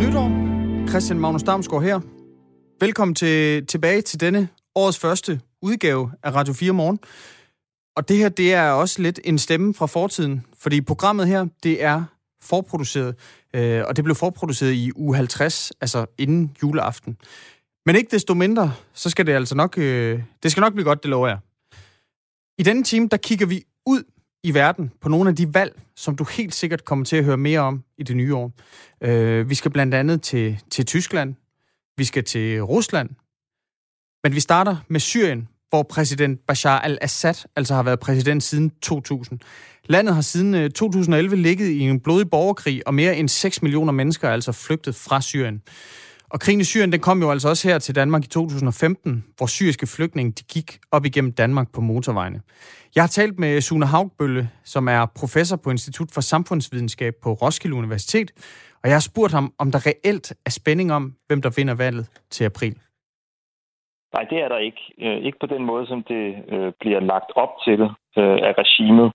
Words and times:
nytår. 0.00 0.30
Christian 0.88 1.20
Magnus 1.20 1.42
Damsgaard 1.42 1.82
her. 1.82 2.00
Velkommen 2.80 3.14
til, 3.14 3.66
tilbage 3.66 4.02
til 4.02 4.20
denne 4.20 4.48
årets 4.74 4.98
første 4.98 5.40
udgave 5.62 6.12
af 6.22 6.34
Radio 6.34 6.54
4 6.54 6.72
Morgen. 6.72 6.98
Og 7.96 8.08
det 8.08 8.16
her, 8.16 8.28
det 8.28 8.54
er 8.54 8.70
også 8.70 9.02
lidt 9.02 9.20
en 9.24 9.38
stemme 9.38 9.74
fra 9.74 9.86
fortiden, 9.86 10.46
fordi 10.58 10.80
programmet 10.80 11.26
her, 11.26 11.46
det 11.62 11.84
er 11.84 12.04
forproduceret, 12.42 13.14
øh, 13.54 13.82
og 13.88 13.96
det 13.96 14.04
blev 14.04 14.14
forproduceret 14.14 14.72
i 14.72 14.92
uge 14.96 15.16
50, 15.16 15.72
altså 15.80 16.06
inden 16.18 16.56
juleaften. 16.62 17.16
Men 17.86 17.96
ikke 17.96 18.10
desto 18.10 18.34
mindre, 18.34 18.72
så 18.92 19.10
skal 19.10 19.26
det 19.26 19.32
altså 19.32 19.54
nok, 19.54 19.78
øh, 19.78 20.22
det 20.42 20.50
skal 20.50 20.60
nok 20.60 20.72
blive 20.72 20.84
godt, 20.84 21.02
det 21.02 21.10
lover 21.10 21.28
jeg. 21.28 21.38
I 22.58 22.62
denne 22.62 22.82
time, 22.82 23.08
der 23.08 23.16
kigger 23.16 23.46
vi 23.46 23.64
ud 23.86 24.02
i 24.44 24.54
verden 24.54 24.90
på 25.00 25.08
nogle 25.08 25.30
af 25.30 25.36
de 25.36 25.54
valg, 25.54 25.80
som 25.96 26.16
du 26.16 26.24
helt 26.24 26.54
sikkert 26.54 26.84
kommer 26.84 27.04
til 27.04 27.16
at 27.16 27.24
høre 27.24 27.36
mere 27.36 27.60
om 27.60 27.84
i 27.98 28.02
det 28.02 28.16
nye 28.16 28.34
år. 28.34 28.52
Øh, 29.00 29.50
vi 29.50 29.54
skal 29.54 29.70
blandt 29.70 29.94
andet 29.94 30.22
til, 30.22 30.58
til 30.70 30.86
Tyskland, 30.86 31.34
vi 31.96 32.04
skal 32.04 32.24
til 32.24 32.62
Rusland, 32.62 33.10
men 34.24 34.34
vi 34.34 34.40
starter 34.40 34.76
med 34.88 35.00
Syrien, 35.00 35.48
hvor 35.68 35.82
præsident 35.82 36.40
Bashar 36.46 36.80
al-Assad 36.80 37.34
altså 37.56 37.74
har 37.74 37.82
været 37.82 38.00
præsident 38.00 38.42
siden 38.42 38.70
2000. 38.82 39.40
Landet 39.84 40.14
har 40.14 40.22
siden 40.22 40.54
øh, 40.54 40.70
2011 40.70 41.36
ligget 41.36 41.68
i 41.68 41.80
en 41.80 42.00
blodig 42.00 42.30
borgerkrig, 42.30 42.86
og 42.86 42.94
mere 42.94 43.16
end 43.16 43.28
6 43.28 43.62
millioner 43.62 43.92
mennesker 43.92 44.28
er 44.28 44.32
altså 44.32 44.52
flygtet 44.52 44.94
fra 44.94 45.20
Syrien. 45.20 45.62
Og 46.32 46.40
krigen 46.40 46.60
i 46.60 46.64
Syrien, 46.64 46.92
den 46.92 47.00
kom 47.00 47.18
jo 47.24 47.30
altså 47.30 47.48
også 47.48 47.68
her 47.68 47.78
til 47.78 47.94
Danmark 47.94 48.24
i 48.24 48.28
2015, 48.28 49.24
hvor 49.36 49.46
syriske 49.46 49.86
flygtninge 49.96 50.32
de 50.38 50.44
gik 50.54 50.68
op 50.92 51.04
igennem 51.04 51.32
Danmark 51.32 51.68
på 51.74 51.80
motorvejene. 51.80 52.40
Jeg 52.94 53.02
har 53.02 53.12
talt 53.18 53.38
med 53.38 53.60
Sune 53.60 53.86
Haugbølle, 53.86 54.42
som 54.64 54.88
er 54.88 55.02
professor 55.20 55.56
på 55.64 55.70
Institut 55.70 56.10
for 56.14 56.20
Samfundsvidenskab 56.20 57.14
på 57.22 57.30
Roskilde 57.42 57.76
Universitet, 57.76 58.28
og 58.82 58.84
jeg 58.88 58.96
har 58.98 59.06
spurgt 59.10 59.32
ham, 59.32 59.46
om 59.58 59.72
der 59.72 59.80
reelt 59.90 60.26
er 60.46 60.52
spænding 60.60 60.92
om, 60.92 61.04
hvem 61.26 61.42
der 61.42 61.50
vinder 61.58 61.76
valget 61.84 62.06
til 62.34 62.44
april. 62.44 62.76
Nej, 64.14 64.24
det 64.30 64.38
er 64.44 64.48
der 64.48 64.58
ikke. 64.58 64.82
Øh, 65.04 65.18
ikke 65.26 65.38
på 65.40 65.46
den 65.46 65.62
måde, 65.64 65.86
som 65.86 66.02
det 66.02 66.24
øh, 66.54 66.72
bliver 66.80 67.00
lagt 67.00 67.30
op 67.36 67.52
til 67.64 67.80
øh, 68.20 68.38
af 68.48 68.52
regimet. 68.62 69.12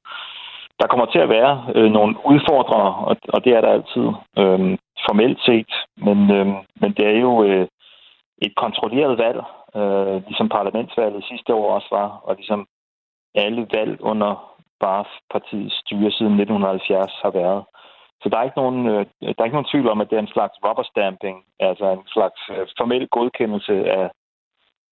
Der 0.80 0.88
kommer 0.88 1.06
til 1.06 1.20
at 1.20 1.30
være 1.30 1.54
nogle 1.90 2.16
udfordrere, 2.32 2.92
og, 3.34 3.44
det 3.46 3.52
er 3.54 3.62
der 3.62 3.72
altid 3.78 4.08
øhm, 4.42 4.78
formelt 5.08 5.40
set, 5.46 5.74
men, 5.98 6.32
øh, 6.32 6.48
men 6.82 6.92
det 6.98 7.06
er 7.06 7.20
jo 7.20 7.44
øh, 7.44 7.68
et 8.42 8.56
kontrolleret 8.56 9.18
valg, 9.18 9.42
øh, 9.76 10.16
ligesom 10.28 10.50
parlamentsvalget 10.50 11.24
sidste 11.24 11.54
år 11.54 11.74
også 11.76 11.88
var, 11.92 12.08
og 12.24 12.36
ligesom 12.36 12.68
alle 13.36 13.68
valg 13.74 14.02
under 14.02 14.32
Barth-partiets 14.84 15.76
styre 15.82 16.12
siden 16.12 16.36
1970 16.40 17.12
har 17.24 17.32
været. 17.32 17.64
Så 18.22 18.30
der 18.30 18.38
er, 18.38 18.44
ikke 18.44 18.62
nogen, 18.64 18.88
øh, 18.88 19.06
der 19.22 19.40
er 19.40 19.50
ikke 19.50 19.60
nogen 19.60 19.72
tvivl 19.72 19.88
om, 19.90 20.02
at 20.02 20.10
det 20.10 20.16
er 20.16 20.26
en 20.26 20.36
slags 20.36 20.56
rubber 20.66 20.84
stamping, 20.84 21.44
altså 21.60 21.86
en 21.92 22.08
slags 22.08 22.40
øh, 22.50 22.68
formel 22.78 23.08
godkendelse 23.08 23.74
af 24.00 24.10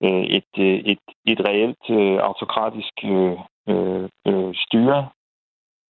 øh, 0.04 0.24
et, 0.38 0.52
øh, 0.58 0.80
et, 0.92 1.04
et 1.26 1.40
reelt 1.48 1.86
øh, 1.90 2.18
autokratisk 2.30 2.94
øh, 3.04 3.38
øh, 3.72 4.10
øh 4.28 4.52
styre, 4.56 5.10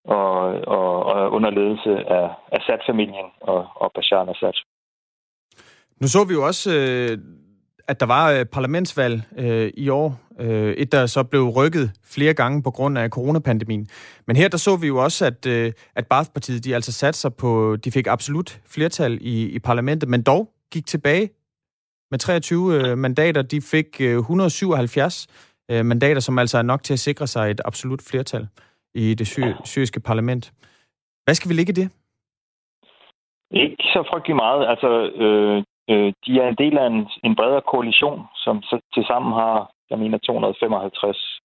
og, 0.04 0.38
og, 0.76 1.04
og 1.04 1.32
under 1.32 1.50
ledelse 1.50 1.90
af 1.90 2.30
Assad-familien 2.52 3.28
og, 3.40 3.66
og 3.74 3.90
Bashar 3.94 4.20
al-Assad. 4.20 4.56
Nu 6.00 6.08
så 6.08 6.24
vi 6.24 6.34
jo 6.34 6.46
også, 6.46 6.70
øh, 6.74 7.18
at 7.88 8.00
der 8.00 8.06
var 8.06 8.30
øh, 8.30 8.44
parlamentsvalg 8.44 9.22
øh, 9.38 9.70
i 9.76 9.88
år. 9.88 10.20
Øh, 10.40 10.72
et, 10.72 10.92
der 10.92 11.06
så 11.06 11.22
blev 11.22 11.48
rykket 11.48 11.92
flere 12.04 12.34
gange 12.34 12.62
på 12.62 12.70
grund 12.70 12.98
af 12.98 13.08
coronapandemien. 13.08 13.88
Men 14.26 14.36
her 14.36 14.48
der 14.48 14.56
så 14.56 14.76
vi 14.76 14.86
jo 14.86 15.04
også, 15.04 15.26
at, 15.26 15.46
øh, 15.46 15.72
at 15.94 16.06
Baath-partiet 16.06 16.64
de 16.64 16.74
altså 16.74 16.92
satte 16.92 17.18
sig 17.18 17.34
på, 17.34 17.76
de 17.84 17.92
fik 17.92 18.06
absolut 18.06 18.60
flertal 18.66 19.18
i, 19.20 19.48
i 19.48 19.58
parlamentet, 19.58 20.08
men 20.08 20.22
dog 20.22 20.48
gik 20.72 20.86
tilbage 20.86 21.30
med 22.10 22.18
23 22.18 22.74
øh, 22.74 22.98
mandater. 22.98 23.42
De 23.42 23.60
fik 23.60 24.00
øh, 24.00 24.18
177 24.18 25.26
øh, 25.70 25.86
mandater, 25.86 26.20
som 26.20 26.38
altså 26.38 26.58
er 26.58 26.62
nok 26.62 26.82
til 26.82 26.92
at 26.92 26.98
sikre 26.98 27.26
sig 27.26 27.50
et 27.50 27.60
absolut 27.64 28.02
flertal 28.02 28.48
i 28.94 29.14
det 29.14 29.26
sy- 29.26 29.60
syriske 29.64 30.00
parlament. 30.00 30.52
Hvad 31.24 31.34
skal 31.34 31.48
vi 31.48 31.54
ligge 31.54 31.72
i 31.72 31.80
det? 31.80 31.88
Ikke 33.50 33.84
så 33.94 34.04
frygtelig 34.10 34.36
meget. 34.36 34.66
Altså, 34.66 34.90
øh, 35.24 35.58
øh, 35.90 36.12
de 36.26 36.40
er 36.40 36.48
en 36.48 36.60
del 36.62 36.78
af 36.78 36.86
en, 36.86 37.08
en 37.24 37.36
bredere 37.36 37.62
koalition, 37.72 38.20
som 38.36 38.62
så 38.62 38.80
til 38.94 39.04
sammen 39.04 39.32
har, 39.32 39.70
jeg 39.90 39.98
mener, 39.98 40.18
255 40.18 41.40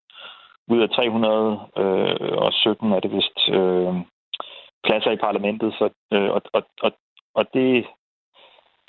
ud 0.67 0.81
af 0.81 0.89
317 0.89 2.87
øh, 2.87 2.95
er 2.95 2.99
det 2.99 3.11
vist 3.11 3.39
øh, 3.49 3.93
pladser 4.85 5.11
i 5.11 5.23
parlamentet. 5.27 5.73
Så, 5.79 5.89
øh, 6.13 6.29
og, 6.35 6.41
og, 6.53 6.63
og, 6.81 6.91
og 7.35 7.45
det 7.53 7.85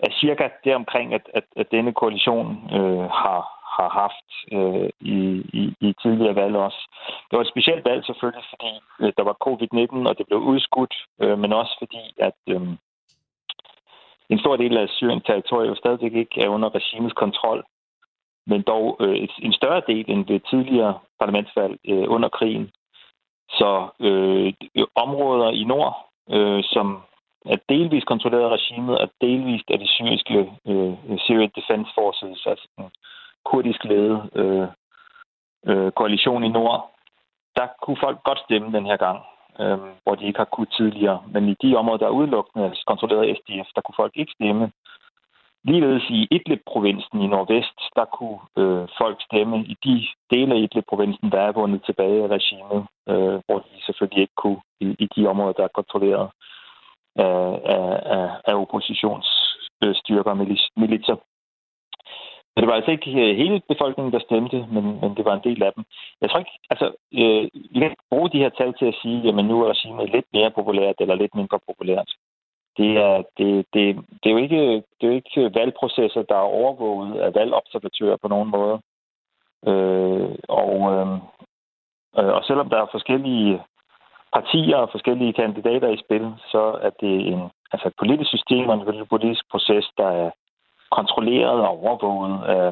er 0.04 0.10
cirka 0.20 0.48
deromkring, 0.64 1.14
at, 1.14 1.24
at, 1.34 1.44
at 1.56 1.66
denne 1.70 1.92
koalition 1.92 2.46
øh, 2.76 3.06
har, 3.20 3.40
har 3.78 3.90
haft 4.02 4.28
øh, 4.56 4.90
i, 5.00 5.18
i, 5.60 5.62
i 5.86 5.94
tidligere 6.02 6.34
valg 6.34 6.56
også. 6.56 6.80
Det 7.28 7.36
var 7.36 7.44
et 7.44 7.54
specielt 7.54 7.84
valg 7.84 8.04
selvfølgelig, 8.04 8.44
fordi 8.52 8.70
øh, 9.00 9.12
der 9.16 9.24
var 9.28 9.36
covid-19, 9.46 10.08
og 10.08 10.18
det 10.18 10.26
blev 10.26 10.40
udskudt, 10.52 10.94
øh, 11.22 11.38
men 11.38 11.52
også 11.52 11.74
fordi, 11.78 12.04
at 12.28 12.38
øh, 12.48 12.62
en 14.32 14.38
stor 14.38 14.56
del 14.56 14.76
af 14.76 14.88
Syriens 14.88 15.24
territorium 15.26 15.76
stadigvæk 15.76 16.12
ikke 16.12 16.40
er 16.40 16.48
under 16.48 16.74
regimets 16.74 17.14
kontrol, 17.14 17.64
men 18.46 18.62
dog 18.62 18.96
øh, 19.00 19.16
et, 19.16 19.30
en 19.38 19.52
større 19.52 19.82
del 19.86 20.04
end 20.08 20.26
ved 20.26 20.40
tidligere 20.50 20.98
parlamentsvalg 21.20 21.78
øh, 21.88 22.04
under 22.08 22.28
krigen. 22.28 22.70
Så 23.50 23.88
øh, 24.00 24.52
områder 24.94 25.50
i 25.50 25.64
nord, 25.64 25.94
øh, 26.30 26.64
som 26.64 27.02
er 27.44 27.56
delvist 27.68 28.06
kontrolleret 28.06 28.44
af 28.44 28.56
regimet, 28.58 28.98
og 28.98 29.10
delvist 29.20 29.70
af 29.70 29.78
de 29.78 29.88
syriske 29.88 30.38
øh, 30.66 31.18
Syrian 31.18 31.52
Defense 31.56 31.90
Forces, 31.94 32.46
altså 32.46 32.68
den 32.76 32.90
kurdisk 33.44 33.84
ledet 33.84 34.30
øh, 34.34 34.68
øh, 35.66 35.92
koalition 35.92 36.44
i 36.44 36.48
nord, 36.48 36.90
der 37.56 37.66
kunne 37.82 38.00
folk 38.04 38.18
godt 38.24 38.40
stemme 38.46 38.72
den 38.76 38.86
her 38.86 38.96
gang, 38.96 39.18
øh, 39.60 39.78
hvor 40.02 40.14
de 40.14 40.26
ikke 40.26 40.38
har 40.38 40.52
kunnet 40.54 40.74
tidligere. 40.78 41.22
Men 41.32 41.48
i 41.48 41.54
de 41.62 41.76
områder, 41.76 41.98
der 41.98 42.06
er 42.06 42.18
udelukkende 42.20 42.66
altså 42.66 42.84
kontrolleret 42.86 43.28
af 43.28 43.36
SDF, 43.36 43.68
der 43.74 43.80
kunne 43.80 44.00
folk 44.02 44.12
ikke 44.16 44.32
stemme. 44.32 44.72
Ligeledes 45.64 46.10
i 46.10 46.28
Idlib-provinsen 46.30 47.20
i 47.20 47.26
nordvest, 47.26 47.78
der 47.96 48.04
kunne 48.04 48.40
øh, 48.60 48.88
folk 49.00 49.18
stemme 49.28 49.56
i 49.72 49.76
de 49.84 50.06
dele 50.30 50.54
af 50.54 50.58
Idlib-provinsen, 50.58 51.32
der 51.32 51.40
er 51.40 51.52
vundet 51.52 51.82
tilbage 51.84 52.24
af 52.24 52.28
regimet, 52.28 52.80
øh, 53.08 53.36
hvor 53.46 53.58
de 53.58 53.84
selvfølgelig 53.86 54.20
ikke 54.22 54.38
kunne 54.42 54.60
i, 54.80 54.96
i 54.98 55.06
de 55.16 55.26
områder, 55.26 55.52
der 55.52 55.64
er 55.64 55.78
kontrolleret 55.78 56.30
af, 57.16 57.60
af, 58.16 58.30
af 58.44 58.54
oppositionsstyrker 58.54 60.30
og 60.30 60.36
militser. 60.76 61.16
Så 62.58 62.60
det 62.60 62.68
var 62.68 62.74
altså 62.80 62.90
ikke 62.90 63.10
øh, 63.10 63.36
hele 63.36 63.60
befolkningen, 63.68 64.12
der 64.12 64.18
stemte, 64.18 64.66
men, 64.74 64.84
men 65.00 65.10
det 65.16 65.24
var 65.24 65.34
en 65.34 65.46
del 65.48 65.62
af 65.62 65.72
dem. 65.72 65.84
Jeg 66.20 66.30
tror 66.30 66.38
ikke, 66.38 66.58
altså, 66.70 66.86
øh, 67.22 67.44
vi 67.72 67.78
kan 67.80 67.96
bruge 68.10 68.30
de 68.30 68.38
her 68.38 68.48
tal 68.48 68.74
til 68.74 68.86
at 68.86 68.98
sige, 69.02 69.28
at 69.28 69.44
nu 69.44 69.62
er 69.62 69.70
regimet 69.70 70.10
lidt 70.10 70.26
mere 70.32 70.50
populært 70.50 70.94
eller 71.00 71.14
lidt 71.14 71.34
mindre 71.34 71.58
populært. 71.68 72.10
Det 72.78 72.90
er, 72.96 73.16
det, 73.38 73.66
det, 73.74 73.84
det, 74.20 74.26
er 74.28 74.30
jo 74.30 74.36
ikke, 74.36 74.62
det 74.96 75.02
er 75.02 75.10
jo 75.12 75.18
ikke 75.20 75.40
øh, 75.40 75.54
valgprocesser, 75.54 76.22
der 76.22 76.34
er 76.34 76.52
overvåget 76.60 77.20
af 77.20 77.34
valgobservatører 77.34 78.16
på 78.16 78.28
nogen 78.28 78.50
måde. 78.50 78.76
Øh, 79.70 80.34
og, 80.48 80.74
øh, 80.92 81.08
øh, 82.18 82.32
og 82.36 82.44
selvom 82.44 82.68
der 82.68 82.78
er 82.82 82.94
forskellige 82.96 83.62
partier 84.32 84.76
og 84.76 84.88
forskellige 84.90 85.32
kandidater 85.32 85.88
i 85.88 86.02
spil, 86.04 86.24
så 86.52 86.78
er 86.82 86.90
det 86.90 87.14
en, 87.32 87.40
altså 87.72 87.88
et 87.88 87.94
politisk 87.98 88.30
system 88.30 88.68
og 88.68 88.74
en 88.74 89.06
politisk 89.06 89.44
proces, 89.50 89.86
der 89.98 90.08
er 90.08 90.30
kontrolleret 90.90 91.60
og 91.68 91.72
overvåget 91.82 92.44
af, 92.56 92.66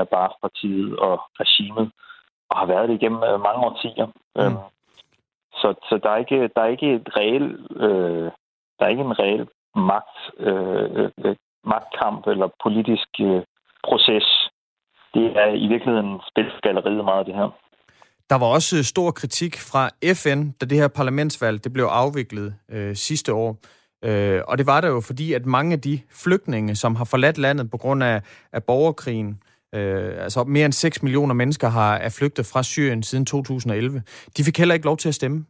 af, 0.00 0.08
Baath-partiet 0.08 0.98
og 0.98 1.20
regimet, 1.40 1.90
og 2.50 2.58
har 2.58 2.66
været 2.66 2.88
det 2.88 2.94
igennem 2.94 3.22
øh, 3.22 3.40
mange 3.40 3.60
årtier. 3.68 4.06
Mm. 4.06 4.40
Øhm, 4.40 4.56
så, 5.60 5.68
så 5.88 6.00
der 6.02 6.10
er 6.10 6.16
ikke 6.16 6.50
der 6.54 6.62
er 6.62 6.66
ikke 6.76 6.94
et 6.94 7.08
reel 7.16 7.46
øh, 7.84 8.30
der 8.76 8.86
er 8.86 8.88
ikke 8.88 9.08
en 9.10 9.18
reel 9.18 9.46
magt 9.90 10.16
øh, 10.38 11.10
øh, 11.24 11.36
magtkamp 11.64 12.26
eller 12.26 12.48
politisk 12.64 13.08
øh, 13.20 13.42
proces. 13.88 14.26
Det 15.14 15.26
er 15.42 15.50
i 15.64 15.66
virkeligheden 15.66 16.20
spilsgalleriet 16.30 17.04
meget 17.04 17.18
af 17.18 17.24
det 17.24 17.34
her. 17.34 17.50
Der 18.30 18.38
var 18.38 18.46
også 18.46 18.84
stor 18.84 19.10
kritik 19.10 19.54
fra 19.70 19.82
FN, 20.20 20.50
da 20.60 20.66
det 20.66 20.78
her 20.78 20.88
parlamentsvalg 20.88 21.64
det 21.64 21.72
blev 21.72 21.84
afviklet 21.84 22.54
øh, 22.70 22.94
sidste 22.94 23.34
år. 23.34 23.56
Øh, 24.04 24.42
og 24.48 24.58
det 24.58 24.66
var 24.66 24.80
der 24.80 24.88
jo 24.88 25.00
fordi, 25.00 25.32
at 25.32 25.46
mange 25.46 25.72
af 25.72 25.80
de 25.80 26.00
flygtninge, 26.24 26.76
som 26.76 26.96
har 26.96 27.04
forladt 27.04 27.38
landet 27.38 27.70
på 27.70 27.76
grund 27.76 28.04
af, 28.04 28.22
af 28.52 28.64
borgerkrigen, 28.64 29.42
øh, 29.74 30.22
altså 30.24 30.44
mere 30.44 30.64
end 30.64 30.72
6 30.72 31.02
millioner 31.02 31.34
mennesker 31.34 31.68
har 31.68 31.94
er 31.96 32.16
flygtet 32.18 32.46
fra 32.52 32.62
Syrien 32.62 33.02
siden 33.02 33.26
2011, 33.26 34.02
de 34.36 34.44
fik 34.44 34.58
heller 34.58 34.74
ikke 34.74 34.86
lov 34.86 34.96
til 34.96 35.08
at 35.08 35.14
stemme. 35.14 35.46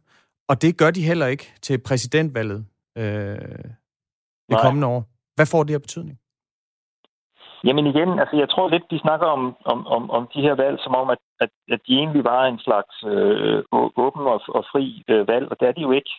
Og 0.49 0.61
det 0.61 0.77
gør 0.77 0.91
de 0.91 1.01
heller 1.01 1.27
ikke 1.27 1.53
til 1.61 1.77
præsidentvalget 1.87 2.65
øh, 2.97 3.03
det 4.49 4.57
kommende 4.61 4.87
år. 4.87 5.05
Hvad 5.35 5.45
får 5.45 5.63
det 5.63 5.71
her 5.71 5.79
betydning? 5.79 6.17
Jamen 7.63 7.85
igen, 7.87 8.19
altså 8.19 8.35
jeg 8.41 8.49
tror 8.49 8.69
lidt, 8.69 8.83
vi 8.89 8.97
snakker 8.97 9.27
om, 9.27 9.55
om, 9.65 9.87
om, 9.87 10.11
om 10.11 10.27
de 10.33 10.41
her 10.41 10.55
valg, 10.55 10.77
som 10.79 10.95
om, 10.95 11.09
at, 11.09 11.21
at, 11.39 11.49
at 11.73 11.79
de 11.87 11.93
egentlig 11.93 12.23
var 12.23 12.45
en 12.45 12.59
slags 12.59 12.95
øh, 13.13 13.63
åben 14.05 14.23
og, 14.33 14.39
og 14.57 14.63
fri 14.71 15.03
øh, 15.07 15.27
valg, 15.27 15.45
og 15.51 15.55
det 15.59 15.67
er 15.67 15.71
de 15.71 15.81
jo 15.81 15.91
ikke. 15.91 16.11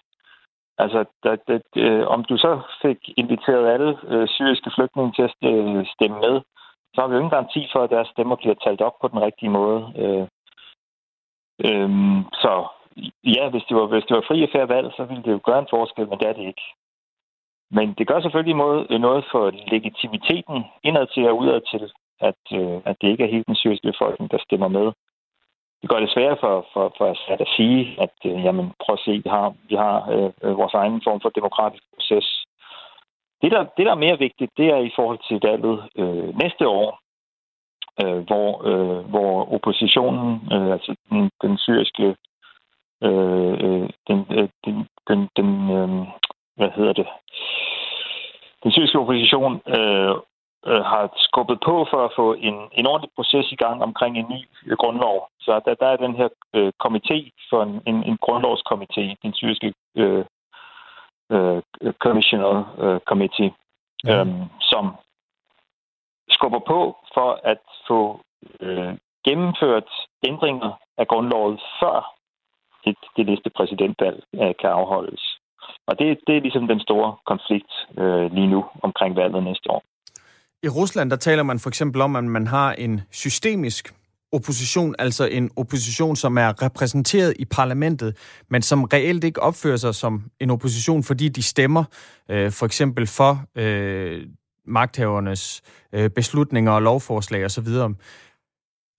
Altså, 0.79 1.05
da, 1.25 1.37
der, 1.49 1.59
øh, 1.77 2.07
om 2.07 2.25
du 2.25 2.37
så 2.37 2.61
fik 2.83 2.99
inviteret 3.17 3.73
alle 3.75 3.99
øh, 4.09 4.29
syriske 4.29 4.71
flygtninge 4.75 5.13
til 5.13 5.23
at 5.23 5.35
øh, 5.53 5.87
stemme 5.95 6.19
med, 6.21 6.41
så 6.95 7.01
har 7.01 7.09
vi 7.09 7.15
jo 7.15 7.19
ingen 7.19 7.37
garanti 7.37 7.69
for, 7.73 7.81
at 7.83 7.91
deres 7.91 8.09
stemmer 8.09 8.37
bliver 8.37 8.55
talt 8.55 8.81
op 8.81 8.97
på 9.01 9.09
den 9.09 9.21
rigtige 9.23 9.51
måde. 9.51 9.81
Øh, 10.03 10.27
øh, 11.67 11.91
så 12.43 12.53
ja, 13.37 13.45
hvis 13.51 13.65
det, 13.69 13.77
var, 13.77 13.87
hvis 13.87 14.05
det 14.09 14.17
var 14.17 14.25
fri 14.29 14.43
og 14.43 14.49
færre 14.53 14.69
valg, 14.69 14.93
så 14.97 15.05
ville 15.05 15.23
det 15.23 15.33
jo 15.33 15.41
gøre 15.45 15.59
en 15.59 15.73
forskel, 15.77 16.09
men 16.09 16.19
det 16.19 16.29
er 16.29 16.33
det 16.33 16.47
ikke. 16.53 16.67
Men 17.71 17.95
det 17.99 18.07
gør 18.07 18.21
selvfølgelig 18.21 18.59
øh, 18.91 19.01
noget 19.01 19.25
for 19.33 19.45
legitimiteten 19.75 20.65
indad 20.83 21.07
til 21.07 21.29
og 21.29 21.39
udad 21.39 21.61
til, 21.73 21.93
at, 22.29 22.43
øh, 22.59 22.77
at 22.85 22.97
det 23.01 23.09
ikke 23.09 23.25
er 23.25 23.33
hele 23.35 23.45
den 23.51 23.57
syriske 23.63 23.91
befolkning, 23.93 24.31
der 24.31 24.39
stemmer 24.47 24.69
med 24.69 24.93
det 25.83 25.91
gør 25.91 26.01
det 26.01 26.11
sværere 26.15 26.37
for, 26.41 26.67
for, 26.73 26.95
for 26.99 27.05
Assad 27.11 27.41
at 27.41 27.53
sige, 27.57 27.81
at 28.05 28.17
øh, 28.25 28.45
jamen, 28.45 28.73
prøv 28.83 28.95
at 28.95 29.05
se, 29.05 29.13
vi 29.25 29.29
har, 29.37 29.55
vi 29.69 29.75
har 29.75 29.97
øh, 30.15 30.31
øh, 30.43 30.57
vores 30.59 30.75
egen 30.75 31.01
form 31.05 31.21
for 31.21 31.29
demokratisk 31.29 31.85
proces. 31.95 32.45
Det 33.43 33.53
der, 33.53 33.63
det, 33.77 33.87
der 33.87 33.93
er 33.93 34.05
mere 34.07 34.19
vigtigt, 34.19 34.51
det 34.57 34.67
er 34.67 34.79
i 34.79 34.93
forhold 34.97 35.21
til 35.29 35.41
valget 35.51 35.79
øh, 35.97 36.39
næste 36.43 36.69
år, 36.69 36.89
øh, 38.03 38.21
hvor, 38.29 38.49
øh, 38.71 39.05
hvor 39.13 39.55
oppositionen, 39.55 40.41
øh, 40.53 40.73
altså 40.73 40.95
den, 41.11 41.31
den 41.43 41.59
syriske, 41.59 42.17
øh, 43.03 43.53
øh 43.65 43.89
den, 44.09 44.19
øh, 44.31 44.49
den, 44.65 44.87
den, 45.09 45.29
den 45.37 45.49
øh, 45.77 46.07
hvad 46.57 46.71
hedder 46.77 46.93
det, 46.93 47.07
den 48.63 48.73
syriske 48.73 48.99
opposition 48.99 49.55
øh, 49.77 50.15
øh, 50.67 50.83
har 50.93 51.13
skubbet 51.17 51.59
på 51.67 51.87
for 51.91 52.05
at 52.05 52.13
få 52.17 52.35
en, 52.35 52.57
en 52.73 52.87
ordentlig 52.87 53.11
proces 53.17 53.53
i 53.53 53.57
gang 53.57 53.83
omkring 53.83 54.19
en 54.19 54.27
ny 54.35 54.41
øh, 54.67 54.77
grundlov. 54.77 55.29
Så 55.41 55.61
der, 55.65 55.75
der 55.75 55.87
er 55.87 55.97
den 55.97 56.15
her 56.15 56.29
øh, 56.55 56.73
komité 56.85 57.19
for 57.51 57.63
en, 57.63 57.83
en, 57.87 57.97
en 58.11 58.19
grundlovskomité, 58.27 59.05
den 59.23 59.33
syriske 59.35 59.75
øh, 59.97 60.25
øh, 61.33 61.63
Commissioner 61.99 62.55
øh, 62.79 63.01
Committee, 63.01 63.53
øhm, 64.09 64.43
som 64.61 64.95
skubber 66.29 66.59
på 66.59 66.97
for 67.15 67.41
at 67.45 67.59
få 67.89 68.21
øh, 68.61 68.95
gennemført 69.25 69.91
ændringer 70.27 70.73
af 70.99 71.09
grundloven 71.09 71.59
før 71.81 72.15
det, 72.85 72.97
det 73.17 73.27
næste 73.27 73.51
præsidentvalg 73.51 74.25
øh, 74.35 74.55
kan 74.61 74.71
afholdes. 74.71 75.39
Og 75.87 75.99
det, 75.99 76.21
det 76.27 76.37
er 76.37 76.41
ligesom 76.41 76.69
den 76.69 76.81
store 76.81 77.17
konflikt 77.27 77.73
øh, 77.99 78.33
lige 78.33 78.47
nu 78.47 78.65
omkring 78.83 79.17
valget 79.17 79.43
næste 79.45 79.71
år. 79.71 79.83
I 80.65 80.69
Rusland, 80.69 81.11
der 81.11 81.17
taler 81.17 81.43
man 81.43 81.59
for 81.59 81.71
eksempel 81.71 82.01
om, 82.01 82.17
at 82.17 82.25
man 82.25 82.47
har 82.47 82.73
en 82.73 83.01
systemisk 83.11 83.95
opposition, 84.33 84.95
altså 84.99 85.27
en 85.27 85.51
opposition, 85.57 86.17
som 86.17 86.39
er 86.39 86.63
repræsenteret 86.63 87.35
i 87.39 87.45
parlamentet, 87.45 88.17
men 88.51 88.63
som 88.63 88.85
reelt 88.85 89.25
ikke 89.25 89.43
opfører 89.43 89.77
sig 89.77 89.95
som 89.95 90.25
en 90.41 90.51
opposition, 90.51 91.03
fordi 91.03 91.29
de 91.29 91.43
stemmer 91.43 91.85
øh, 92.31 92.53
for 92.53 92.67
eksempel 92.67 93.07
for 93.07 93.45
øh, 93.57 94.27
magthavernes 94.67 95.63
øh, 95.93 96.11
beslutninger 96.11 96.73
og 96.73 96.83
lovforslag 96.83 97.45
osv. 97.45 97.67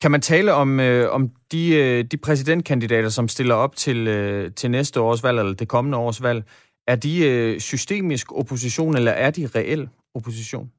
Kan 0.01 0.11
man 0.11 0.21
tale 0.21 0.53
om, 0.53 0.79
øh, 0.79 1.11
om 1.11 1.31
de, 1.51 1.75
øh, 1.75 2.03
de 2.03 2.17
præsidentkandidater, 2.17 3.09
som 3.09 3.27
stiller 3.27 3.55
op 3.55 3.75
til, 3.75 4.07
øh, 4.07 4.51
til 4.51 4.71
næste 4.71 5.01
års 5.01 5.23
valg, 5.23 5.39
eller 5.39 5.53
det 5.53 5.67
kommende 5.67 5.97
års 5.97 6.23
valg, 6.23 6.43
er 6.87 6.95
de 6.95 7.25
øh, 7.25 7.59
systemisk 7.59 8.31
opposition, 8.31 8.95
eller 8.95 9.11
er 9.11 9.31
de 9.31 9.49
reel 9.55 9.89
opposition? 10.15 10.71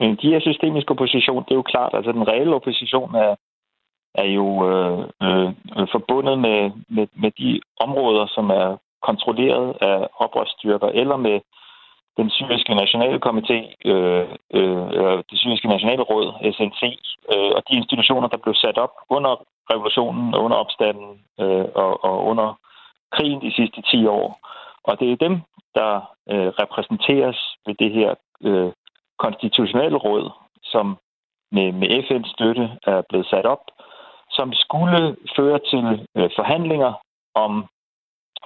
Men 0.00 0.16
de 0.22 0.30
her 0.32 0.40
systemiske 0.40 0.90
opposition, 0.90 1.44
det 1.44 1.50
er 1.50 1.60
jo 1.62 1.72
klart, 1.72 1.94
altså 1.94 2.12
den 2.12 2.28
reelle 2.28 2.54
opposition 2.54 3.14
er, 3.14 3.34
er 4.14 4.28
jo 4.38 4.46
øh, 4.70 4.98
øh, 5.22 5.88
forbundet 5.94 6.38
med, 6.38 6.70
med, 6.88 7.06
med 7.14 7.30
de 7.30 7.60
områder, 7.80 8.26
som 8.26 8.50
er 8.50 8.76
kontrolleret 9.02 9.76
af 9.80 10.08
oprørsstyrker, 10.24 10.88
eller 10.88 11.16
med 11.16 11.40
den 12.16 12.30
syriske 12.30 12.74
nationale 12.74 13.18
komité, 13.26 13.58
øh, 13.90 14.26
øh, 14.58 15.18
det 15.30 15.38
syriske 15.42 15.68
nationale 15.68 16.02
råd, 16.02 16.26
SNC, 16.56 16.82
øh, 17.32 17.50
og 17.56 17.62
de 17.68 17.74
institutioner, 17.80 18.28
der 18.28 18.36
blev 18.44 18.54
sat 18.54 18.78
op 18.78 18.94
under 19.08 19.32
revolutionen, 19.72 20.34
under 20.34 20.56
opstanden 20.56 21.10
øh, 21.40 21.66
og, 21.74 22.04
og 22.04 22.24
under 22.30 22.58
krigen 23.12 23.40
de 23.40 23.52
sidste 23.58 23.82
10 23.82 24.06
år. 24.06 24.28
Og 24.84 25.00
det 25.00 25.12
er 25.12 25.16
dem, 25.26 25.34
der 25.74 25.92
øh, 26.32 26.48
repræsenteres 26.62 27.38
ved 27.66 27.74
det 27.74 27.90
her 27.92 28.14
øh, 28.44 28.72
konstitutionelle 29.24 29.98
råd, 30.06 30.30
som 30.72 30.86
med, 31.52 31.72
med 31.72 31.88
FN's 32.04 32.32
støtte 32.34 32.66
er 32.86 33.02
blevet 33.08 33.26
sat 33.26 33.46
op, 33.46 33.64
som 34.30 34.52
skulle 34.52 35.16
føre 35.36 35.58
til 35.70 36.06
øh, 36.16 36.30
forhandlinger 36.38 36.92
om 37.34 37.66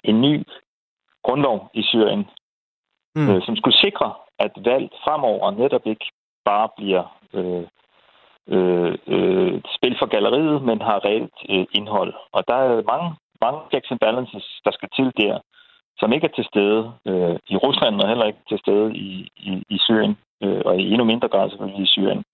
en 0.05 0.21
ny 0.21 0.35
grundlov 1.23 1.71
i 1.75 1.83
Syrien, 1.83 2.25
mm. 3.17 3.29
øh, 3.31 3.43
som 3.47 3.57
skulle 3.57 3.79
sikre, 3.87 4.13
at 4.39 4.53
valg 4.57 4.89
fremover 5.05 5.51
netop 5.51 5.87
ikke 5.87 6.07
bare 6.45 6.69
bliver 6.77 7.05
øh, 7.35 7.65
øh, 8.55 8.95
øh, 9.07 9.61
spil 9.77 9.97
for 9.99 10.07
galleriet, 10.07 10.63
men 10.63 10.81
har 10.83 11.05
reelt 11.05 11.39
øh, 11.49 11.67
indhold. 11.73 12.15
Og 12.33 12.43
der 12.49 12.55
er 12.55 12.83
mange, 12.93 13.09
mange 13.41 13.61
checks 13.71 13.91
and 13.91 14.01
balances, 14.01 14.61
der 14.65 14.71
skal 14.71 14.89
til 14.97 15.13
der, 15.23 15.39
som 15.99 16.13
ikke 16.13 16.27
er 16.27 16.37
til 16.37 16.45
stede 16.53 16.93
øh, 17.09 17.37
i 17.49 17.57
Rusland 17.57 18.01
og 18.01 18.09
heller 18.09 18.27
ikke 18.27 18.45
til 18.49 18.59
stede 18.59 18.97
i, 18.97 19.29
i, 19.37 19.63
i 19.69 19.79
Syrien 19.79 20.17
øh, 20.45 20.63
og 20.65 20.77
i 20.81 20.91
endnu 20.93 21.05
mindre 21.05 21.29
grad 21.29 21.51
selvfølgelig 21.51 21.83
i 21.83 21.93
Syrien. 21.95 22.25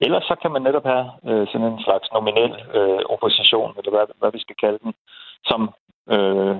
Ellers 0.00 0.24
så 0.24 0.34
kan 0.42 0.52
man 0.52 0.62
netop 0.62 0.84
have 0.84 1.06
øh, 1.28 1.46
sådan 1.46 1.66
en 1.72 1.82
slags 1.82 2.08
nominel 2.12 2.52
øh, 2.78 3.00
opposition, 3.14 3.74
eller 3.78 3.90
hvad, 3.90 4.06
hvad 4.18 4.32
vi 4.32 4.40
skal 4.40 4.56
kalde 4.56 4.78
den, 4.84 4.94
som, 5.44 5.60
øh, 6.14 6.56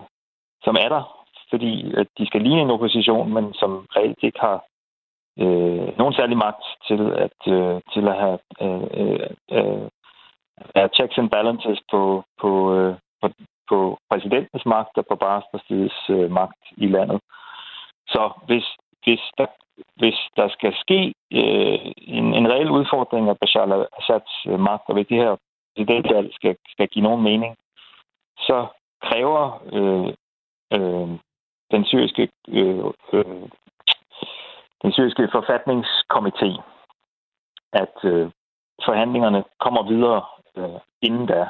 som 0.64 0.74
er 0.84 0.88
der, 0.88 1.02
fordi 1.50 1.94
at 1.96 2.06
de 2.18 2.26
skal 2.26 2.42
ligne 2.42 2.60
en 2.60 2.70
opposition, 2.70 3.34
men 3.34 3.54
som 3.54 3.86
reelt 3.96 4.22
ikke 4.22 4.40
har 4.40 4.64
øh, 5.42 5.98
nogen 5.98 6.14
særlig 6.14 6.36
magt 6.36 6.64
til 6.88 7.02
at, 7.24 7.38
øh, 7.54 7.80
til 7.92 8.08
at 8.08 8.16
have 8.22 8.38
øh, 8.64 8.86
øh, 9.00 9.88
øh, 10.76 10.88
checks 10.96 11.18
and 11.18 11.30
balances 11.30 11.78
på, 11.90 12.24
på, 12.40 12.50
øh, 12.74 12.94
på, 13.22 13.28
på 13.68 13.98
præsidentens 14.10 14.66
magt 14.66 14.98
og 14.98 15.04
på 15.10 15.16
Barsters 15.16 16.10
øh, 16.10 16.30
magt 16.30 16.62
i 16.76 16.86
landet. 16.86 17.20
Så 18.08 18.32
hvis, 18.46 18.66
hvis 19.04 19.20
der 19.38 19.46
hvis 19.96 20.18
der 20.36 20.48
skal 20.48 20.74
ske 20.80 21.14
øh, 21.32 21.92
en, 21.96 22.34
en 22.34 22.48
reel 22.52 22.70
udfordring 22.70 23.28
af 23.28 23.38
Bashar 23.38 23.66
al-Assads 23.66 24.46
øh, 24.46 24.60
magt, 24.60 24.88
og 24.88 24.94
hvis 24.94 25.06
det 25.06 25.16
her 25.16 25.36
præsidentvalg 25.76 26.34
skal, 26.34 26.56
skal 26.68 26.88
give 26.88 27.02
nogen 27.02 27.22
mening, 27.22 27.56
så 28.38 28.66
kræver 29.02 29.62
øh, 29.72 30.12
øh, 30.74 31.08
den 31.70 31.84
syriske 31.84 32.28
øh, 32.48 32.84
øh, 33.12 33.48
den 34.82 34.92
syriske 34.92 35.28
forfatningskomité, 35.36 36.50
at 37.72 37.96
øh, 38.04 38.30
forhandlingerne 38.84 39.44
kommer 39.60 39.82
videre 39.92 40.22
øh, 40.56 40.80
inden 41.02 41.26
da. 41.26 41.48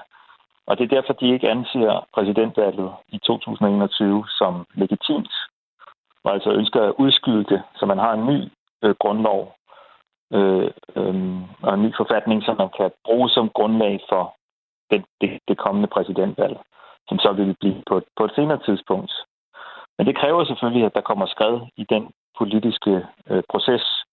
Og 0.66 0.78
det 0.78 0.84
er 0.84 0.96
derfor, 0.96 1.12
de 1.12 1.28
ikke 1.28 1.50
anser 1.50 2.06
præsidentvalget 2.14 2.92
i 3.08 3.18
2021 3.18 4.24
som 4.38 4.66
legitimt 4.74 5.32
og 6.24 6.32
altså 6.32 6.50
ønsker 6.50 6.80
at 6.82 6.94
udskyde 6.98 7.44
det, 7.44 7.62
så 7.76 7.86
man 7.86 7.98
har 7.98 8.12
en 8.12 8.26
ny 8.26 8.38
øh, 8.84 8.94
grundlov 9.00 9.54
øh, 10.32 10.70
øh, 10.96 11.14
og 11.62 11.74
en 11.74 11.82
ny 11.82 11.90
forfatning, 11.96 12.44
som 12.44 12.56
man 12.56 12.70
kan 12.76 12.90
bruge 13.04 13.28
som 13.30 13.48
grundlag 13.48 14.00
for 14.08 14.34
det, 14.90 15.04
det, 15.20 15.38
det 15.48 15.58
kommende 15.58 15.88
præsidentvalg, 15.88 16.56
som 17.08 17.18
så 17.18 17.32
vil 17.32 17.56
blive 17.60 17.82
på, 17.88 18.02
på 18.16 18.24
et 18.24 18.34
senere 18.34 18.60
tidspunkt. 18.66 19.12
Men 19.98 20.06
det 20.06 20.18
kræver 20.18 20.44
selvfølgelig, 20.44 20.86
at 20.86 20.94
der 20.94 21.00
kommer 21.00 21.26
skred 21.26 21.60
i 21.76 21.84
den 21.84 22.10
politiske 22.38 23.06
øh, 23.30 23.42
proces, 23.50 24.04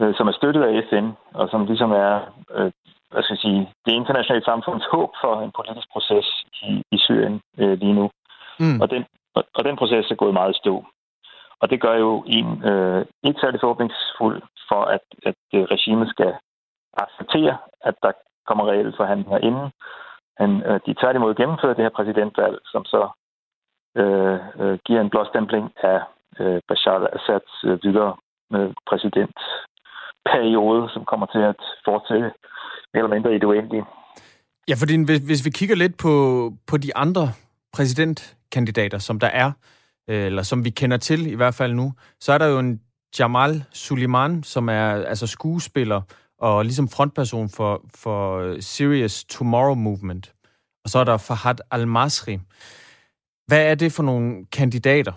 øh, 0.00 0.14
som 0.16 0.28
er 0.28 0.32
støttet 0.32 0.62
af 0.62 0.84
FN, 0.90 1.06
og 1.34 1.48
som 1.50 1.66
ligesom 1.66 1.92
er 1.92 2.14
øh, 2.56 2.72
hvad 3.10 3.22
skal 3.22 3.34
jeg 3.34 3.44
sige, 3.46 3.62
det 3.86 3.92
internationale 3.92 4.44
samfunds 4.44 4.84
håb 4.92 5.10
for 5.22 5.40
en 5.40 5.52
politisk 5.58 5.88
proces 5.92 6.26
i, 6.62 6.82
i 6.92 6.98
Syrien 6.98 7.40
øh, 7.58 7.78
lige 7.78 7.92
nu. 7.92 8.10
Mm. 8.60 8.80
Og, 8.80 8.90
den, 8.90 9.04
og, 9.34 9.44
og 9.54 9.64
den 9.64 9.76
proces 9.76 10.10
er 10.10 10.14
gået 10.14 10.34
meget 10.34 10.54
i 10.54 10.58
stå. 10.58 10.84
Og 11.60 11.70
det 11.70 11.80
gør 11.80 11.96
jo 12.04 12.24
en 12.26 12.48
øh, 12.70 13.06
ikke 13.22 13.40
særlig 13.40 13.60
forhåbningsfuld 13.60 14.42
for, 14.68 14.82
at, 14.96 15.04
at 15.28 15.40
øh, 15.54 15.62
regimet 15.74 16.08
skal 16.14 16.32
acceptere, 17.04 17.56
at 17.80 17.94
der 18.02 18.12
kommer 18.48 18.64
reelle 18.70 18.94
forhandlinger 18.96 19.38
inden. 19.48 19.68
Han, 20.40 20.50
øh, 20.68 20.80
de 20.86 20.94
tværtimod 21.00 21.34
gennemfører 21.34 21.74
det 21.74 21.84
her 21.84 21.96
præsidentvalg, 21.98 22.58
som 22.72 22.84
så 22.84 23.02
øh, 24.00 24.38
øh, 24.60 24.78
giver 24.86 25.00
en 25.00 25.10
blåstempling 25.10 25.66
af 25.82 26.00
øh, 26.40 26.60
Bashar 26.68 26.98
al-Assads 27.00 27.52
øh, 27.68 27.78
videre 27.84 28.12
øh, 28.54 28.70
præsidentperiode, 28.88 30.82
som 30.94 31.04
kommer 31.04 31.26
til 31.26 31.42
at 31.52 31.60
fortsætte 31.84 32.28
mere 32.92 33.02
eller 33.02 33.14
mindre 33.14 33.34
i 33.34 33.38
det 33.38 33.44
uendelige. 33.44 33.84
Ja, 34.68 34.74
fordi 34.80 35.04
hvis, 35.04 35.20
hvis 35.28 35.44
vi 35.46 35.50
kigger 35.50 35.76
lidt 35.76 35.96
på, 36.04 36.12
på 36.66 36.76
de 36.76 36.96
andre 36.96 37.24
præsidentkandidater, 37.72 38.98
som 38.98 39.20
der 39.20 39.30
er, 39.42 39.52
Øh, 39.52 39.77
Øh, 40.08 40.26
eller 40.26 40.42
som 40.42 40.64
vi 40.64 40.70
kender 40.70 40.96
til 40.96 41.26
i 41.26 41.34
hvert 41.34 41.54
fald 41.54 41.74
nu, 41.74 41.92
så 42.20 42.32
er 42.32 42.38
der 42.38 42.46
jo 42.46 42.58
en 42.58 42.80
Jamal 43.18 43.64
Suleiman, 43.72 44.42
som 44.42 44.68
er 44.68 44.90
altså 44.90 45.26
skuespiller 45.26 46.00
og 46.38 46.64
ligesom 46.64 46.88
frontperson 46.88 47.48
for, 47.56 47.82
for 48.02 48.38
øh, 48.38 48.56
Serious 48.60 49.24
Tomorrow 49.24 49.74
Movement. 49.74 50.32
Og 50.84 50.90
så 50.90 50.98
er 50.98 51.04
der 51.04 51.16
Fahad 51.16 51.58
Al-Masri. 51.70 52.38
Hvad 53.46 53.70
er 53.70 53.74
det 53.74 53.92
for 53.92 54.02
nogle 54.02 54.46
kandidater? 54.52 55.12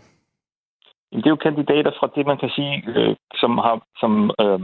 det 1.12 1.25
er 1.25 1.29
jo 1.29 1.45
kandidater 1.48 1.91
fra 2.00 2.07
det, 2.15 2.25
man 2.27 2.38
kan 2.38 2.50
sige, 2.50 2.83
øh, 2.88 3.15
som, 3.36 3.57
har, 3.57 3.81
som 4.00 4.31
øh, 4.41 4.60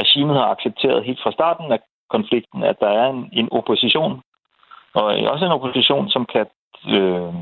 regimet 0.00 0.36
har 0.36 0.48
accepteret 0.54 1.04
helt 1.04 1.20
fra 1.22 1.32
starten 1.32 1.72
af 1.72 1.80
konflikten, 2.10 2.62
at 2.62 2.76
der 2.80 2.88
er 2.88 3.10
en, 3.10 3.28
en 3.32 3.48
opposition, 3.52 4.20
og 4.94 5.04
også 5.04 5.44
en 5.44 5.52
opposition, 5.52 6.08
som 6.08 6.26
kan, 6.32 6.46
øh, 6.96 7.34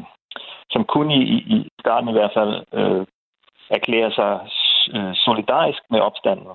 som 0.71 0.85
kun 0.85 1.11
i, 1.11 1.23
i 1.55 1.69
starten 1.81 2.09
i 2.09 2.13
hvert 2.13 2.35
fald 2.35 2.65
øh, 2.73 3.07
erklærer 3.71 4.11
sig 4.11 4.33
øh, 4.95 5.15
solidarisk 5.15 5.83
med 5.91 6.01
opstanden, 6.01 6.49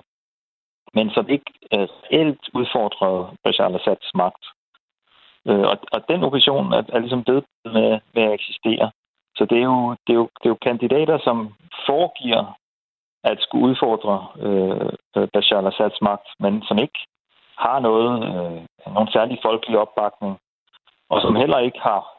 men 0.94 1.10
som 1.10 1.28
ikke 1.28 1.50
øh, 1.74 1.88
reelt 2.04 2.40
udfordrede 2.54 3.36
Bashar 3.44 3.68
al-Assads 3.68 4.10
magt. 4.14 4.44
Øh, 5.48 5.64
og, 5.70 5.76
og 5.92 6.00
den 6.08 6.24
opposition 6.24 6.72
er, 6.72 6.82
er 6.88 6.98
ligesom 6.98 7.24
død 7.24 7.42
med, 7.64 8.00
med 8.14 8.22
at 8.22 8.32
eksistere. 8.32 8.90
Så 9.36 9.44
det 9.44 9.58
er, 9.58 9.64
jo, 9.64 9.90
det, 10.06 10.12
er 10.12 10.20
jo, 10.22 10.28
det 10.38 10.46
er 10.46 10.54
jo 10.54 10.64
kandidater, 10.68 11.18
som 11.18 11.54
foregiver 11.86 12.58
at 13.24 13.38
skulle 13.40 13.66
udfordre 13.68 14.26
øh, 14.46 14.90
øh 15.16 15.28
Bashar 15.32 15.60
al-Assads 15.60 15.98
magt, 16.02 16.28
men 16.40 16.62
som 16.62 16.78
ikke 16.78 16.98
har 17.58 17.78
noget, 17.80 18.12
øh, 18.28 18.92
nogen 18.94 19.08
særlig 19.08 19.38
folkelig 19.42 19.78
opbakning, 19.78 20.38
og 21.10 21.20
som 21.20 21.36
heller 21.36 21.58
ikke 21.58 21.78
har 21.78 22.13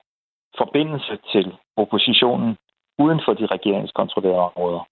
forbindelse 0.57 1.17
til 1.31 1.57
oppositionen 1.77 2.57
uden 2.99 3.21
for 3.25 3.33
de 3.33 3.45
regeringskontrollerede 3.45 4.39
områder. 4.39 4.87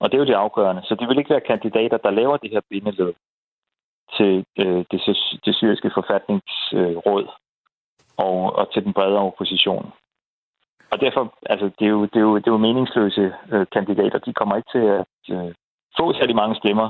Og 0.00 0.10
det 0.10 0.14
er 0.14 0.22
jo 0.22 0.30
det 0.30 0.44
afgørende. 0.44 0.82
Så 0.84 0.94
det 0.94 1.08
vil 1.08 1.18
ikke 1.18 1.30
være 1.30 1.50
kandidater, 1.52 1.96
der 1.96 2.10
laver 2.10 2.36
det 2.36 2.50
her 2.50 2.60
bindeled 2.70 3.12
til 4.16 4.44
øh, 4.58 4.84
det, 4.90 5.00
det 5.44 5.54
syriske 5.54 5.90
forfatningsråd 5.94 7.26
og, 8.16 8.56
og 8.58 8.72
til 8.72 8.84
den 8.84 8.92
bredere 8.92 9.26
opposition. 9.30 9.92
Og 10.92 11.00
derfor, 11.00 11.34
altså, 11.52 11.70
det 11.78 11.84
er 11.84 11.94
jo, 11.96 12.02
det 12.04 12.16
er 12.16 12.26
jo, 12.28 12.36
det 12.36 12.46
er 12.46 12.56
jo 12.56 12.66
meningsløse 12.68 13.32
øh, 13.52 13.66
kandidater. 13.72 14.18
De 14.18 14.32
kommer 14.32 14.56
ikke 14.56 14.72
til 14.76 14.86
at 15.00 15.36
øh, 15.36 15.54
få 15.98 16.12
særlig 16.12 16.36
mange 16.36 16.56
stemmer. 16.56 16.88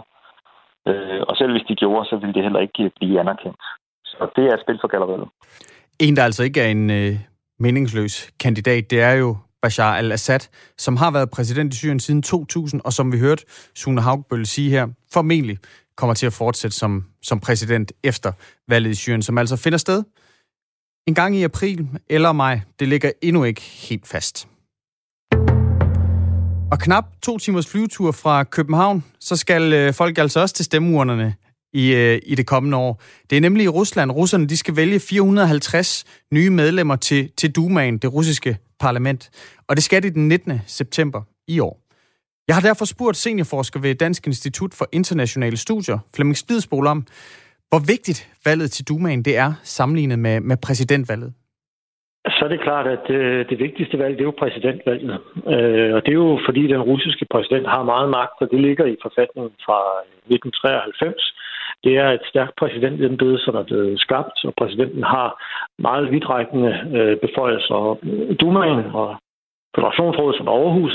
Øh, 0.89 1.21
og 1.29 1.37
selv 1.37 1.53
hvis 1.53 1.69
de 1.69 1.75
gjorde, 1.75 2.09
så 2.09 2.17
ville 2.17 2.35
det 2.35 2.43
heller 2.43 2.61
ikke 2.61 2.91
blive 2.97 3.21
anerkendt. 3.21 3.63
Så 4.05 4.29
det 4.37 4.45
er 4.45 4.57
spil 4.63 4.79
for 4.81 4.89
galleriet. 4.89 5.29
En, 6.01 6.17
der 6.17 6.25
altså 6.25 6.43
ikke 6.45 6.61
er 6.61 6.71
en 6.71 6.91
øh, 6.91 7.15
meningsløs 7.63 8.31
kandidat, 8.41 8.91
det 8.91 9.01
er 9.01 9.13
jo 9.13 9.37
Bashar 9.63 9.97
al-Assad, 9.97 10.41
som 10.79 10.97
har 10.97 11.11
været 11.11 11.31
præsident 11.31 11.75
i 11.75 11.77
Syrien 11.77 12.01
siden 12.01 12.23
2000, 12.23 12.81
og 12.85 12.93
som 12.93 13.13
vi 13.13 13.19
hørte 13.19 13.45
Sune 13.75 14.01
Haugbøl 14.01 14.47
sige 14.47 14.71
her, 14.71 14.89
formentlig 15.13 15.59
kommer 15.97 16.15
til 16.15 16.27
at 16.27 16.33
fortsætte 16.33 16.77
som, 16.77 17.05
som 17.23 17.41
præsident 17.41 17.93
efter 18.03 18.33
valget 18.69 18.91
i 18.91 18.95
Syrien, 18.95 19.23
som 19.23 19.39
altså 19.39 19.57
finder 19.57 19.79
sted 19.79 20.03
en 21.07 21.15
gang 21.15 21.37
i 21.37 21.43
april 21.43 21.89
eller 22.09 22.33
maj. 22.33 22.61
Det 22.81 22.89
ligger 22.89 23.11
endnu 23.23 23.45
ikke 23.45 23.61
helt 23.61 24.07
fast. 24.07 24.49
Og 26.73 26.79
knap 26.79 27.05
to 27.23 27.39
timers 27.39 27.67
flyvetur 27.67 28.13
fra 28.13 28.45
København, 28.45 29.05
så 29.21 29.37
skal 29.37 29.73
øh, 29.73 29.95
folk 29.95 30.19
altså 30.19 30.41
også 30.41 30.55
til 30.55 30.65
stemmeurnerne 30.65 31.35
i, 31.73 31.95
øh, 31.95 32.21
i 32.27 32.35
det 32.35 32.47
kommende 32.47 32.77
år. 32.77 33.03
Det 33.31 33.37
er 33.37 33.41
nemlig 33.41 33.65
i 33.65 33.69
Rusland. 33.69 34.11
Russerne 34.11 34.47
de 34.47 34.57
skal 34.57 34.77
vælge 34.77 35.01
450 35.01 36.05
nye 36.33 36.51
medlemmer 36.51 36.97
til, 36.97 37.31
til 37.37 37.53
Dumaen, 37.57 37.99
det 37.99 38.13
russiske 38.13 38.57
parlament. 38.81 39.31
Og 39.69 39.77
det 39.77 39.85
skal 39.85 40.03
de 40.03 40.11
den 40.11 40.29
19. 40.29 40.61
september 40.67 41.23
i 41.49 41.61
år. 41.61 41.83
Jeg 42.49 42.57
har 42.57 42.63
derfor 42.63 42.85
spurgt 42.85 43.17
seniorforsker 43.17 43.81
ved 43.81 43.95
Dansk 43.95 44.27
Institut 44.27 44.75
for 44.79 44.87
Internationale 44.93 45.57
Studier, 45.57 45.99
Flemming 46.15 46.37
Spidsbol, 46.37 46.87
om, 46.87 47.07
hvor 47.69 47.83
vigtigt 47.93 48.21
valget 48.45 48.71
til 48.71 48.89
Dumaen 48.89 49.23
det 49.23 49.37
er 49.37 49.53
sammenlignet 49.63 50.19
med, 50.19 50.41
med 50.41 50.57
præsidentvalget. 50.67 51.33
Så 52.37 52.41
er 52.45 52.49
det 52.49 52.61
klart, 52.69 52.87
at 52.97 53.11
øh, 53.11 53.49
det 53.51 53.59
vigtigste 53.59 53.99
valg, 53.99 54.13
det 54.15 54.21
er 54.21 54.31
jo 54.33 54.43
præsidentvalget. 54.43 55.11
Øh, 55.55 55.91
og 55.97 56.01
det 56.05 56.11
er 56.13 56.21
jo 56.27 56.41
fordi, 56.49 56.63
den 56.75 56.83
russiske 56.91 57.27
præsident 57.33 57.67
har 57.75 57.83
meget 57.93 58.09
magt, 58.11 58.37
og 58.43 58.49
det 58.51 58.61
ligger 58.61 58.87
i 58.87 58.97
forfatningen 59.03 59.53
fra 59.67 59.79
1993. 60.27 61.35
Det 61.85 61.93
er 62.03 62.09
et 62.11 62.25
stærkt 62.33 62.55
præsidentembede, 62.59 63.39
som 63.45 63.55
er 63.55 63.63
blevet 63.63 64.01
skabt, 64.01 64.37
og 64.45 64.53
præsidenten 64.59 65.03
har 65.03 65.29
meget 65.79 66.13
vidtrækkende 66.13 66.73
øh, 66.97 67.17
beføjelser. 67.25 67.75
Og 67.75 68.01
Dumaen 68.41 68.85
og 69.01 69.09
Federationsrådet 69.77 70.37
som 70.39 70.49
overhus 70.49 70.95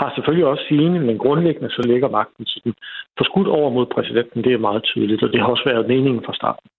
har 0.00 0.12
selvfølgelig 0.14 0.46
også 0.46 0.64
sine, 0.68 0.98
men 1.00 1.18
grundlæggende 1.18 1.70
så 1.70 1.82
ligger 1.86 2.08
magten 2.08 2.44
til 2.44 2.60
den 2.64 2.74
forskudt 3.18 3.48
over 3.48 3.70
mod 3.70 3.86
præsidenten. 3.94 4.44
Det 4.44 4.52
er 4.52 4.58
meget 4.68 4.82
tydeligt, 4.82 5.22
og 5.22 5.28
det 5.32 5.40
har 5.40 5.46
også 5.46 5.64
været 5.66 5.88
meningen 5.88 6.22
fra 6.26 6.34
starten. 6.34 6.70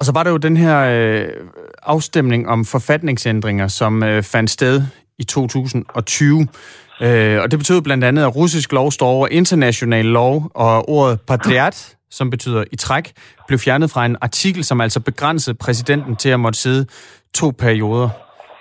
Og 0.00 0.04
så 0.06 0.12
var 0.16 0.22
der 0.22 0.30
jo 0.30 0.36
den 0.36 0.56
her 0.56 0.78
øh, 0.94 1.28
afstemning 1.82 2.48
om 2.48 2.64
forfatningsændringer, 2.64 3.68
som 3.68 4.02
øh, 4.02 4.22
fandt 4.22 4.50
sted 4.50 4.82
i 5.18 5.24
2020. 5.24 6.48
Øh, 7.02 7.42
og 7.42 7.50
det 7.50 7.58
betød 7.58 7.82
blandt 7.82 8.04
andet, 8.04 8.22
at 8.22 8.36
russisk 8.36 8.72
lov 8.72 8.90
står 8.90 9.06
over 9.06 9.28
international 9.30 10.04
lov, 10.04 10.50
og 10.54 10.88
ordet 10.88 11.20
patriat, 11.28 11.95
som 12.10 12.30
betyder 12.30 12.64
i 12.72 12.76
træk, 12.76 13.12
blev 13.46 13.58
fjernet 13.58 13.90
fra 13.90 14.06
en 14.06 14.16
artikel, 14.20 14.64
som 14.64 14.80
altså 14.80 15.00
begrænsede 15.00 15.56
præsidenten 15.60 16.16
til 16.16 16.28
at 16.28 16.40
måtte 16.40 16.58
sidde 16.58 16.86
to 17.34 17.52
perioder. 17.58 18.08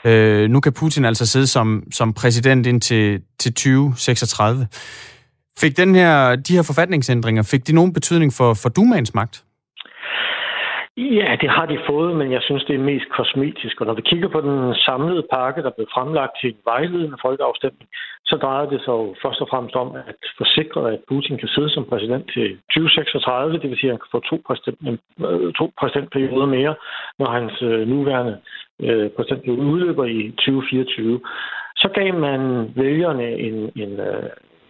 Øh, 0.05 0.49
nu 0.49 0.59
kan 0.59 0.73
Putin 0.73 1.05
altså 1.05 1.25
sidde 1.25 1.47
som, 1.47 1.83
som 1.91 2.13
præsident 2.13 2.67
indtil 2.67 3.21
til 3.39 3.53
2036. 3.53 4.67
Fik 5.59 5.77
den 5.77 5.95
her, 5.95 6.35
de 6.35 6.55
her 6.55 6.63
forfatningsændringer, 6.63 7.49
fik 7.51 7.67
de 7.67 7.75
nogen 7.75 7.93
betydning 7.93 8.33
for, 8.33 8.53
for 8.53 8.69
Dumaens 8.69 9.13
magt? 9.13 9.43
Ja, 10.97 11.29
det 11.41 11.49
har 11.49 11.65
de 11.65 11.77
fået, 11.89 12.15
men 12.19 12.31
jeg 12.31 12.41
synes, 12.41 12.63
det 12.63 12.75
er 12.75 12.89
mest 12.91 13.07
kosmetisk. 13.17 13.81
Og 13.81 13.85
når 13.87 13.95
vi 13.99 14.01
kigger 14.01 14.29
på 14.29 14.41
den 14.41 14.75
samlede 14.87 15.23
pakke, 15.33 15.63
der 15.63 15.71
blev 15.77 15.87
fremlagt 15.95 16.33
til 16.41 16.49
en 16.49 16.61
vejledende 16.65 17.17
folkeafstemning, 17.25 17.89
så 18.27 18.35
drejer 18.41 18.65
det 18.69 18.79
sig 18.81 18.93
jo 19.01 19.15
først 19.23 19.41
og 19.41 19.47
fremmest 19.49 19.75
om 19.75 19.95
at 19.95 20.21
forsikre, 20.37 20.93
at 20.93 20.99
Putin 21.07 21.37
kan 21.37 21.47
sidde 21.47 21.69
som 21.69 21.85
præsident 21.85 22.25
til 22.33 22.47
2036, 22.73 23.59
det 23.59 23.69
vil 23.69 23.77
sige, 23.77 23.89
at 23.89 23.93
han 23.95 24.03
kan 24.03 24.15
få 24.15 24.19
to, 24.19 24.37
præsident, 24.47 25.01
øh, 25.29 25.53
to 25.53 25.65
præsidentperioder 25.79 26.45
mere, 26.45 26.75
når 27.19 27.29
hans 27.37 27.61
øh, 27.61 27.87
nuværende 27.87 28.35
øh, 28.79 29.09
præsidentperiode 29.15 29.67
udløber 29.73 30.05
i 30.05 30.31
2024. 30.31 31.19
Så 31.75 31.87
gav 31.97 32.13
man 32.13 32.41
vælgerne 32.75 33.27
en, 33.47 33.57
en, 33.75 33.91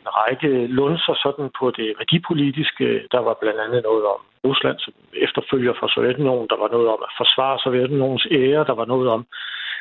en 0.06 0.10
række 0.20 0.68
lunser 0.68 1.16
sådan 1.24 1.50
på 1.60 1.72
det 1.72 1.94
værdipolitiske. 2.00 2.86
Der 3.12 3.20
var 3.20 3.36
blandt 3.42 3.60
andet 3.60 3.84
noget 3.84 4.06
om 4.06 4.20
Rusland 4.46 4.78
som 4.80 4.94
efterfølger 5.26 5.74
fra 5.80 5.88
Sovjetunionen. 5.90 6.48
Der 6.50 6.58
var 6.64 6.70
noget 6.76 6.88
om 6.88 7.00
at 7.08 7.12
forsvare 7.18 7.60
Sovjetunionens 7.60 8.28
ære. 8.32 8.68
Der 8.70 8.76
var 8.82 8.86
noget 8.86 9.10
om 9.10 9.26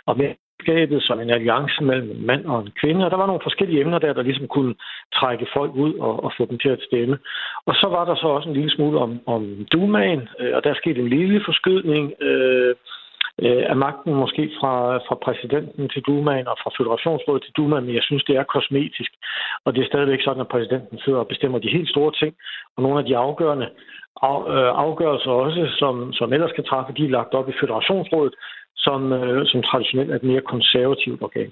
om 0.07 0.21
ægteskabet 0.65 1.03
som 1.03 1.21
en 1.21 1.31
alliance 1.31 1.85
mellem 1.85 2.11
en 2.11 2.27
mand 2.27 2.45
og 2.47 2.61
en 2.61 2.73
kvinde, 2.81 3.05
og 3.05 3.11
der 3.11 3.17
var 3.17 3.27
nogle 3.27 3.43
forskellige 3.43 3.81
emner 3.81 3.99
der, 3.99 4.13
der 4.13 4.23
ligesom 4.23 4.49
kunne 4.49 4.75
trække 5.15 5.47
folk 5.57 5.73
ud 5.75 5.95
og, 5.95 6.25
og 6.25 6.33
få 6.37 6.47
dem 6.51 6.59
til 6.59 6.69
at 6.69 6.83
stemme. 6.83 7.19
Og 7.67 7.75
så 7.75 7.87
var 7.89 8.05
der 8.05 8.15
så 8.15 8.27
også 8.27 8.49
en 8.49 8.55
lille 8.55 8.71
smule 8.71 8.99
om, 8.99 9.21
om 9.27 9.67
Dumaen, 9.73 10.29
øh, 10.41 10.53
og 10.57 10.65
der 10.65 10.75
skete 10.75 11.01
en 11.01 11.09
lille 11.09 11.41
forskydning 11.45 12.13
øh, 12.21 12.75
øh, 13.45 13.65
af 13.73 13.77
magten, 13.77 14.15
måske 14.15 14.51
fra, 14.61 14.75
fra 15.07 15.15
præsidenten 15.25 15.89
til 15.89 16.03
Dumaen 16.03 16.49
og 16.49 16.57
fra 16.63 16.71
Føderationsrådet 16.77 17.43
til 17.43 17.53
Dumaen, 17.57 17.85
men 17.85 17.95
jeg 17.95 18.03
synes, 18.03 18.25
det 18.25 18.37
er 18.37 18.53
kosmetisk. 18.55 19.13
Og 19.65 19.75
det 19.75 19.81
er 19.83 19.91
stadigvæk 19.93 20.23
sådan, 20.25 20.45
at 20.45 20.53
præsidenten 20.55 20.99
sidder 20.99 21.19
og 21.19 21.29
bestemmer 21.29 21.59
de 21.59 21.75
helt 21.77 21.89
store 21.89 22.13
ting, 22.21 22.35
og 22.77 22.83
nogle 22.83 22.99
af 22.99 23.05
de 23.05 23.17
afgørende 23.17 23.69
øh, 24.55 24.73
afgørelser 24.85 25.31
også, 25.31 25.63
som, 25.81 26.13
som 26.13 26.33
ellers 26.33 26.53
kan 26.53 26.65
træffe, 26.65 26.93
de 26.97 27.05
er 27.05 27.17
lagt 27.19 27.35
op 27.35 27.49
i 27.49 27.59
Føderationsrådet, 27.61 28.35
som, 28.77 29.13
øh, 29.13 29.47
som 29.47 29.63
traditionelt 29.63 30.11
er 30.11 30.17
et 30.17 30.23
mere 30.23 30.43
konservativt 30.53 31.23
organ. 31.23 31.51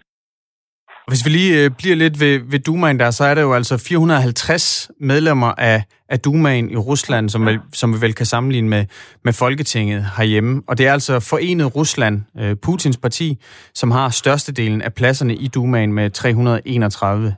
Hvis 1.08 1.24
vi 1.24 1.30
lige 1.30 1.64
øh, 1.64 1.70
bliver 1.78 1.96
lidt 1.96 2.20
ved, 2.20 2.40
ved 2.50 2.58
Dumaen 2.58 2.98
der, 2.98 3.10
så 3.10 3.24
er 3.24 3.34
der 3.34 3.42
jo 3.42 3.52
altså 3.52 3.78
450 3.88 4.90
medlemmer 5.00 5.52
af, 5.58 5.82
af 6.08 6.20
Dumaen 6.20 6.70
i 6.70 6.76
Rusland, 6.76 7.28
som, 7.28 7.46
vel, 7.46 7.60
som 7.72 7.94
vi 7.94 8.00
vel 8.00 8.14
kan 8.14 8.26
sammenligne 8.26 8.68
med, 8.68 8.86
med 9.24 9.32
Folketinget 9.32 10.06
herhjemme. 10.16 10.62
Og 10.68 10.78
det 10.78 10.86
er 10.86 10.92
altså 10.92 11.20
Forenet 11.20 11.76
Rusland, 11.76 12.22
øh, 12.38 12.56
Putins 12.56 12.96
parti, 12.96 13.38
som 13.74 13.90
har 13.90 14.08
størstedelen 14.08 14.82
af 14.82 14.94
pladserne 14.94 15.34
i 15.34 15.48
Dumaen 15.48 15.92
med 15.92 16.10
331, 16.10 17.34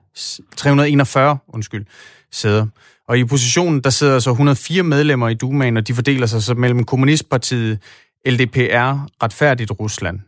341 0.57 1.39
undskyld, 1.49 1.87
sæder. 2.33 2.67
Og 3.09 3.19
i 3.19 3.23
oppositionen, 3.23 3.81
der 3.81 3.91
sidder 3.91 4.15
altså 4.15 4.25
så 4.25 4.31
104 4.31 4.83
medlemmer 4.83 5.29
i 5.29 5.35
Dumaen, 5.35 5.77
og 5.77 5.89
de 5.89 5.95
fordeler 5.95 6.27
sig 6.27 6.43
så 6.43 6.55
mellem 6.55 6.85
Kommunistpartiet, 6.85 7.79
LDPR, 8.27 8.93
Retfærdigt 9.23 9.71
Rusland. 9.81 10.21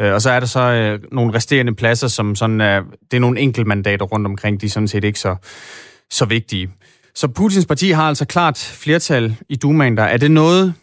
Øh, 0.00 0.12
og 0.14 0.20
så 0.20 0.30
er 0.30 0.40
der 0.40 0.46
så 0.46 0.60
øh, 0.60 1.00
nogle 1.12 1.34
resterende 1.34 1.74
pladser, 1.74 2.08
som 2.08 2.34
sådan 2.34 2.60
er, 2.60 2.82
det 3.10 3.16
er 3.16 3.20
nogle 3.20 3.40
enkeltmandater 3.40 4.04
rundt 4.04 4.26
omkring, 4.26 4.60
de 4.60 4.66
er 4.66 4.70
sådan 4.70 4.88
set 4.88 5.04
ikke 5.04 5.18
så, 5.18 5.36
så 6.10 6.26
vigtige. 6.28 6.68
Så 7.14 7.26
Putins 7.36 7.66
parti 7.66 7.90
har 7.90 8.08
altså 8.08 8.26
klart 8.26 8.78
flertal 8.84 9.24
i 9.48 9.56
Dumaen 9.56 9.96
der. 9.96 10.02
Er 10.02 10.16
det 10.16 10.30
noget, 10.30 10.74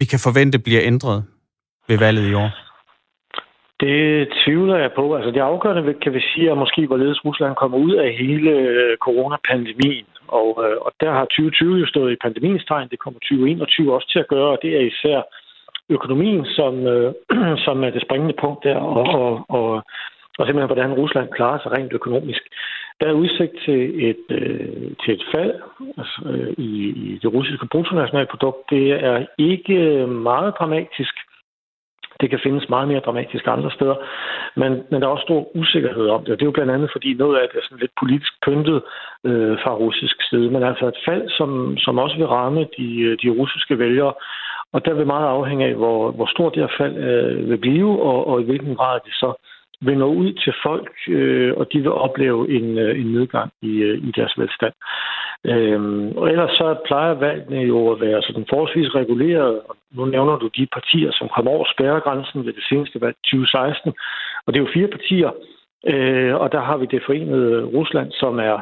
vi 0.00 0.04
kan 0.04 0.18
forvente 0.26 0.58
bliver 0.58 0.82
ændret 0.84 1.24
ved 1.88 1.98
valget 1.98 2.30
i 2.30 2.34
år? 2.34 2.50
Det 3.80 4.28
tvivler 4.44 4.76
jeg 4.84 4.90
på. 4.96 5.04
Altså 5.16 5.30
det 5.30 5.40
afgørende 5.40 5.94
kan 6.02 6.12
vi 6.14 6.20
sige, 6.20 6.50
at 6.50 6.58
måske 6.58 6.86
hvorledes 6.86 7.24
Rusland 7.24 7.54
kommer 7.56 7.78
ud 7.78 7.94
af 8.04 8.10
hele 8.24 8.50
øh, 8.50 8.96
coronapandemien. 8.96 10.06
Og, 10.28 10.48
øh, 10.64 10.76
og 10.86 10.92
der 11.00 11.10
har 11.12 11.24
2020 11.24 11.78
jo 11.82 11.86
stået 11.86 12.12
i 12.12 12.22
pandemiens 12.24 12.64
tegn. 12.64 12.88
Det 12.88 12.98
kommer 12.98 13.20
2021 13.20 13.94
også 13.94 14.08
til 14.12 14.18
at 14.18 14.28
gøre, 14.34 14.50
og 14.54 14.58
det 14.62 14.70
er 14.76 14.84
især 14.92 15.18
økonomien, 15.90 16.44
som, 16.44 16.86
øh, 16.86 17.14
som 17.64 17.84
er 17.84 17.90
det 17.90 18.02
springende 18.02 18.34
punkt 18.40 18.64
der, 18.64 18.76
og, 18.76 19.04
og, 19.20 19.44
og, 19.48 19.82
og 20.38 20.46
simpelthen 20.46 20.72
hvordan 20.74 20.94
Rusland 20.94 21.28
klarer 21.28 21.58
sig 21.58 21.72
rent 21.72 21.92
økonomisk. 21.92 22.42
Der 23.00 23.06
er 23.08 23.12
udsigt 23.22 23.52
til 23.64 24.08
et, 24.10 24.24
øh, 24.30 24.90
til 25.04 25.14
et 25.14 25.24
fald 25.34 25.52
altså, 25.98 26.20
øh, 26.30 26.54
i, 26.58 26.70
i 26.88 27.18
det 27.22 27.32
russiske 27.32 27.66
bruttonationalprodukt. 27.72 28.70
Det 28.70 28.90
er 28.90 29.26
ikke 29.38 30.06
meget 30.06 30.54
dramatisk. 30.58 31.14
Det 32.20 32.30
kan 32.30 32.40
findes 32.42 32.68
meget 32.68 32.88
mere 32.88 33.00
dramatisk 33.00 33.46
andre 33.46 33.70
steder, 33.70 33.96
men, 34.56 34.72
men 34.90 35.00
der 35.00 35.06
er 35.06 35.12
også 35.12 35.22
stor 35.22 35.56
usikkerhed 35.56 36.08
om 36.08 36.20
det. 36.24 36.32
Og 36.32 36.38
det 36.38 36.42
er 36.42 36.52
jo 36.52 36.58
blandt 36.58 36.72
andet, 36.72 36.90
fordi 36.92 37.14
noget 37.14 37.36
af 37.38 37.48
det 37.48 37.58
er 37.58 37.64
sådan 37.64 37.78
lidt 37.78 38.00
politisk 38.00 38.32
pyntet 38.46 38.82
øh, 39.24 39.58
fra 39.62 39.74
russisk 39.74 40.16
side. 40.28 40.50
Men 40.50 40.62
altså 40.62 40.86
et 40.86 41.00
fald, 41.08 41.30
som, 41.38 41.78
som 41.78 41.98
også 41.98 42.16
vil 42.16 42.26
ramme 42.26 42.60
de, 42.78 43.16
de 43.22 43.28
russiske 43.40 43.78
vælgere, 43.78 44.12
og 44.74 44.84
der 44.84 44.94
vil 44.94 45.06
meget 45.06 45.28
afhænge 45.28 45.66
af, 45.66 45.74
hvor, 45.74 46.10
hvor 46.10 46.26
stort 46.26 46.54
det 46.54 46.62
her 46.62 46.74
fald 46.78 46.96
øh, 46.96 47.50
vil 47.50 47.58
blive, 47.58 48.02
og, 48.02 48.26
og 48.26 48.40
i 48.40 48.44
hvilken 48.44 48.76
grad 48.76 49.00
det 49.04 49.14
så 49.14 49.30
vil 49.80 49.98
nå 49.98 50.06
ud 50.06 50.32
til 50.32 50.54
folk, 50.62 50.90
øh, 51.08 51.52
og 51.56 51.72
de 51.72 51.78
vil 51.78 51.92
opleve 51.92 52.40
en, 52.56 52.78
øh, 52.78 53.00
en 53.00 53.06
nedgang 53.06 53.50
i, 53.62 53.72
øh, 53.88 53.98
i 54.08 54.12
deres 54.16 54.34
velstand. 54.38 54.72
Øhm, 55.44 56.16
og 56.16 56.30
ellers 56.30 56.50
så 56.50 56.76
plejer 56.86 57.14
valgene 57.14 57.60
jo 57.60 57.92
at 57.92 58.00
være 58.00 58.22
sådan 58.22 58.46
forholdsvis 58.50 58.94
reguleret. 58.94 59.60
Nu 59.92 60.04
nævner 60.04 60.36
du 60.36 60.48
de 60.58 60.66
partier, 60.72 61.10
som 61.12 61.28
kom 61.28 61.48
over 61.48 61.64
spærregrænsen 61.74 62.46
ved 62.46 62.52
det 62.52 62.64
seneste 62.68 63.00
valg 63.00 63.16
2016. 63.16 63.92
Og 64.46 64.48
det 64.52 64.58
er 64.58 64.64
jo 64.64 64.74
fire 64.74 64.88
partier, 64.88 65.30
øh, 65.86 66.34
og 66.34 66.52
der 66.52 66.60
har 66.60 66.76
vi 66.76 66.86
det 66.86 67.02
forenede 67.06 67.64
Rusland, 67.64 68.12
som 68.12 68.38
er 68.38 68.58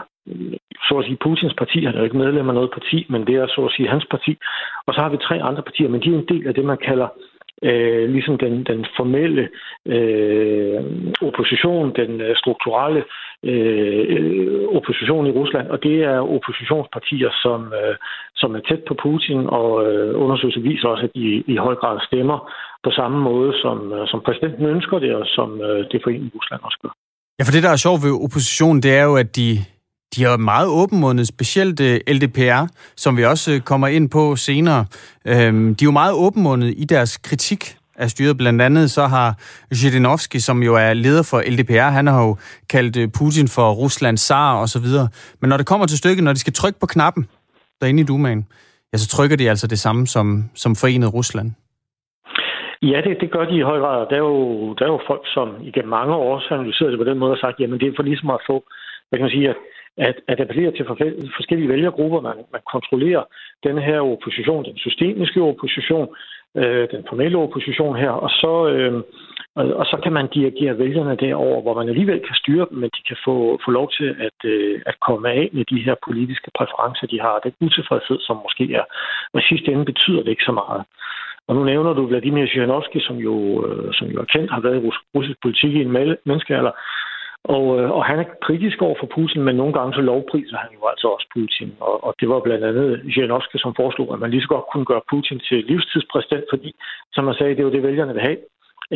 så 0.88 0.94
at 0.98 1.04
sige 1.04 1.16
Putins 1.16 1.54
parti, 1.54 1.84
han 1.84 1.94
er 1.94 1.98
jo 1.98 2.04
ikke 2.04 2.16
medlem 2.16 2.48
af 2.48 2.54
noget 2.54 2.70
parti, 2.70 3.06
men 3.08 3.26
det 3.26 3.34
er 3.34 3.46
så 3.46 3.60
at 3.64 3.72
sige 3.72 3.88
hans 3.88 4.06
parti. 4.10 4.36
Og 4.86 4.94
så 4.94 5.00
har 5.00 5.08
vi 5.08 5.16
tre 5.16 5.42
andre 5.42 5.62
partier, 5.62 5.88
men 5.88 6.02
de 6.02 6.08
er 6.08 6.18
en 6.18 6.28
del 6.28 6.46
af 6.46 6.54
det, 6.54 6.64
man 6.64 6.78
kalder 6.78 7.08
øh, 7.62 8.10
ligesom 8.10 8.38
den, 8.38 8.64
den 8.64 8.86
formelle 8.96 9.48
øh, 9.86 10.80
opposition, 11.22 11.92
den 11.96 12.20
øh, 12.20 12.36
strukturelle 12.36 13.04
øh, 13.42 14.68
opposition 14.76 15.26
i 15.26 15.30
Rusland, 15.30 15.68
og 15.68 15.82
det 15.82 16.04
er 16.04 16.18
oppositionspartier, 16.36 17.30
som, 17.42 17.72
øh, 17.80 17.96
som 18.36 18.54
er 18.54 18.60
tæt 18.60 18.82
på 18.88 18.94
Putin, 18.94 19.46
og 19.46 19.70
øh, 19.86 20.22
undersøgelser 20.22 20.60
viser 20.60 20.88
også, 20.88 21.04
at 21.04 21.14
de 21.14 21.44
i 21.46 21.56
høj 21.56 21.74
grad 21.74 22.00
stemmer 22.06 22.52
på 22.84 22.90
samme 22.90 23.18
måde, 23.20 23.52
som, 23.62 23.92
øh, 23.92 24.08
som 24.08 24.20
præsidenten 24.20 24.66
ønsker 24.66 24.98
det, 24.98 25.14
og 25.14 25.26
som 25.26 25.60
øh, 25.60 25.84
det 25.92 26.00
forenede 26.04 26.30
Rusland 26.34 26.60
også 26.64 26.78
gør. 26.82 27.01
Ja, 27.38 27.44
for 27.44 27.52
det, 27.52 27.62
der 27.62 27.70
er 27.70 27.76
sjovt 27.76 28.02
ved 28.02 28.10
oppositionen, 28.10 28.82
det 28.82 28.94
er 28.94 29.02
jo, 29.02 29.16
at 29.16 29.36
de 29.36 29.64
de 30.16 30.24
er 30.24 30.36
meget 30.36 30.66
åbenmundet, 30.66 31.28
specielt 31.28 31.80
øh, 31.80 32.00
LDPR, 32.08 32.66
som 32.96 33.16
vi 33.16 33.24
også 33.24 33.52
øh, 33.52 33.60
kommer 33.60 33.86
ind 33.86 34.10
på 34.10 34.36
senere. 34.36 34.86
Øhm, 35.24 35.74
de 35.74 35.84
er 35.84 35.86
jo 35.86 35.90
meget 35.90 36.12
åbenmundet 36.12 36.74
i 36.76 36.84
deres 36.84 37.16
kritik 37.16 37.76
af 37.96 38.10
styret. 38.10 38.36
Blandt 38.36 38.62
andet 38.62 38.90
så 38.90 39.06
har 39.06 39.38
Zhirinovski, 39.74 40.40
som 40.40 40.62
jo 40.62 40.74
er 40.74 40.94
leder 40.94 41.22
for 41.22 41.42
LDPR, 41.46 41.90
han 41.90 42.06
har 42.06 42.22
jo 42.22 42.36
kaldt 42.68 42.96
øh, 42.96 43.08
Putin 43.08 43.48
for 43.48 43.72
Ruslands 43.72 44.20
zar 44.20 44.54
og 44.54 44.68
så 44.68 44.78
videre. 44.78 45.08
Men 45.40 45.48
når 45.48 45.56
det 45.56 45.66
kommer 45.66 45.86
til 45.86 45.98
stykket, 45.98 46.24
når 46.24 46.32
de 46.32 46.38
skal 46.38 46.52
trykke 46.52 46.80
på 46.80 46.86
knappen 46.86 47.26
derinde 47.80 48.00
i 48.00 48.04
Dumaen, 48.04 48.46
ja, 48.92 48.98
så 48.98 49.08
trykker 49.08 49.36
de 49.36 49.50
altså 49.50 49.66
det 49.66 49.78
samme 49.78 50.06
som, 50.06 50.44
som 50.54 50.76
forenet 50.76 51.14
Rusland. 51.14 51.50
Ja, 52.82 53.00
det, 53.04 53.20
det 53.20 53.30
gør 53.30 53.44
de 53.44 53.56
i 53.56 53.68
høj 53.70 53.78
grad. 53.78 54.06
Der 54.10 54.16
er, 54.16 54.26
jo, 54.30 54.72
der 54.74 54.84
er 54.84 54.92
jo 54.92 55.00
folk, 55.06 55.22
som 55.34 55.56
igennem 55.62 55.90
mange 55.90 56.14
år 56.14 56.36
har 56.48 56.56
analyseret 56.56 56.90
det 56.92 56.98
på 56.98 57.04
den 57.04 57.18
måde 57.18 57.32
og 57.32 57.38
sagt, 57.38 57.60
jamen 57.60 57.80
det 57.80 57.88
er 57.88 57.92
for 57.96 58.02
ligesom 58.02 58.30
at 58.30 58.40
få, 58.46 58.64
hvad 59.08 59.18
kan 59.18 59.24
man 59.24 59.30
sige, 59.30 59.48
at 59.48 59.56
at, 59.96 60.16
at 60.28 60.40
appellere 60.40 60.72
til 60.72 60.86
forskellige 61.36 61.68
vælgergrupper. 61.68 62.20
Man, 62.20 62.36
man 62.52 62.60
kontrollerer 62.72 63.24
den 63.64 63.78
her 63.78 64.00
opposition, 64.00 64.64
den 64.64 64.78
systemiske 64.78 65.42
opposition, 65.42 66.08
øh, 66.56 66.88
den 66.90 67.04
formelle 67.08 67.38
opposition 67.38 67.96
her, 67.96 68.10
og 68.10 68.30
så, 68.30 68.68
øh, 68.68 69.02
og, 69.54 69.64
og 69.80 69.86
så 69.86 70.00
kan 70.02 70.12
man 70.12 70.26
dirigere 70.34 70.78
vælgerne 70.78 71.16
derover, 71.16 71.62
hvor 71.62 71.74
man 71.74 71.88
alligevel 71.88 72.20
kan 72.20 72.34
styre 72.34 72.66
dem, 72.70 72.78
men 72.78 72.90
de 72.96 73.02
kan 73.08 73.16
få, 73.24 73.60
få 73.64 73.70
lov 73.70 73.90
til 73.98 74.08
at, 74.26 74.38
øh, 74.50 74.80
at 74.86 75.00
komme 75.00 75.30
af 75.30 75.48
med 75.52 75.64
de 75.64 75.80
her 75.86 75.94
politiske 76.06 76.50
præferencer, 76.58 77.06
de 77.06 77.20
har. 77.20 77.40
Den 77.44 77.52
utilfredshed, 77.60 78.18
som 78.20 78.36
måske 78.36 78.74
er, 78.74 78.84
men 79.34 79.42
sidste 79.42 79.72
ende 79.72 79.84
betyder 79.84 80.22
det 80.22 80.30
ikke 80.30 80.50
så 80.50 80.52
meget. 80.52 80.82
Og 81.52 81.58
nu 81.58 81.64
nævner 81.64 81.92
du 81.92 82.02
Vladimir 82.06 82.46
Zhirinovsky, 82.46 83.00
som 83.08 83.16
jo, 83.28 83.36
øh, 83.66 83.88
som 83.98 84.06
jo 84.14 84.18
er 84.24 84.28
kendt, 84.34 84.50
har 84.54 84.60
været 84.60 84.76
i 84.78 84.86
russisk 85.14 85.38
politik 85.44 85.72
i 85.74 85.80
en 85.86 85.92
menneskealder, 86.28 86.72
og, 87.56 87.64
øh, 87.78 87.88
og 87.96 88.02
han 88.10 88.18
er 88.22 88.26
kritisk 88.46 88.78
over 88.86 88.96
for 89.00 89.08
Putin, 89.16 89.42
men 89.46 89.54
nogle 89.60 89.74
gange 89.78 89.92
så 89.98 90.02
lovpriser 90.10 90.58
han 90.64 90.70
jo 90.76 90.82
altså 90.92 91.06
også 91.14 91.26
Putin. 91.36 91.70
Og, 91.88 91.94
og 92.06 92.12
det 92.20 92.26
var 92.32 92.40
blandt 92.46 92.64
andet 92.70 92.88
Zhirinovsky, 93.12 93.56
som 93.64 93.78
foreslog, 93.80 94.08
at 94.12 94.20
man 94.22 94.30
lige 94.30 94.44
så 94.44 94.50
godt 94.54 94.66
kunne 94.72 94.88
gøre 94.92 95.08
Putin 95.12 95.38
til 95.48 95.58
livstidspræsident, 95.70 96.44
fordi, 96.52 96.70
som 97.14 97.24
man 97.24 97.34
sagde, 97.34 97.54
det 97.54 97.62
er 97.62 97.68
jo 97.68 97.74
det, 97.76 97.82
vælgerne 97.88 98.14
vil 98.16 98.26
have. 98.28 98.38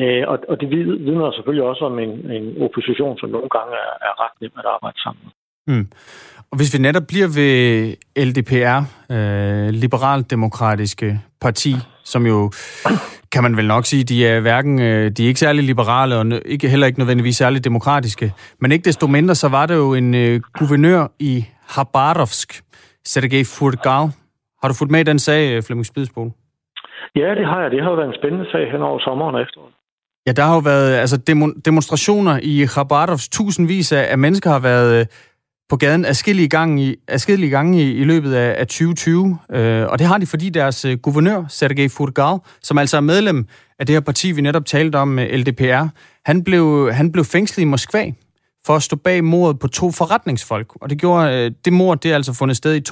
Øh, 0.00 0.24
og, 0.32 0.36
og 0.50 0.54
det 0.60 0.68
vidner 1.06 1.36
selvfølgelig 1.36 1.66
også 1.70 1.82
om 1.90 1.98
en, 2.04 2.12
en 2.36 2.46
opposition, 2.66 3.18
som 3.20 3.28
nogle 3.36 3.50
gange 3.56 3.72
er, 3.86 3.92
er 4.08 4.12
ret 4.22 4.36
nem 4.40 4.60
at 4.60 4.66
arbejde 4.74 4.98
sammen 5.04 5.22
med. 5.24 5.32
Mm. 5.70 5.86
Og 6.50 6.56
hvis 6.58 6.72
vi 6.74 6.78
netop 6.86 7.06
bliver 7.12 7.28
ved 7.38 7.54
LDPR, 8.28 8.78
øh, 9.14 9.68
Liberaldemokratiske 9.82 11.08
Parti, 11.44 11.72
som 12.12 12.26
jo, 12.26 12.50
kan 13.32 13.42
man 13.42 13.56
vel 13.56 13.66
nok 13.66 13.84
sige, 13.84 14.04
de 14.04 14.26
er 14.26 14.40
hverken, 14.40 14.80
øh, 14.80 15.10
de 15.10 15.24
er 15.24 15.28
ikke 15.28 15.40
særlig 15.40 15.64
liberale, 15.64 16.16
og 16.16 16.26
ikke, 16.44 16.68
heller 16.68 16.86
ikke 16.86 16.98
nødvendigvis 16.98 17.36
særlig 17.36 17.64
demokratiske. 17.64 18.32
Men 18.60 18.72
ikke 18.72 18.84
desto 18.84 19.06
mindre, 19.06 19.34
så 19.34 19.48
var 19.48 19.66
der 19.66 19.74
jo 19.74 19.94
en 19.94 20.14
øh, 20.14 20.40
guvernør 20.58 21.06
i 21.18 21.44
Habarovsk, 21.68 22.62
Sergej 23.04 23.44
Furgal. 23.44 24.06
Har 24.62 24.68
du 24.68 24.74
fulgt 24.78 24.92
med 24.92 25.00
i 25.00 25.02
den 25.02 25.18
sag, 25.18 25.56
øh, 25.56 25.62
Flemming 25.62 25.86
Spidsbol? 25.86 26.30
Ja, 27.16 27.30
det 27.38 27.46
har 27.46 27.60
jeg. 27.62 27.70
Det 27.70 27.82
har 27.82 27.90
jo 27.90 27.96
været 27.96 28.08
en 28.08 28.18
spændende 28.20 28.46
sag 28.52 28.72
hen 28.72 28.82
over 28.82 28.98
sommeren 28.98 29.34
og 29.34 29.42
efteråret. 29.42 29.72
Ja, 30.26 30.32
der 30.32 30.42
har 30.42 30.54
jo 30.54 30.60
været 30.60 30.94
altså, 30.94 31.16
demonstrationer 31.64 32.38
i 32.42 32.64
Khabarovsk. 32.68 33.32
Tusindvis 33.32 33.92
af 33.92 34.18
mennesker 34.18 34.50
har 34.50 34.58
været 34.58 35.00
øh, 35.00 35.06
på 35.68 35.76
gaden 35.76 36.04
adskillige 36.04 36.48
gange 36.48 36.84
i, 36.84 36.96
adskillige 37.08 37.50
gange 37.50 37.82
i, 37.82 37.92
i 37.92 38.04
løbet 38.04 38.34
af, 38.34 38.60
af 38.60 38.66
2020. 38.66 39.38
Øh, 39.52 39.86
og 39.86 39.98
det 39.98 40.06
har 40.06 40.18
de, 40.18 40.26
fordi 40.26 40.48
deres 40.48 40.84
øh, 40.84 40.98
guvernør, 40.98 41.44
Sergej 41.48 41.88
Furgal, 41.88 42.38
som 42.62 42.78
altså 42.78 42.96
er 42.96 43.00
medlem 43.00 43.46
af 43.78 43.86
det 43.86 43.94
her 43.94 44.00
parti, 44.00 44.32
vi 44.32 44.40
netop 44.40 44.64
talte 44.64 44.96
om, 44.96 45.18
LDPR, 45.18 45.86
han 46.24 46.44
blev, 46.44 46.92
han 46.92 47.12
blev 47.12 47.24
fængslet 47.24 47.62
i 47.62 47.64
Moskva 47.64 48.12
for 48.66 48.76
at 48.76 48.82
stå 48.82 48.96
bag 48.96 49.24
mordet 49.24 49.58
på 49.58 49.68
to 49.68 49.90
forretningsfolk. 49.90 50.72
Og 50.80 50.90
det 50.90 50.98
gjorde 50.98 51.34
øh, 51.34 51.50
det 51.64 51.72
mord, 51.72 52.00
det 52.00 52.10
er 52.10 52.14
altså 52.14 52.32
fundet 52.32 52.56
sted 52.56 52.74
i 52.74 52.82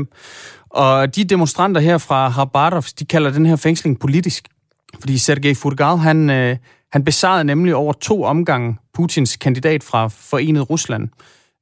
2004-2005. 0.00 0.66
Og 0.70 1.16
de 1.16 1.24
demonstranter 1.24 1.80
her 1.80 1.98
fra 1.98 2.30
Khabarovsk, 2.30 2.98
de 2.98 3.04
kalder 3.04 3.30
den 3.30 3.46
her 3.46 3.56
fængsling 3.56 4.00
politisk. 4.00 4.48
Fordi 5.00 5.18
Sergej 5.18 5.54
Furgal, 5.54 5.98
han, 5.98 6.30
øh, 6.30 6.56
han 6.92 7.04
besejrede 7.04 7.44
nemlig 7.44 7.74
over 7.74 7.92
to 7.92 8.22
omgange 8.22 8.76
Putins 8.94 9.36
kandidat 9.36 9.82
fra 9.82 10.08
Forenet 10.08 10.70
Rusland 10.70 11.08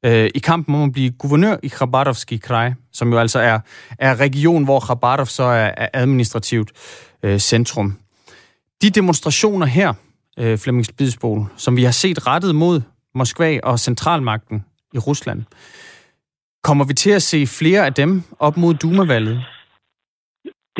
øh, 0.04 0.30
i 0.34 0.38
kampen 0.38 0.74
om 0.74 0.82
at 0.82 0.92
blive 0.92 1.10
guvernør 1.10 1.56
i 1.62 1.68
Khabarovski 1.68 2.36
kraj, 2.36 2.72
som 2.92 3.12
jo 3.12 3.18
altså 3.18 3.38
er, 3.38 3.58
er 3.98 4.20
region, 4.20 4.64
hvor 4.64 4.80
Khabarov 4.80 5.26
så 5.26 5.42
er, 5.42 5.74
er 5.76 5.88
administrativt 5.92 6.70
øh, 7.22 7.38
centrum. 7.38 7.96
De 8.82 8.90
demonstrationer 8.90 9.66
her, 9.66 9.92
øh, 10.38 10.58
Flemming 10.58 10.86
Spidsbol, 10.86 11.46
som 11.56 11.76
vi 11.76 11.84
har 11.84 11.92
set 11.92 12.26
rettet 12.26 12.54
mod 12.54 12.80
Moskva 13.14 13.60
og 13.62 13.80
centralmagten 13.80 14.64
i 14.94 14.98
Rusland, 14.98 15.42
kommer 16.62 16.84
vi 16.84 16.94
til 16.94 17.10
at 17.10 17.22
se 17.22 17.46
flere 17.46 17.86
af 17.86 17.94
dem 17.94 18.22
op 18.38 18.56
mod 18.56 18.74
Duma-valget? 18.74 19.44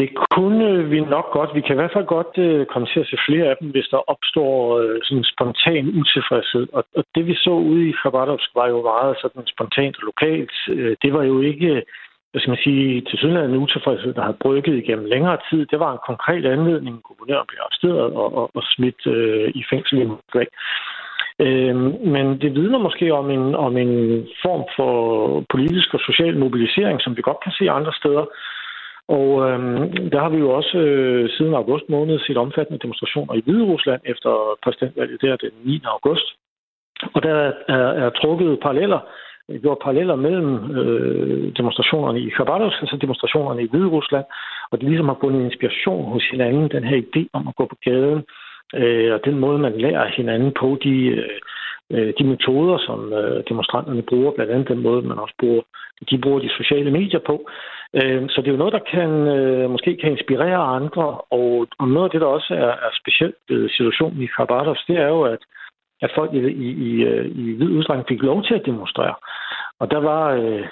Det 0.01 0.11
kunne 0.35 0.89
vi 0.93 1.01
nok 1.01 1.29
godt. 1.33 1.51
Vi 1.55 1.61
kan 1.61 1.75
i 1.75 1.81
hvert 1.81 1.95
fald 1.97 2.15
godt 2.17 2.33
øh, 2.47 2.67
komme 2.73 2.89
til 2.89 3.01
at 3.01 3.07
se 3.11 3.17
flere 3.29 3.47
af 3.51 3.57
dem, 3.61 3.69
hvis 3.71 3.89
der 3.95 4.09
opstår 4.13 4.57
øh, 4.79 4.99
sådan 5.03 5.19
en 5.19 5.31
spontan 5.33 5.85
utilfredshed. 6.01 6.67
Og, 6.77 6.83
og 6.99 7.05
det 7.15 7.27
vi 7.27 7.35
så 7.35 7.51
ude 7.51 7.89
i 7.89 7.97
Khabarovsk 8.01 8.51
var 8.55 8.69
jo 8.69 8.79
meget 8.93 9.17
sådan 9.23 9.43
spontant 9.55 9.97
og 9.99 10.05
lokalt. 10.11 10.55
Øh, 10.75 10.97
det 11.03 11.11
var 11.17 11.23
jo 11.23 11.41
ikke, 11.41 11.71
øh, 11.77 11.83
hvad 12.31 12.41
skal 12.41 12.55
man 12.55 12.65
sige, 12.67 13.01
til 13.01 13.37
en 13.37 13.63
utilfredshed, 13.65 14.13
der 14.15 14.23
havde 14.23 14.43
brygget 14.45 14.77
igennem 14.83 15.07
længere 15.15 15.39
tid. 15.51 15.67
Det 15.67 15.79
var 15.85 15.93
en 15.93 16.07
konkret 16.11 16.45
anledning. 16.57 16.95
Guvernøren 17.07 17.49
blev 17.49 17.59
arresteret 17.65 18.07
og, 18.23 18.29
og, 18.41 18.51
og 18.57 18.63
smidt 18.75 19.01
øh, 19.07 19.49
i 19.61 19.63
fængsel 19.71 19.99
i 19.99 20.05
Moskva. 20.05 20.45
Øh, 21.45 21.77
men 22.15 22.27
det 22.43 22.51
vidner 22.59 22.79
måske 22.79 23.07
om 23.21 23.31
en, 23.31 23.55
om 23.55 23.77
en 23.77 23.95
form 24.45 24.65
for 24.77 24.95
politisk 25.55 25.95
og 25.95 26.01
social 26.09 26.39
mobilisering, 26.39 27.01
som 27.01 27.17
vi 27.17 27.23
godt 27.23 27.41
kan 27.45 27.53
se 27.59 27.71
andre 27.71 27.93
steder, 28.01 28.25
og 29.17 29.29
øh, 29.47 29.59
der 30.13 30.21
har 30.21 30.29
vi 30.29 30.39
jo 30.39 30.51
også 30.51 30.79
øh, 30.79 31.31
siden 31.31 31.55
august 31.55 31.89
måned 31.89 32.19
set 32.19 32.37
omfattende 32.37 32.83
demonstrationer 32.83 33.35
i 33.35 33.43
Hvide 33.45 33.65
Rusland 33.65 34.01
efter 34.05 34.31
præsidentvalget 34.63 35.23
der 35.23 35.37
den 35.37 35.53
9. 35.65 35.81
august. 35.85 36.27
Og 37.15 37.23
der 37.23 37.35
er, 37.69 37.87
er 38.05 38.11
trukket 38.11 38.61
paralleller, 38.63 39.01
gjort 39.63 39.79
paralleller 39.83 40.17
mellem 40.17 40.77
øh, 40.81 41.53
demonstrationerne 41.57 42.21
i 42.21 42.31
Khabarovsk, 42.31 42.81
altså 42.81 42.97
demonstrationerne 42.97 43.63
i 43.63 43.69
Hvide 43.71 43.87
Rusland, 43.87 44.25
og 44.71 44.81
det 44.81 44.89
ligesom 44.89 45.09
har 45.09 45.19
fundet 45.21 45.45
inspiration 45.45 46.13
hos 46.13 46.25
hinanden, 46.31 46.69
den 46.71 46.85
her 46.85 47.03
idé 47.03 47.23
om 47.33 47.49
at 47.49 47.57
gå 47.57 47.67
på 47.67 47.77
gaden, 47.85 48.23
øh, 48.75 49.13
og 49.15 49.21
den 49.25 49.39
måde, 49.39 49.59
man 49.59 49.79
lærer 49.85 50.07
hinanden 50.17 50.53
på, 50.61 50.79
de, 50.85 50.97
øh, 51.91 52.13
de 52.19 52.25
metoder, 52.25 52.79
som 52.79 53.13
øh, 53.13 53.43
demonstranterne 53.49 54.03
bruger, 54.03 54.33
blandt 54.33 54.53
andet 54.53 54.69
den 54.69 54.83
måde, 54.83 55.03
man 55.03 55.19
også 55.19 55.35
bruger, 55.41 55.63
de 56.11 56.19
bruger 56.19 56.41
de 56.41 56.51
sociale 56.59 56.91
medier 56.91 57.21
på. 57.27 57.49
Øh, 57.95 58.23
så 58.31 58.41
det 58.41 58.49
er 58.49 58.53
jo 58.53 58.63
noget, 58.63 58.73
der 58.73 58.91
kan 58.95 59.11
øh, 59.37 59.71
måske 59.71 59.97
kan 59.97 60.11
inspirere 60.11 60.63
andre, 60.79 61.07
og, 61.31 61.67
og 61.79 61.89
noget 61.89 62.05
af 62.05 62.11
det, 62.11 62.21
der 62.21 62.27
også 62.27 62.55
er, 62.55 62.73
er 62.87 62.93
specielt 63.01 63.37
ved 63.49 63.69
situationen 63.69 64.23
i 64.23 64.27
Khabarovsk, 64.27 64.87
det 64.89 64.97
er 64.97 65.09
jo, 65.09 65.23
at 65.23 65.39
at 66.03 66.11
folk 66.15 66.35
i, 66.35 66.39
i, 66.39 66.69
i, 66.89 66.91
øh, 67.11 67.27
i 67.27 67.43
vid 67.61 67.71
udstrækning 67.77 68.09
fik 68.09 68.23
lov 68.23 68.43
til 68.45 68.55
at 68.55 68.67
demonstrere. 68.67 69.15
Og 69.81 69.91
der 69.91 69.99
var 69.99 70.25
øh, 70.41 70.67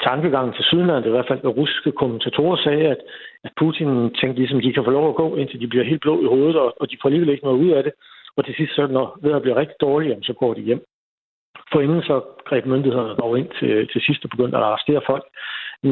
tankegangen 0.00 0.54
til 0.54 0.64
Sydland, 0.64 1.06
i 1.06 1.10
hvert 1.10 1.28
fald 1.28 1.40
at 1.44 1.56
russiske 1.56 1.92
kommentatorer 1.92 2.56
sagde, 2.56 2.86
at, 2.94 3.00
at 3.44 3.52
Putin 3.58 4.14
tænkte 4.20 4.40
ligesom, 4.40 4.60
de 4.60 4.72
kan 4.72 4.84
få 4.84 4.90
lov 4.90 5.08
at 5.08 5.14
gå, 5.14 5.36
indtil 5.36 5.60
de 5.60 5.66
bliver 5.66 5.84
helt 5.84 6.00
blå 6.00 6.22
i 6.22 6.26
hovedet, 6.26 6.56
og, 6.56 6.74
og 6.80 6.90
de 6.90 6.96
får 7.02 7.08
alligevel 7.08 7.32
ikke 7.32 7.44
noget 7.44 7.62
ud 7.64 7.70
af 7.70 7.82
det. 7.82 7.92
Og 8.36 8.44
til 8.44 8.54
sidst, 8.54 8.74
så 8.74 8.86
når 8.86 9.18
ved 9.22 9.32
at 9.32 9.42
blive 9.42 9.56
rigtig 9.56 9.76
dårligt, 9.80 10.26
så 10.26 10.32
går 10.32 10.54
de 10.54 10.60
hjem. 10.60 10.82
For 11.72 11.80
inden 11.80 12.02
så 12.02 12.20
greb 12.48 12.66
myndighederne 12.66 13.16
dog 13.16 13.38
ind 13.38 13.48
til, 13.58 13.88
til 13.92 14.00
sidst 14.00 14.24
og 14.24 14.30
begyndte 14.30 14.56
at 14.58 14.62
arrestere 14.62 15.00
folk. 15.06 15.24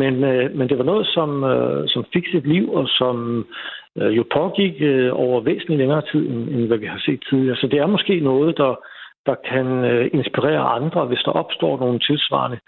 Men, 0.02 0.24
øh, 0.24 0.56
men 0.56 0.68
det 0.68 0.78
var 0.78 0.84
noget, 0.84 1.06
som, 1.06 1.44
øh, 1.44 1.88
som 1.88 2.04
fik 2.12 2.26
sit 2.26 2.46
liv, 2.46 2.72
og 2.72 2.88
som 2.88 3.46
øh, 3.98 4.16
jo 4.16 4.24
pågik 4.32 4.74
øh, 4.80 5.10
over 5.12 5.40
væsentligt 5.40 5.78
længere 5.78 6.02
tid, 6.12 6.22
end, 6.30 6.48
end 6.48 6.66
hvad 6.66 6.78
vi 6.78 6.86
har 6.86 7.02
set 7.06 7.20
tidligere. 7.28 7.56
Så 7.56 7.66
det 7.66 7.78
er 7.78 7.86
måske 7.86 8.20
noget, 8.20 8.56
der, 8.56 8.74
der 9.26 9.34
kan 9.50 9.66
øh, 9.66 10.10
inspirere 10.12 10.64
andre, 10.78 11.04
hvis 11.04 11.22
der 11.24 11.32
opstår 11.32 11.78
nogle 11.78 11.98
tilsvarende 11.98 12.58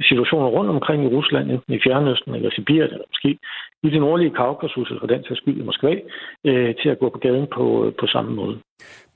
situationer 0.00 0.48
rundt 0.48 0.70
omkring 0.70 1.04
i 1.04 1.14
Rusland, 1.16 1.50
enten 1.50 1.74
i 1.74 1.80
Fjernøsten 1.84 2.34
eller 2.34 2.50
Sibirien, 2.50 2.92
eller 2.92 3.10
måske 3.12 3.38
i 3.82 3.90
det 3.90 4.00
nordlige 4.00 4.30
Kaukasus, 4.30 4.88
eller 4.88 5.00
for 5.00 5.06
den 5.06 5.24
sags 5.24 5.40
skyld 5.40 5.58
i 5.58 5.64
Moskva, 5.64 5.94
øh, 6.44 6.74
til 6.82 6.88
at 6.88 6.98
gå 6.98 7.08
på 7.10 7.18
gaden 7.18 7.46
på, 7.54 7.84
øh, 7.84 7.92
på 8.00 8.06
samme 8.06 8.34
måde. 8.34 8.58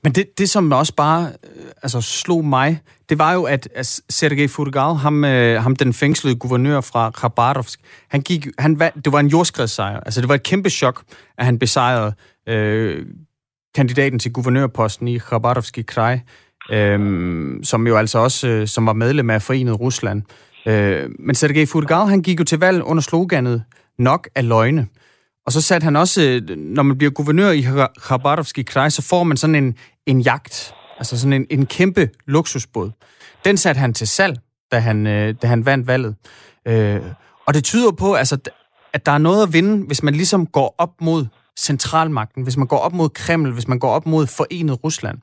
Men 0.03 0.11
det, 0.11 0.37
det 0.37 0.49
som 0.49 0.71
også 0.71 0.95
bare 0.95 1.31
øh, 1.43 1.65
altså, 1.83 2.01
slog 2.01 2.45
mig, 2.45 2.79
det 3.09 3.19
var 3.19 3.33
jo, 3.33 3.43
at, 3.43 3.69
at 3.75 4.01
Sergej 4.09 4.47
Furgal, 4.47 4.95
ham, 4.95 5.25
øh, 5.25 5.63
ham 5.63 5.75
den 5.75 5.93
fængslede 5.93 6.35
guvernør 6.35 6.81
fra 6.81 7.11
Khabarovsk, 7.11 7.79
han 8.09 8.21
gik, 8.21 8.47
han, 8.59 8.79
det 8.79 9.11
var 9.11 9.19
en 9.19 9.27
jordskredssejr. 9.27 9.99
Altså 9.99 10.21
det 10.21 10.29
var 10.29 10.35
et 10.35 10.43
kæmpe 10.43 10.69
chok, 10.69 11.03
at 11.37 11.45
han 11.45 11.59
besejrede 11.59 12.13
øh, 12.49 13.05
kandidaten 13.75 14.19
til 14.19 14.33
guvernørposten 14.33 15.07
i 15.07 15.17
Khabarovsk 15.17 15.79
Kraj, 15.87 16.19
øh, 16.71 16.99
som 17.63 17.87
jo 17.87 17.97
altså 17.97 18.19
også 18.19 18.47
øh, 18.47 18.67
som 18.67 18.85
var 18.85 18.93
medlem 18.93 19.29
af 19.29 19.41
Forenet 19.41 19.79
Rusland. 19.79 20.21
Øh, 20.65 21.09
men 21.19 21.35
Sergej 21.35 21.65
Furgal, 21.65 22.07
han 22.07 22.21
gik 22.21 22.39
jo 22.39 22.43
til 22.43 22.59
valg 22.59 22.83
under 22.83 23.01
sloganet 23.01 23.63
nok 23.97 24.29
af 24.35 24.47
løgne. 24.47 24.87
Og 25.45 25.51
så 25.51 25.61
satte 25.61 25.85
han 25.85 25.95
også, 25.95 26.21
øh, 26.21 26.57
når 26.57 26.83
man 26.83 26.97
bliver 26.97 27.11
guvernør 27.11 27.51
i 27.51 27.65
Khabarovsk 27.97 28.59
Kraj, 28.65 28.89
så 28.89 29.01
får 29.01 29.23
man 29.23 29.37
sådan 29.37 29.55
en, 29.55 29.75
en 30.05 30.21
jagt, 30.21 30.73
altså 30.97 31.19
sådan 31.19 31.33
en, 31.33 31.47
en 31.49 31.65
kæmpe 31.65 32.09
luksusbåd. 32.25 32.91
Den 33.45 33.57
satte 33.57 33.79
han 33.79 33.93
til 33.93 34.07
salg, 34.07 34.39
da 34.71 34.79
han, 34.79 35.07
øh, 35.07 35.35
da 35.41 35.47
han 35.47 35.65
vandt 35.65 35.87
valget. 35.87 36.15
Øh, 36.67 37.01
og 37.45 37.53
det 37.53 37.63
tyder 37.63 37.91
på, 37.91 38.13
altså, 38.13 38.37
at 38.93 39.05
der 39.05 39.11
er 39.11 39.17
noget 39.17 39.43
at 39.43 39.53
vinde, 39.53 39.85
hvis 39.85 40.03
man 40.03 40.15
ligesom 40.15 40.47
går 40.47 40.75
op 40.77 41.01
mod 41.01 41.25
centralmagten, 41.59 42.43
hvis 42.43 42.57
man 42.57 42.67
går 42.67 42.77
op 42.77 42.93
mod 42.93 43.09
Kreml, 43.09 43.51
hvis 43.53 43.67
man 43.67 43.79
går 43.79 43.89
op 43.89 44.05
mod 44.05 44.27
forenet 44.27 44.83
Rusland. 44.83 45.17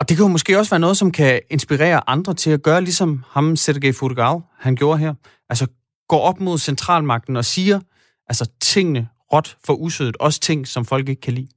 Og 0.00 0.08
det 0.08 0.16
kan 0.16 0.24
jo 0.24 0.32
måske 0.32 0.58
også 0.58 0.70
være 0.70 0.80
noget, 0.80 0.96
som 0.96 1.10
kan 1.10 1.40
inspirere 1.50 2.10
andre 2.10 2.34
til 2.34 2.50
at 2.50 2.62
gøre, 2.62 2.80
ligesom 2.80 3.24
ham, 3.30 3.56
Sergej 3.56 3.92
Furgal, 3.92 4.40
han 4.58 4.76
gjorde 4.76 4.98
her. 4.98 5.14
Altså 5.50 5.66
går 6.08 6.20
op 6.20 6.40
mod 6.40 6.58
centralmagten 6.58 7.36
og 7.36 7.44
siger, 7.44 7.80
altså 8.30 8.50
tingene 8.60 9.08
råt 9.32 9.56
for 9.66 9.74
usødet, 9.84 10.16
også 10.20 10.40
ting, 10.40 10.66
som 10.66 10.84
folk 10.84 11.08
ikke 11.08 11.20
kan 11.20 11.32
lide. 11.32 11.48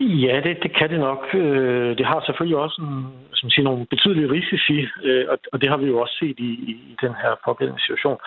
Ja, 0.00 0.40
det, 0.44 0.56
det 0.62 0.76
kan 0.78 0.90
det 0.90 1.00
nok. 1.00 1.34
Øh, 1.34 1.98
det 1.98 2.06
har 2.06 2.22
selvfølgelig 2.26 2.58
også 2.58 2.82
en, 2.82 3.06
som 3.34 3.50
siger, 3.50 3.64
nogle 3.64 3.86
betydelige 3.86 4.30
risici, 4.30 4.78
øh, 5.02 5.26
og 5.52 5.60
det 5.60 5.68
har 5.68 5.76
vi 5.76 5.86
jo 5.86 5.98
også 5.98 6.14
set 6.20 6.38
i, 6.38 6.50
i 6.72 6.96
den 7.00 7.14
her 7.22 7.32
pågældende 7.44 7.82
situation. 7.82 8.18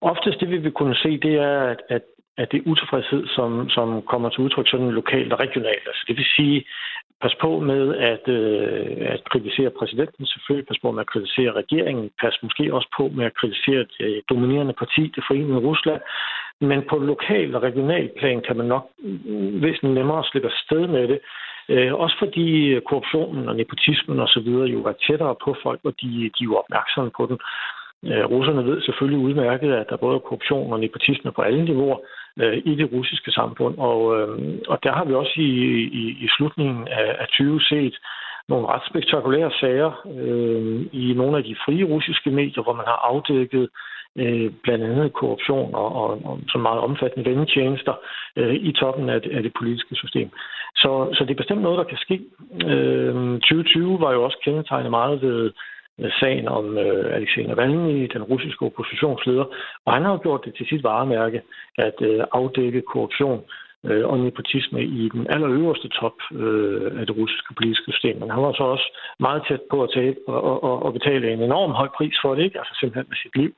Oftest 0.00 0.40
det, 0.40 0.50
vi 0.50 0.56
vil 0.56 0.72
kunne 0.72 0.94
se, 0.94 1.18
det 1.18 1.34
er, 1.34 1.60
at, 1.72 1.80
at 1.88 2.02
at 2.38 2.52
det 2.52 2.58
er 2.58 2.70
utilfredshed, 2.72 3.26
som, 3.36 3.68
som 3.68 4.02
kommer 4.02 4.28
til 4.28 4.40
udtryk 4.40 4.68
sådan 4.68 4.90
lokalt 5.00 5.32
og 5.32 5.40
regionalt. 5.40 5.86
Altså, 5.90 6.04
det 6.08 6.16
vil 6.16 6.28
sige, 6.36 6.64
pas 7.22 7.34
på 7.40 7.60
med 7.60 7.94
at, 8.12 8.28
øh, 8.28 8.96
at 9.14 9.22
kritisere 9.32 9.70
præsidenten, 9.70 10.26
selvfølgelig 10.26 10.68
pas 10.68 10.78
på 10.82 10.90
med 10.90 11.00
at 11.00 11.12
kritisere 11.12 11.52
regeringen, 11.52 12.10
pas 12.20 12.42
måske 12.42 12.74
også 12.74 12.88
på 12.96 13.08
med 13.08 13.24
at 13.24 13.36
kritisere 13.40 13.78
det 13.78 14.06
øh, 14.06 14.22
dominerende 14.30 14.72
parti, 14.72 15.02
det 15.16 15.24
forenede 15.28 15.66
Rusland, 15.68 16.00
men 16.60 16.82
på 16.90 16.96
lokal 16.98 17.54
og 17.56 17.62
regional 17.62 18.10
plan 18.18 18.40
kan 18.46 18.56
man 18.56 18.66
nok 18.66 18.86
væsentligt 19.64 19.94
nemmere 19.94 20.24
slippe 20.24 20.48
afsted 20.48 20.86
med 20.86 21.08
det, 21.08 21.18
øh, 21.68 21.94
også 21.94 22.16
fordi 22.18 22.80
korruptionen 22.88 23.48
og 23.48 23.56
nepotismen 23.56 24.20
osv. 24.20 24.48
jo 24.48 24.80
er 24.84 24.92
tættere 25.06 25.34
på 25.44 25.56
folk, 25.62 25.80
og 25.84 25.92
de, 26.00 26.08
de 26.36 26.42
er 26.44 26.50
jo 26.50 26.56
opmærksomme 26.56 27.10
på 27.16 27.26
den. 27.26 27.38
Øh, 28.04 28.24
russerne 28.24 28.64
ved 28.64 28.82
selvfølgelig 28.82 29.24
udmærket, 29.26 29.72
at 29.72 29.86
der 29.90 29.96
både 29.96 30.14
er 30.14 30.18
korruption 30.18 30.72
og 30.72 30.80
nepotisme 30.80 31.32
på 31.32 31.42
alle 31.42 31.64
niveauer 31.64 31.98
øh, 32.40 32.56
i 32.64 32.74
det 32.74 32.92
russiske 32.92 33.30
samfund. 33.30 33.78
Og, 33.78 34.00
øh, 34.20 34.58
og 34.68 34.78
der 34.82 34.92
har 34.92 35.04
vi 35.04 35.14
også 35.14 35.34
i, 35.36 35.50
i, 36.00 36.04
i 36.24 36.28
slutningen 36.36 36.88
af, 36.88 37.16
af 37.18 37.26
20 37.28 37.60
set 37.60 37.94
nogle 38.48 38.66
ret 38.66 38.82
spektakulære 38.90 39.50
sager 39.60 39.92
øh, 40.20 40.86
i 40.92 41.14
nogle 41.16 41.38
af 41.38 41.44
de 41.44 41.56
frie 41.64 41.84
russiske 41.84 42.30
medier, 42.30 42.62
hvor 42.62 42.72
man 42.72 42.86
har 42.86 43.00
afdækket 43.10 43.68
øh, 44.16 44.50
blandt 44.62 44.84
andet 44.84 45.12
korruption 45.12 45.74
og, 45.74 45.92
og, 46.02 46.10
og 46.24 46.38
så 46.48 46.58
meget 46.58 46.80
omfattende 46.80 47.30
vendetjenester 47.30 47.94
øh, 48.36 48.54
i 48.54 48.72
toppen 48.72 49.08
af 49.08 49.22
det, 49.22 49.30
af 49.30 49.42
det 49.42 49.52
politiske 49.58 49.94
system. 49.94 50.30
Så, 50.76 51.08
så 51.14 51.24
det 51.24 51.30
er 51.30 51.42
bestemt 51.42 51.62
noget, 51.62 51.78
der 51.78 51.84
kan 51.84 51.98
ske. 51.98 52.20
Øh, 52.70 53.14
2020 53.40 54.00
var 54.00 54.12
jo 54.12 54.24
også 54.24 54.38
kendetegnet 54.44 54.90
meget 54.90 55.22
ved 55.22 55.52
sagen 56.20 56.48
om 56.48 56.78
øh, 56.78 57.14
Alexej 57.16 57.42
Navalny, 57.42 58.06
den 58.12 58.22
russiske 58.22 58.64
oppositionsleder, 58.64 59.44
og 59.84 59.92
han 59.92 60.02
har 60.02 60.12
jo 60.12 60.18
gjort 60.22 60.44
det 60.44 60.54
til 60.54 60.66
sit 60.66 60.82
varemærke 60.82 61.42
at 61.78 61.94
øh, 62.00 62.24
afdække 62.32 62.82
korruption 62.82 63.44
øh, 63.84 64.06
og 64.08 64.18
nepotisme 64.18 64.84
i 64.84 65.08
den 65.08 65.26
allerøverste 65.30 65.88
top 65.88 66.16
øh, 66.32 67.00
af 67.00 67.06
det 67.06 67.16
russiske 67.16 67.54
politiske 67.54 67.92
system. 67.92 68.16
Men 68.20 68.30
han 68.30 68.42
var 68.42 68.52
så 68.52 68.62
også 68.62 68.98
meget 69.20 69.42
tæt 69.48 69.60
på 69.70 69.82
at 69.82 69.90
tage 69.94 70.16
og, 70.26 70.64
og, 70.64 70.82
og 70.82 70.92
betale 70.92 71.32
en 71.32 71.42
enorm 71.42 71.70
høj 71.70 71.88
pris 71.96 72.16
for 72.22 72.34
det, 72.34 72.44
ikke? 72.44 72.58
altså 72.58 72.74
simpelthen 72.80 73.08
med 73.08 73.16
sit 73.16 73.36
liv. 73.36 73.52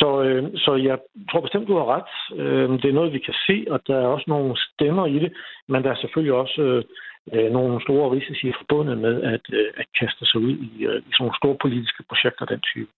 Så, 0.00 0.22
øh, 0.22 0.44
så 0.56 0.74
jeg 0.74 0.98
tror 1.30 1.40
bestemt, 1.40 1.68
du 1.68 1.76
har 1.76 1.86
ret. 1.96 2.38
Øh, 2.40 2.68
det 2.82 2.84
er 2.88 2.98
noget, 2.98 3.12
vi 3.12 3.18
kan 3.18 3.34
se, 3.46 3.66
og 3.70 3.80
der 3.86 3.96
er 3.96 4.06
også 4.06 4.24
nogle 4.28 4.56
stemmer 4.56 5.06
i 5.06 5.18
det, 5.18 5.32
men 5.68 5.82
der 5.84 5.90
er 5.90 6.00
selvfølgelig 6.00 6.34
også 6.34 6.62
øh, 6.62 6.84
øh, 7.34 7.48
nogle 7.56 7.82
store 7.86 8.06
risici 8.16 8.48
forbundet 8.60 8.98
med 9.06 9.14
at, 9.34 9.44
øh, 9.58 9.68
at 9.80 9.86
kaste 10.00 10.22
sig 10.30 10.40
ud 10.46 10.54
i, 10.68 10.70
øh, 10.88 10.98
i 11.08 11.10
sådan 11.12 11.20
nogle 11.20 11.38
store 11.40 11.56
politiske 11.64 12.02
projekter 12.10 12.44
den 12.44 12.60
type. 12.60 12.90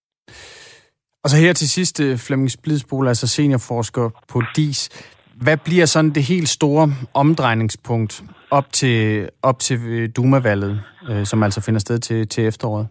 Og 1.24 1.28
så 1.30 1.36
her 1.44 1.52
til 1.52 1.68
sidst, 1.68 1.96
øh, 2.04 2.16
Flemming 2.26 2.50
Splidsbol, 2.50 3.08
altså 3.08 3.26
seniorforsker 3.28 4.10
på 4.32 4.42
DIS. 4.56 4.80
Hvad 5.44 5.56
bliver 5.64 5.86
sådan 5.86 6.10
det 6.10 6.22
helt 6.22 6.48
store 6.48 6.88
omdrejningspunkt 7.14 8.22
op 8.50 8.66
til, 8.72 9.28
op 9.42 9.58
til 9.58 9.78
øh, 9.88 10.08
Duma-valget, 10.16 10.74
øh, 11.10 11.24
som 11.24 11.42
altså 11.42 11.60
finder 11.66 11.80
sted 11.80 11.98
til, 11.98 12.28
til 12.28 12.46
efteråret? 12.46 12.86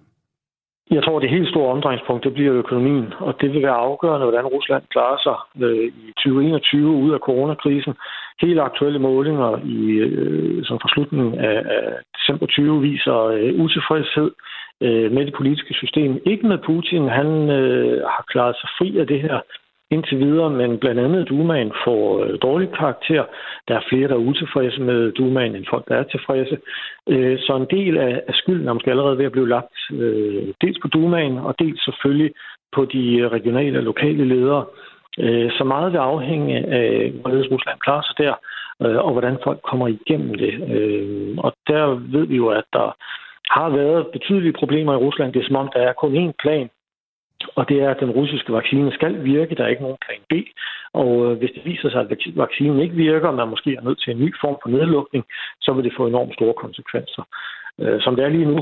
Jeg 0.92 1.04
tror, 1.04 1.20
det 1.20 1.30
helt 1.30 1.50
store 1.50 1.72
omdrejningspunkt, 1.76 2.24
det 2.24 2.34
bliver 2.34 2.54
økonomien, 2.54 3.14
og 3.20 3.34
det 3.42 3.54
vil 3.54 3.62
være 3.62 3.84
afgørende, 3.90 4.26
hvordan 4.26 4.48
Rusland 4.56 4.84
klarer 4.94 5.20
sig 5.28 5.38
øh, 5.66 5.86
i 6.06 6.14
2021 6.18 6.88
ud 7.04 7.12
af 7.14 7.20
coronakrisen. 7.20 7.94
Helt 8.42 8.60
aktuelle 8.60 9.00
målinger, 9.00 9.60
i, 9.66 9.80
øh, 10.06 10.66
som 10.66 10.80
fra 10.80 10.90
slutningen 10.94 11.40
af, 11.40 11.58
af 11.78 11.94
december 12.18 12.46
20 12.46 12.82
viser 12.82 13.18
øh, 13.24 13.54
utilfredshed 13.64 14.32
øh, 14.82 15.12
med 15.12 15.26
det 15.26 15.34
politiske 15.34 15.74
system. 15.74 16.22
Ikke 16.26 16.48
med 16.48 16.58
Putin, 16.58 17.08
han 17.08 17.50
øh, 17.50 18.02
har 18.02 18.26
klaret 18.32 18.56
sig 18.56 18.70
fri 18.78 18.98
af 18.98 19.08
det 19.08 19.22
her 19.22 19.40
indtil 19.92 20.20
videre, 20.20 20.50
men 20.50 20.78
blandt 20.78 21.02
andet 21.02 21.30
Dumaen 21.30 21.72
får 21.86 22.24
øh, 22.24 22.38
dårlig 22.42 22.70
karakter. 22.78 23.24
Der 23.68 23.76
er 23.76 23.88
flere, 23.90 24.08
der 24.08 24.14
er 24.14 24.28
utilfredse 24.30 24.82
med 24.82 25.12
Dumaen, 25.12 25.56
end 25.56 25.66
folk, 25.70 25.88
der 25.88 25.96
er 25.96 26.04
tilfredse. 26.04 26.58
Øh, 27.10 27.40
så 27.40 27.56
en 27.56 27.78
del 27.78 27.98
af, 27.98 28.22
af 28.28 28.34
skylden 28.34 28.68
er 28.68 28.74
måske 28.74 28.92
allerede 28.92 29.18
ved 29.18 29.26
at 29.26 29.32
blive 29.32 29.50
lagt 29.50 29.78
øh, 29.94 30.48
dels 30.62 30.80
på 30.82 30.88
Dumaen, 30.88 31.38
og 31.38 31.56
dels 31.60 31.86
selvfølgelig 31.86 32.32
på 32.76 32.86
de 32.86 33.30
regionale 33.32 33.78
og 33.78 33.84
lokale 33.84 34.26
ledere. 34.26 34.66
Øh, 34.66 34.89
Øh, 35.18 35.52
så 35.52 35.64
meget 35.64 35.92
vil 35.92 35.98
afhænge 35.98 36.56
af, 36.68 37.12
hvordan 37.22 37.48
Rusland 37.52 37.80
klarer 37.80 38.02
sig 38.02 38.18
der, 38.18 38.34
øh, 38.82 38.98
og 39.06 39.12
hvordan 39.12 39.38
folk 39.44 39.60
kommer 39.62 39.88
igennem 39.88 40.34
det. 40.36 40.54
Øh, 40.76 41.38
og 41.38 41.54
der 41.68 41.86
ved 41.88 42.26
vi 42.26 42.36
jo, 42.36 42.48
at 42.48 42.64
der 42.74 42.96
har 43.50 43.70
været 43.70 44.08
betydelige 44.08 44.54
problemer 44.54 44.94
i 44.94 45.04
Rusland. 45.06 45.34
Det 45.34 45.40
er 45.40 45.48
som 45.48 45.56
om, 45.56 45.70
der 45.74 45.80
er 45.80 45.94
kun 45.94 46.30
én 46.30 46.32
plan, 46.42 46.70
og 47.56 47.70
det 47.70 47.82
er, 47.84 47.90
at 47.90 48.00
den 48.00 48.12
russiske 48.12 48.54
vaccine 48.54 48.92
skal 48.92 49.24
virke. 49.24 49.56
Der 49.56 49.64
er 49.64 49.68
ikke 49.68 49.82
nogen 49.82 50.04
plan 50.06 50.22
B. 50.30 50.34
Og 50.94 51.36
hvis 51.36 51.52
det 51.56 51.66
viser 51.66 51.90
sig, 51.90 52.02
at 52.02 52.18
vaccinen 52.36 52.80
ikke 52.80 52.96
virker, 52.96 53.28
og 53.28 53.34
man 53.36 53.48
måske 53.48 53.76
er 53.76 53.82
nødt 53.82 54.02
til 54.02 54.14
en 54.14 54.20
ny 54.20 54.36
form 54.42 54.58
for 54.64 54.70
nedlukning, 54.70 55.26
så 55.62 55.74
vil 55.74 55.84
det 55.84 55.94
få 55.98 56.08
enormt 56.08 56.34
store 56.34 56.54
konsekvenser. 56.54 57.24
Som 58.00 58.16
det 58.16 58.26
er 58.26 58.30
lige 58.30 58.46
nu, 58.46 58.62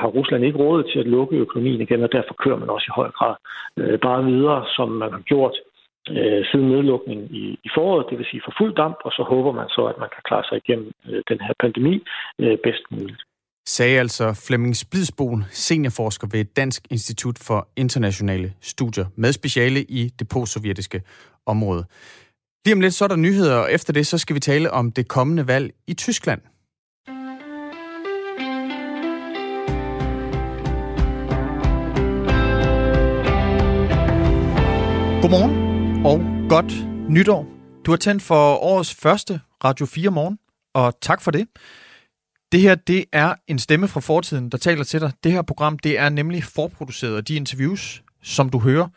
har 0.00 0.08
Rusland 0.08 0.44
ikke 0.44 0.58
råd 0.58 0.82
til 0.82 0.98
at 0.98 1.06
lukke 1.06 1.36
økonomien 1.36 1.80
igen, 1.80 2.02
og 2.02 2.12
derfor 2.12 2.34
kører 2.34 2.56
man 2.56 2.70
også 2.70 2.86
i 2.88 2.96
høj 3.00 3.10
grad 3.10 3.34
bare 3.98 4.24
videre, 4.24 4.64
som 4.76 4.88
man 4.88 5.10
har 5.12 5.20
gjort 5.20 5.56
øh, 6.10 6.40
siden 6.50 6.68
nedlukningen 6.68 7.26
i, 7.42 7.44
i 7.66 7.68
foråret, 7.76 8.06
det 8.10 8.18
vil 8.18 8.26
sige 8.30 8.42
for 8.44 8.54
fuld 8.58 8.74
damp, 8.74 8.98
og 9.04 9.12
så 9.12 9.22
håber 9.32 9.52
man 9.52 9.68
så, 9.68 9.82
at 9.92 9.98
man 10.02 10.08
kan 10.14 10.22
klare 10.28 10.44
sig 10.48 10.56
igennem 10.62 10.90
øh, 11.08 11.22
den 11.30 11.40
her 11.46 11.54
pandemi 11.62 11.94
øh, 12.38 12.58
bedst 12.66 12.84
muligt. 12.90 13.22
Sagde 13.66 13.98
altså 13.98 14.44
Flemming 14.46 14.76
Splidsboen, 14.76 15.44
seniorforsker 15.50 16.28
ved 16.32 16.44
Dansk 16.44 16.82
Institut 16.90 17.38
for 17.46 17.68
Internationale 17.76 18.52
Studier, 18.60 19.06
med 19.16 19.32
speciale 19.32 19.80
i 19.82 20.10
det 20.18 20.28
postsovjetiske 20.28 21.02
område. 21.46 21.84
Lige 22.64 22.74
om 22.74 22.80
lidt 22.80 22.94
så 22.94 23.04
er 23.04 23.08
der 23.08 23.16
nyheder, 23.16 23.56
og 23.56 23.72
efter 23.72 23.92
det 23.92 24.06
så 24.06 24.18
skal 24.18 24.34
vi 24.34 24.40
tale 24.40 24.70
om 24.70 24.92
det 24.92 25.08
kommende 25.08 25.46
valg 25.46 25.72
i 25.86 25.94
Tyskland. 25.94 26.40
Godmorgen 35.22 35.67
og 36.04 36.20
godt 36.48 36.72
nytår. 37.10 37.46
Du 37.86 37.90
har 37.90 37.96
tændt 37.96 38.22
for 38.22 38.54
årets 38.54 38.94
første 38.94 39.40
Radio 39.64 39.86
4 39.86 40.10
morgen, 40.10 40.38
og 40.74 40.94
tak 41.00 41.22
for 41.22 41.30
det. 41.30 41.48
Det 42.52 42.60
her, 42.60 42.74
det 42.74 43.04
er 43.12 43.34
en 43.46 43.58
stemme 43.58 43.88
fra 43.88 44.00
fortiden, 44.00 44.50
der 44.50 44.58
taler 44.58 44.84
til 44.84 45.00
dig. 45.00 45.12
Det 45.24 45.32
her 45.32 45.42
program, 45.42 45.78
det 45.78 45.98
er 45.98 46.08
nemlig 46.08 46.44
forproduceret, 46.44 47.16
af 47.16 47.24
de 47.24 47.34
interviews, 47.34 48.02
som 48.22 48.50
du 48.50 48.58
hører, 48.58 48.88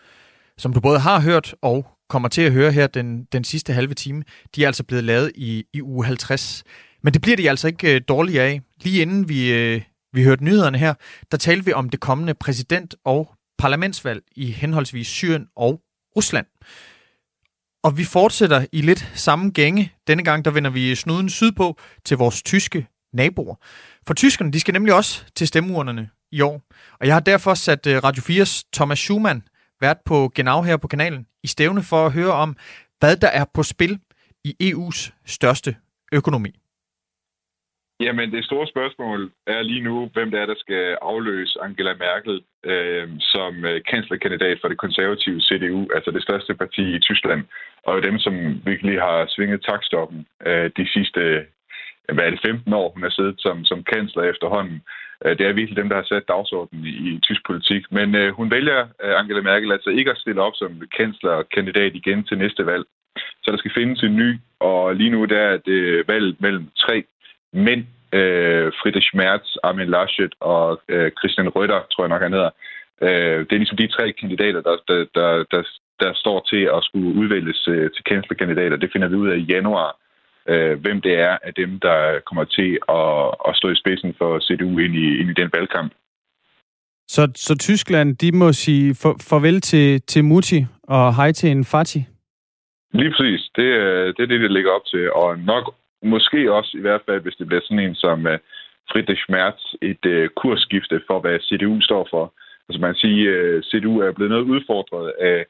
som 0.58 0.74
du 0.74 0.80
både 0.80 1.00
har 1.00 1.22
hørt 1.22 1.56
og 1.62 1.86
kommer 2.10 2.30
til 2.30 2.42
at 2.42 2.52
høre 2.52 2.72
her 2.72 2.88
den, 2.88 3.24
den 3.32 3.44
sidste 3.44 3.74
halve 3.74 3.94
time, 3.94 4.24
de 4.56 4.64
er 4.64 4.68
altså 4.68 4.84
blevet 4.84 5.04
lavet 5.04 5.32
i, 5.36 5.66
i 5.74 5.82
uge 5.82 6.06
50. 6.06 6.64
Men 7.04 7.14
det 7.14 7.22
bliver 7.22 7.38
de 7.38 7.50
altså 7.50 7.68
ikke 7.68 7.96
øh, 7.96 8.02
dårlige 8.08 8.42
af. 8.42 8.62
Lige 8.82 9.02
inden 9.02 9.30
vi, 9.30 9.54
øh, 9.54 9.82
vi 10.14 10.24
hørte 10.24 10.44
nyhederne 10.44 10.78
her, 10.78 10.94
der 11.32 11.38
talte 11.38 11.66
vi 11.66 11.74
om 11.74 11.90
det 11.90 12.00
kommende 12.00 12.34
præsident- 12.34 12.96
og 13.06 13.34
parlamentsvalg 13.58 14.22
i 14.36 14.52
henholdsvis 14.52 15.08
Syrien 15.08 15.48
og 15.56 15.82
Rusland. 16.16 16.46
Og 17.84 17.98
vi 17.98 18.04
fortsætter 18.04 18.66
i 18.72 18.82
lidt 18.82 19.12
samme 19.16 19.50
gænge. 19.50 19.94
Denne 20.08 20.24
gang 20.24 20.46
der 20.46 20.52
vender 20.52 20.70
vi 20.70 20.96
snuden 20.96 21.30
sydpå 21.30 21.80
til 22.06 22.18
vores 22.18 22.44
tyske 22.44 22.88
naboer. 23.14 23.56
For 24.08 24.14
tyskerne, 24.14 24.52
de 24.52 24.60
skal 24.60 24.74
nemlig 24.74 24.94
også 24.94 25.24
til 25.36 25.48
stemmeurnerne 25.48 26.10
i 26.32 26.42
år. 26.42 26.62
Og 27.00 27.08
jeg 27.08 27.16
har 27.16 27.20
derfor 27.20 27.54
sat 27.54 27.88
øh, 27.88 28.04
Radio 28.04 28.44
4's 28.44 28.70
Thomas 28.74 29.00
Schumann, 29.00 29.44
vært 29.82 29.98
på 30.06 30.32
Genau 30.36 30.62
her 30.62 30.78
på 30.78 30.88
kanalen, 30.88 31.26
i 31.44 31.48
stævne 31.48 31.84
for 31.84 32.06
at 32.06 32.12
høre 32.12 32.34
om, 32.34 32.56
hvad 33.00 33.18
der 33.18 33.28
er 33.28 33.46
på 33.54 33.64
spil 33.64 34.00
i 34.44 34.74
EU's 34.74 35.12
største 35.26 35.76
økonomi. 36.12 36.61
Jamen, 38.02 38.32
det 38.32 38.46
store 38.46 38.68
spørgsmål 38.68 39.32
er 39.48 39.62
lige 39.62 39.82
nu, 39.82 40.10
hvem 40.14 40.32
det 40.32 40.40
er, 40.40 40.46
der 40.46 40.56
skal 40.58 40.98
afløse 41.02 41.60
Angela 41.62 41.94
Merkel 41.94 42.42
øh, 42.64 43.08
som 43.20 43.66
øh, 43.66 43.82
kanslerkandidat 43.90 44.58
for 44.62 44.68
det 44.68 44.78
konservative 44.78 45.42
CDU, 45.42 45.88
altså 45.96 46.12
det 46.12 46.24
største 46.24 46.54
parti 46.54 46.96
i 46.96 47.00
Tyskland, 47.00 47.44
og 47.84 48.04
dem, 48.04 48.20
som 48.20 48.36
virkelig 48.66 49.02
har 49.02 49.26
svinget 49.30 49.62
takstoppen 49.64 50.26
øh, 50.46 50.72
de 50.78 50.88
sidste 50.94 51.20
øh, 51.20 52.16
hvad 52.16 52.26
er 52.26 52.30
det, 52.30 52.42
15 52.46 52.74
år, 52.74 52.92
hun 52.94 53.04
har 53.04 53.10
siddet 53.10 53.36
som, 53.40 53.66
som 53.66 53.84
kansler 53.84 54.24
efterhånden. 54.24 54.82
Øh, 55.26 55.38
det 55.38 55.46
er 55.46 55.54
virkelig 55.54 55.78
dem, 55.78 55.90
der 55.90 55.96
har 55.96 56.08
sat 56.10 56.28
dagsordenen 56.28 56.86
i, 56.86 56.94
i 57.10 57.20
tysk 57.20 57.46
politik. 57.46 57.84
Men 57.92 58.16
øh, 58.16 58.34
hun 58.34 58.52
vælger, 58.52 58.82
øh, 59.04 59.20
Angela 59.20 59.42
Merkel, 59.42 59.72
altså 59.72 59.90
ikke 59.90 60.12
at 60.12 60.18
stille 60.18 60.42
op 60.42 60.54
som 60.56 60.82
kanslerkandidat 60.98 61.96
igen 61.96 62.24
til 62.24 62.38
næste 62.38 62.66
valg. 62.66 62.86
Så 63.44 63.52
der 63.52 63.58
skal 63.58 63.72
findes 63.76 64.04
en 64.04 64.16
ny, 64.16 64.30
og 64.60 64.96
lige 64.96 65.10
nu 65.10 65.26
der 65.26 65.40
er 65.40 65.58
det 65.58 66.08
valg 66.08 66.36
mellem 66.40 66.68
tre 66.78 67.04
mænd, 67.54 67.84
øh, 68.20 68.72
Friedrich 68.80 69.10
Merz, 69.14 69.48
Armin 69.64 69.90
Laschet 69.90 70.34
og 70.40 70.82
øh, 70.88 71.12
Christian 71.20 71.50
Røtter, 71.50 71.82
tror 71.92 72.04
jeg 72.04 72.10
nok, 72.10 72.22
han 72.22 72.34
hedder. 72.34 72.54
Øh, 73.02 73.40
det 73.46 73.54
er 73.54 73.62
ligesom 73.64 73.78
de 73.78 73.88
tre 73.88 74.12
kandidater, 74.12 74.62
der, 74.62 74.76
der, 74.88 75.06
der, 75.16 75.30
der, 75.52 75.64
der 76.00 76.12
står 76.14 76.40
til 76.52 76.64
at 76.76 76.84
skulle 76.84 77.10
udvælges 77.22 77.68
øh, 77.68 77.92
til 77.96 78.04
kanslerkandidater. 78.04 78.78
Det 78.78 78.90
finder 78.94 79.08
vi 79.08 79.16
ud 79.16 79.30
af 79.30 79.38
i 79.38 79.50
januar 79.56 80.02
øh, 80.50 80.80
hvem 80.82 81.02
det 81.02 81.14
er 81.20 81.38
af 81.44 81.54
dem, 81.54 81.80
der 81.80 82.20
kommer 82.28 82.44
til 82.44 82.80
at, 82.90 83.24
at 83.48 83.56
stå 83.60 83.68
i 83.70 83.76
spidsen 83.76 84.14
for 84.18 84.40
CDU 84.40 84.80
ind 84.80 84.96
i, 84.96 85.08
ind 85.20 85.30
i 85.30 85.40
den 85.42 85.50
valgkamp. 85.54 85.92
Så, 87.08 87.32
så 87.36 87.58
Tyskland, 87.58 88.18
de 88.18 88.32
må 88.32 88.54
sige 88.54 88.96
for, 89.02 89.16
farvel 89.30 89.62
til, 89.62 90.02
til 90.02 90.24
Mutti 90.24 90.66
og 90.84 91.16
hej 91.16 91.32
til 91.32 91.52
en 91.52 91.66
Fati? 91.66 92.00
Lige 92.94 93.14
præcis. 93.18 93.42
Det, 93.56 93.68
det 94.16 94.24
er 94.24 94.30
det, 94.32 94.40
det 94.42 94.52
ligger 94.52 94.72
op 94.72 94.86
til. 94.86 95.12
Og 95.12 95.40
nok 95.40 95.76
måske 96.04 96.54
også 96.54 96.72
i 96.78 96.82
hvert 96.82 97.02
fald, 97.06 97.22
hvis 97.22 97.36
det 97.36 97.48
bliver 97.48 97.62
sådan 97.64 97.80
en 97.80 97.96
som 97.96 98.26
uh, 98.26 98.38
Friedrich 98.92 99.24
Merz, 99.30 99.62
et 99.82 100.06
uh, 100.06 100.28
kursskifte 100.42 101.02
for, 101.08 101.20
hvad 101.20 101.40
CDU 101.40 101.82
står 101.82 102.08
for. 102.10 102.34
Altså 102.70 102.82
man 102.82 102.90
kan 102.94 103.00
sige, 103.06 103.22
øh, 103.30 103.58
uh, 103.58 103.64
CDU 103.64 104.00
er 104.00 104.12
blevet 104.12 104.32
noget 104.32 104.50
udfordret 104.54 105.14
af 105.20 105.46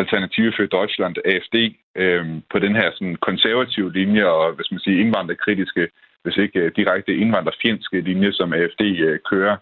Alternative 0.00 0.52
for 0.56 0.66
Deutschland, 0.76 1.14
AFD, 1.24 1.56
øh, 2.02 2.26
på 2.52 2.58
den 2.58 2.74
her 2.76 2.90
sådan, 2.92 3.16
konservative 3.16 3.92
linje 3.92 4.24
og 4.26 4.52
hvis 4.52 4.70
man 4.70 4.80
siger, 4.80 5.00
indvandrerkritiske, 5.00 5.88
hvis 6.22 6.36
ikke 6.36 6.60
øh, 6.60 6.72
direkte 6.76 7.16
indvandrerfjendske 7.16 8.00
linje, 8.00 8.32
som 8.32 8.52
AFD 8.52 8.82
øh, 9.08 9.18
kører, 9.30 9.56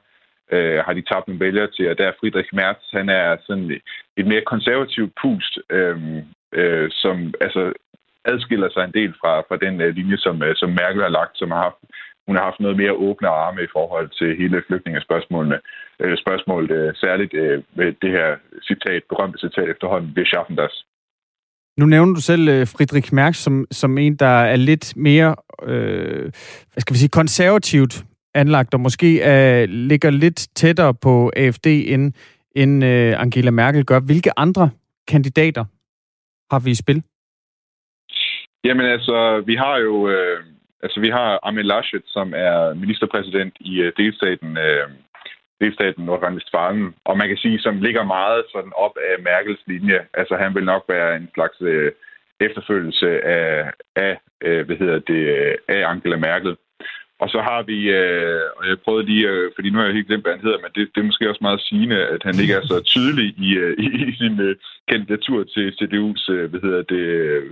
øh, 0.52 0.78
har 0.86 0.92
de 0.92 1.02
tabt 1.02 1.28
en 1.28 1.40
vælger 1.40 1.66
til, 1.66 1.90
og 1.90 1.98
der 1.98 2.06
er 2.06 2.18
Friedrich 2.20 2.50
Merz, 2.52 2.82
han 2.92 3.08
er 3.08 3.36
sådan 3.46 3.80
et 4.16 4.26
mere 4.26 4.40
konservativt 4.52 5.12
pust, 5.22 5.58
øh, 5.70 5.96
øh, 6.52 6.90
som 6.90 7.34
altså 7.40 7.72
adskiller 8.32 8.68
sig 8.72 8.84
en 8.84 8.96
del 9.00 9.12
fra, 9.20 9.32
fra 9.48 9.56
den 9.64 9.80
øh, 9.80 9.94
linje, 9.94 10.16
som, 10.16 10.42
øh, 10.42 10.56
som 10.56 10.70
Merkel 10.70 11.02
har 11.02 11.16
lagt, 11.18 11.38
som 11.38 11.50
har 11.50 11.62
haft 11.62 11.80
hun 12.26 12.36
har 12.36 12.44
haft 12.44 12.60
noget 12.60 12.76
mere 12.76 12.92
åbne 12.92 13.28
arme 13.28 13.60
i 13.62 13.72
forhold 13.76 14.08
til 14.18 14.36
hele 14.40 14.62
flygtningespørgsmålene. 14.66 15.58
Øh, 16.00 16.16
spørgsmålet 16.24 16.70
øh, 16.70 16.94
særligt 16.94 17.34
øh, 17.34 17.62
med 17.78 17.88
det 18.02 18.10
her 18.10 18.28
citat, 18.68 19.02
berømte 19.08 19.38
citat 19.38 19.68
efterhånden, 19.68 20.12
det 20.16 20.26
schaffen 20.26 20.56
das. 20.56 20.74
Nu 21.78 21.86
nævner 21.86 22.14
du 22.14 22.20
selv 22.20 22.48
øh, 22.48 22.66
Friedrich 22.66 23.14
Merz 23.14 23.36
som, 23.36 23.66
som 23.70 23.98
en, 23.98 24.16
der 24.16 24.36
er 24.52 24.56
lidt 24.56 24.96
mere, 24.96 25.36
øh, 25.62 26.22
hvad 26.72 26.80
skal 26.80 26.94
vi 26.94 26.98
sige, 26.98 27.18
konservativt 27.20 28.04
anlagt, 28.34 28.74
og 28.74 28.80
måske 28.80 29.20
er, 29.20 29.66
ligger 29.66 30.10
lidt 30.10 30.48
tættere 30.54 30.94
på 30.94 31.32
AFD, 31.36 31.66
end, 31.66 32.12
end 32.56 32.84
øh, 32.84 33.20
Angela 33.20 33.50
Merkel 33.50 33.84
gør. 33.84 34.00
Hvilke 34.00 34.38
andre 34.38 34.70
kandidater 35.08 35.64
har 36.50 36.58
vi 36.58 36.70
i 36.70 36.74
spil? 36.74 37.02
Jamen 38.64 38.86
altså, 38.86 39.42
vi 39.46 39.54
har 39.54 39.76
jo 39.78 40.08
øh, 40.08 40.44
Altså, 40.84 41.00
vi 41.00 41.10
har 41.18 41.38
Armin 41.42 41.66
Laschet, 41.66 42.02
som 42.06 42.34
er 42.36 42.74
ministerpræsident 42.74 43.54
i 43.60 43.72
øh, 43.82 43.92
delstaten, 43.96 44.58
øh, 44.66 44.86
delstaten 45.60 46.04
Nordrhein-Westfalen, 46.04 46.86
og 47.04 47.18
man 47.18 47.28
kan 47.28 47.36
sige, 47.36 47.58
som 47.58 47.80
ligger 47.80 48.04
meget 48.16 48.44
sådan 48.52 48.72
op 48.76 48.94
af 49.10 49.22
Merkels 49.22 49.62
linje. 49.66 50.00
Altså, 50.14 50.34
han 50.36 50.54
vil 50.54 50.64
nok 50.64 50.84
være 50.88 51.16
en 51.16 51.28
slags 51.34 51.56
øh, 51.60 51.92
efterfølgelse 52.40 53.08
af, 53.24 53.72
af 53.96 54.18
øh, 54.46 54.66
hvad 54.66 54.76
hedder 54.76 54.98
det, 54.98 55.22
af 55.68 55.80
Angela 55.90 56.16
Merkel. 56.16 56.56
Og 57.24 57.30
så 57.30 57.40
har 57.48 57.62
vi, 57.70 57.78
øh, 58.00 58.40
og 58.58 58.62
jeg 58.68 58.78
prøvede 58.84 59.06
lige, 59.10 59.28
øh, 59.28 59.50
fordi 59.54 59.68
nu 59.70 59.78
har 59.78 59.84
jeg 59.84 59.94
helt 59.94 60.06
glemt, 60.06 60.24
hvad 60.24 60.32
han 60.36 60.46
hedder, 60.46 60.58
men 60.64 60.70
det, 60.74 60.82
det 60.92 61.00
er 61.00 61.10
måske 61.10 61.30
også 61.30 61.44
meget 61.48 61.60
sigende, 61.68 61.98
at 62.14 62.22
han 62.28 62.34
ikke 62.42 62.54
er 62.54 62.66
så 62.72 62.76
tydelig 62.94 63.28
i, 63.46 63.48
øh, 63.62 63.72
i, 63.84 63.86
i 64.10 64.16
sin 64.20 64.40
øh, 64.40 64.56
kandidatur 64.90 65.44
til 65.54 65.66
CDU's, 65.78 66.24
øh, 66.34 66.44
hvad 66.50 66.60
hedder 66.66 66.82
det, 66.94 67.04
øh, 67.22 67.42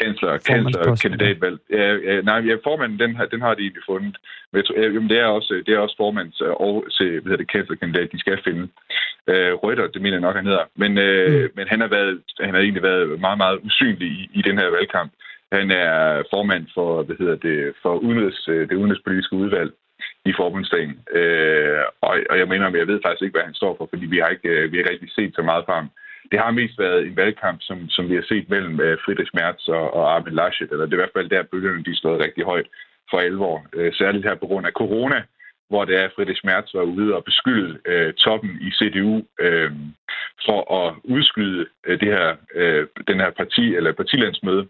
kansler, 0.00 0.32
kansler 0.50 0.96
kandidatvalg. 1.02 1.58
Ja, 1.70 1.88
ja, 2.08 2.20
nej, 2.30 2.38
ja, 2.48 2.54
formanden, 2.68 2.98
den, 3.02 3.10
den 3.32 3.40
har 3.46 3.54
de 3.54 3.62
egentlig 3.62 3.86
fundet. 3.92 4.16
Men 4.50 4.56
jeg 4.58 4.64
tror, 4.64 4.76
ja, 4.80 4.86
jamen, 4.94 5.10
det 5.10 5.18
er 5.18 5.26
også, 5.38 5.62
det 5.66 5.74
er 5.74 5.78
også 5.78 5.96
formands 5.96 6.40
og 6.40 6.74
til, 6.96 7.10
hvad 7.10 7.30
hedder 7.30 7.42
det, 7.44 7.52
kanslerkandidat, 7.54 8.12
de 8.12 8.18
skal 8.24 8.38
finde. 8.44 8.64
Øh, 9.30 9.52
Røtter, 9.62 9.86
det 9.86 10.02
mener 10.02 10.16
jeg 10.16 10.26
nok, 10.26 10.36
han 10.36 10.50
hedder. 10.50 10.66
Men, 10.82 10.98
øh, 10.98 11.42
mm. 11.42 11.48
men 11.56 11.66
han, 11.68 11.80
har 11.80 11.88
været, 11.88 12.20
han 12.40 12.54
har 12.54 12.60
egentlig 12.60 12.82
været 12.82 13.20
meget, 13.20 13.38
meget 13.38 13.58
usynlig 13.68 14.08
i, 14.08 14.30
i 14.38 14.42
den 14.42 14.58
her 14.58 14.70
valgkamp. 14.76 15.12
Han 15.52 15.70
er 15.70 16.22
formand 16.32 16.66
for, 16.74 17.02
hvad 17.02 17.16
hedder 17.18 17.36
det, 17.36 17.74
for 17.82 17.94
udenrigs, 17.94 18.48
øh, 18.48 18.68
det 18.68 18.76
udenrigspolitiske 18.76 19.36
udvalg 19.36 19.72
i 20.24 20.32
forbundsdagen. 20.36 20.94
Øh, 21.18 21.82
og, 22.00 22.14
og 22.30 22.38
jeg 22.38 22.48
mener, 22.48 22.76
jeg 22.76 22.86
ved 22.86 23.00
faktisk 23.04 23.22
ikke, 23.22 23.36
hvad 23.36 23.48
han 23.50 23.60
står 23.60 23.74
for, 23.76 23.86
fordi 23.90 24.06
vi 24.06 24.18
har 24.18 24.28
ikke, 24.28 24.48
øh, 24.48 24.72
vi 24.72 24.76
har 24.76 24.90
rigtig 24.90 25.10
set 25.12 25.32
så 25.34 25.42
meget 25.42 25.64
fra 25.66 25.74
ham. 25.74 25.90
Det 26.32 26.38
har 26.40 26.50
mest 26.50 26.78
været 26.78 27.06
en 27.06 27.16
valgkamp, 27.16 27.58
som, 27.62 27.88
som 27.88 28.08
vi 28.10 28.14
har 28.14 28.24
set 28.28 28.48
mellem 28.48 28.80
øh, 28.80 28.98
Friedrich 29.04 29.30
Merz 29.34 29.68
og, 29.68 29.94
og 29.94 30.14
Armin 30.14 30.34
Laschet, 30.34 30.70
eller 30.70 30.84
det 30.86 30.92
er 30.92 30.96
i 30.96 31.02
hvert 31.04 31.16
fald 31.16 31.28
der, 31.30 31.42
bølgerne 31.42 31.84
de 31.84 31.96
slået 31.96 32.24
rigtig 32.24 32.44
højt 32.44 32.68
for 33.10 33.18
alvor. 33.18 33.66
øh, 33.74 33.92
særligt 33.94 34.24
her 34.24 34.34
på 34.34 34.46
grund 34.46 34.66
af 34.66 34.72
corona, 34.72 35.22
hvor 35.68 35.84
det 35.84 35.94
er, 36.00 36.04
at 36.04 36.12
Friedrich 36.16 36.42
Merz 36.44 36.74
var 36.74 36.82
ude 36.82 37.14
og 37.16 37.24
beskylde 37.24 37.78
øh, 37.86 38.14
toppen 38.14 38.58
i 38.60 38.70
CDU 38.70 39.22
øh, 39.40 39.72
for 40.46 40.60
at 40.80 40.94
udskyde 41.04 41.66
øh, 41.86 42.00
det 42.00 42.08
her, 42.08 42.36
øh, 42.54 42.86
den 43.08 43.20
her 43.20 43.30
parti, 43.30 43.76
eller 43.76 43.92
partilandsmøde, 43.92 44.68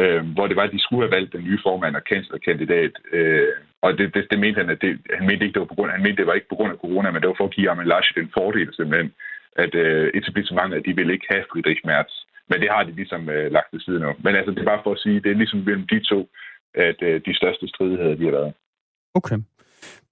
øh, 0.00 0.22
hvor 0.34 0.46
det 0.46 0.56
var, 0.56 0.62
at 0.66 0.74
de 0.76 0.82
skulle 0.82 1.04
have 1.06 1.16
valgt 1.16 1.32
den 1.32 1.44
nye 1.44 1.60
formand 1.62 1.96
og 1.96 2.04
kanslerkandidat. 2.04 2.92
Øh, 3.12 3.52
og 3.82 3.98
det, 3.98 4.14
det, 4.14 4.26
det 4.30 4.38
mente 4.38 4.58
han, 4.60 4.70
at 4.70 4.80
det, 4.80 4.92
han 5.18 5.26
mente 5.26 5.44
ikke, 5.44 5.54
det 5.54 5.64
var 5.64 5.72
på 5.72 5.78
grund, 5.78 5.90
han 5.90 6.02
mente, 6.02 6.16
det 6.16 6.26
var 6.26 6.38
ikke 6.38 6.52
på 6.52 6.58
grund 6.58 6.72
af 6.72 6.82
corona, 6.84 7.10
men 7.10 7.20
det 7.20 7.28
var 7.28 7.38
for 7.38 7.48
at 7.48 7.54
give 7.56 7.70
Armin 7.70 7.90
Laschet 7.92 8.18
en 8.18 8.34
fordel 8.38 8.68
simpelthen, 8.74 9.12
at 9.64 9.74
øh, 9.74 10.10
etablissementet, 10.14 10.86
de 10.86 10.96
ville 10.96 11.12
ikke 11.12 11.30
have 11.30 11.44
Friedrich 11.50 11.82
Merz. 11.84 12.12
Men 12.50 12.60
det 12.60 12.68
har 12.70 12.82
de 12.82 12.92
ligesom 12.92 13.30
øh, 13.30 13.52
lagt 13.52 13.70
til 13.70 13.80
siden 13.86 14.02
af. 14.02 14.14
Men 14.24 14.34
altså, 14.34 14.50
det 14.50 14.60
er 14.60 14.72
bare 14.72 14.84
for 14.84 14.92
at 14.92 15.02
sige, 15.04 15.20
det 15.20 15.30
er 15.30 15.40
ligesom 15.42 15.60
mellem 15.66 15.86
de 15.86 15.98
to, 16.12 16.28
at 16.74 16.98
øh, 17.02 17.20
de 17.26 17.36
største 17.36 17.68
stridigheder, 17.68 18.14
de 18.14 18.24
har 18.24 18.30
været. 18.30 18.52
Okay. 19.14 19.38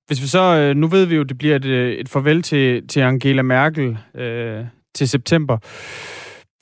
Hvis 0.06 0.22
vi 0.22 0.26
så, 0.26 0.44
øh, 0.60 0.76
nu 0.76 0.87
ved 0.87 1.06
vi 1.06 1.16
jo, 1.16 1.22
det 1.22 1.38
bliver 1.38 1.56
et, 1.56 1.64
øh, 1.64 1.92
et 1.92 2.08
farvel 2.08 2.42
til, 2.42 2.88
til 2.88 3.00
Angela 3.00 3.42
Merkel 3.42 3.98
øh, 4.14 4.64
til 4.94 5.08
september. 5.08 5.58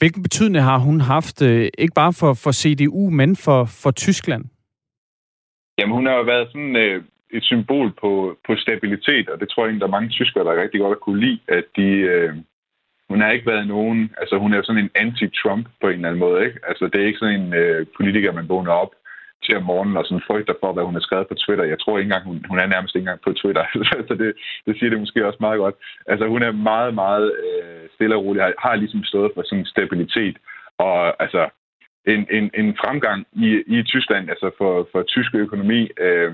Hvilken 0.03 0.23
betydning 0.23 0.65
har 0.65 0.79
hun 0.79 1.01
haft, 1.01 1.43
øh, 1.43 1.69
ikke 1.79 1.95
bare 1.95 2.13
for, 2.21 2.33
for 2.45 2.53
CDU, 2.61 3.11
men 3.11 3.31
for, 3.45 3.61
for 3.83 3.91
Tyskland? 3.91 4.45
Jamen, 5.79 5.95
hun 5.95 6.07
har 6.07 6.15
jo 6.15 6.23
været 6.23 6.49
sådan 6.53 6.77
øh, 6.77 7.03
et 7.37 7.45
symbol 7.45 7.89
på, 8.03 8.11
på 8.47 8.53
stabilitet, 8.57 9.29
og 9.29 9.41
det 9.41 9.49
tror 9.49 9.67
jeg, 9.67 9.81
der 9.81 9.87
er 9.87 9.97
mange 9.97 10.09
tyskere, 10.09 10.45
der 10.45 10.63
rigtig 10.63 10.81
godt 10.81 10.97
at 10.97 11.05
kunne 11.05 11.21
lide, 11.21 11.41
at 11.49 11.65
de, 11.77 11.89
øh, 12.13 12.33
hun 13.11 13.21
har 13.21 13.31
ikke 13.31 13.51
været 13.53 13.67
nogen, 13.67 14.11
altså 14.21 14.39
hun 14.39 14.53
er 14.53 14.63
sådan 14.63 14.85
en 14.85 14.95
anti-Trump 15.05 15.65
på 15.81 15.87
en 15.89 15.95
eller 15.95 16.09
anden 16.09 16.25
måde, 16.27 16.45
ikke? 16.47 16.59
Altså 16.69 16.85
det 16.93 17.01
er 17.01 17.07
ikke 17.07 17.23
sådan 17.23 17.41
en 17.41 17.55
øh, 17.55 17.87
politiker, 17.97 18.33
man 18.33 18.49
vågner 18.49 18.73
op 18.73 18.93
til 19.45 19.57
om 19.57 19.63
morgenen 19.63 19.97
og 19.97 20.05
sådan 20.05 20.29
frygter 20.29 20.55
for, 20.61 20.73
hvad 20.73 20.85
hun 20.85 20.95
har 20.95 21.05
skrevet 21.07 21.29
på 21.29 21.35
Twitter. 21.35 21.65
Jeg 21.65 21.79
tror 21.81 21.99
ikke 21.99 22.09
engang, 22.09 22.25
hun, 22.25 22.45
hun 22.51 22.59
er 22.59 22.67
nærmest 22.67 22.95
ikke 22.95 23.05
engang 23.05 23.21
på 23.25 23.33
Twitter, 23.33 23.65
så 24.09 24.15
det, 24.23 24.31
det 24.67 24.79
siger 24.79 24.91
det 24.91 25.01
måske 25.01 25.27
også 25.27 25.41
meget 25.41 25.59
godt. 25.59 25.77
Altså 26.07 26.27
hun 26.27 26.43
er 26.43 26.53
meget, 26.53 26.95
meget 26.95 27.27
øh, 27.47 27.83
stille 27.95 28.17
og 28.17 28.25
rolig, 28.25 28.43
har, 28.43 28.53
har 28.59 28.75
ligesom 28.77 29.05
stået 29.05 29.31
for 29.35 29.43
sådan 29.47 29.65
stabilitet, 29.65 30.37
og 30.79 31.23
altså 31.23 31.43
en, 32.07 32.27
en, 32.31 32.51
en 32.55 32.77
fremgang 32.83 33.27
i, 33.33 33.63
i 33.67 33.83
Tyskland, 33.83 34.31
altså 34.31 34.51
for, 34.59 34.89
for 34.93 35.03
tysk 35.03 35.35
økonomi. 35.35 35.91
Øh, 36.01 36.33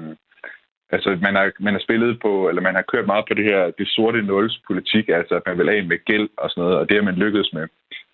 altså 0.90 1.18
man 1.22 1.34
har, 1.34 1.52
man 1.60 1.74
har 1.74 1.80
spillet 1.80 2.20
på, 2.20 2.48
eller 2.48 2.62
man 2.62 2.74
har 2.74 2.84
kørt 2.92 3.06
meget 3.06 3.24
på 3.28 3.34
det 3.34 3.44
her, 3.44 3.70
det 3.78 3.88
sorte 3.88 4.22
nuls 4.22 4.60
politik, 4.66 5.08
altså 5.08 5.34
at 5.34 5.42
man 5.46 5.58
vil 5.58 5.68
af 5.68 5.84
med 5.84 6.04
gæld 6.04 6.28
og 6.36 6.50
sådan 6.50 6.62
noget, 6.62 6.78
og 6.78 6.88
det 6.88 6.96
har 6.96 7.04
man 7.04 7.14
lykkedes 7.14 7.52
med 7.52 7.66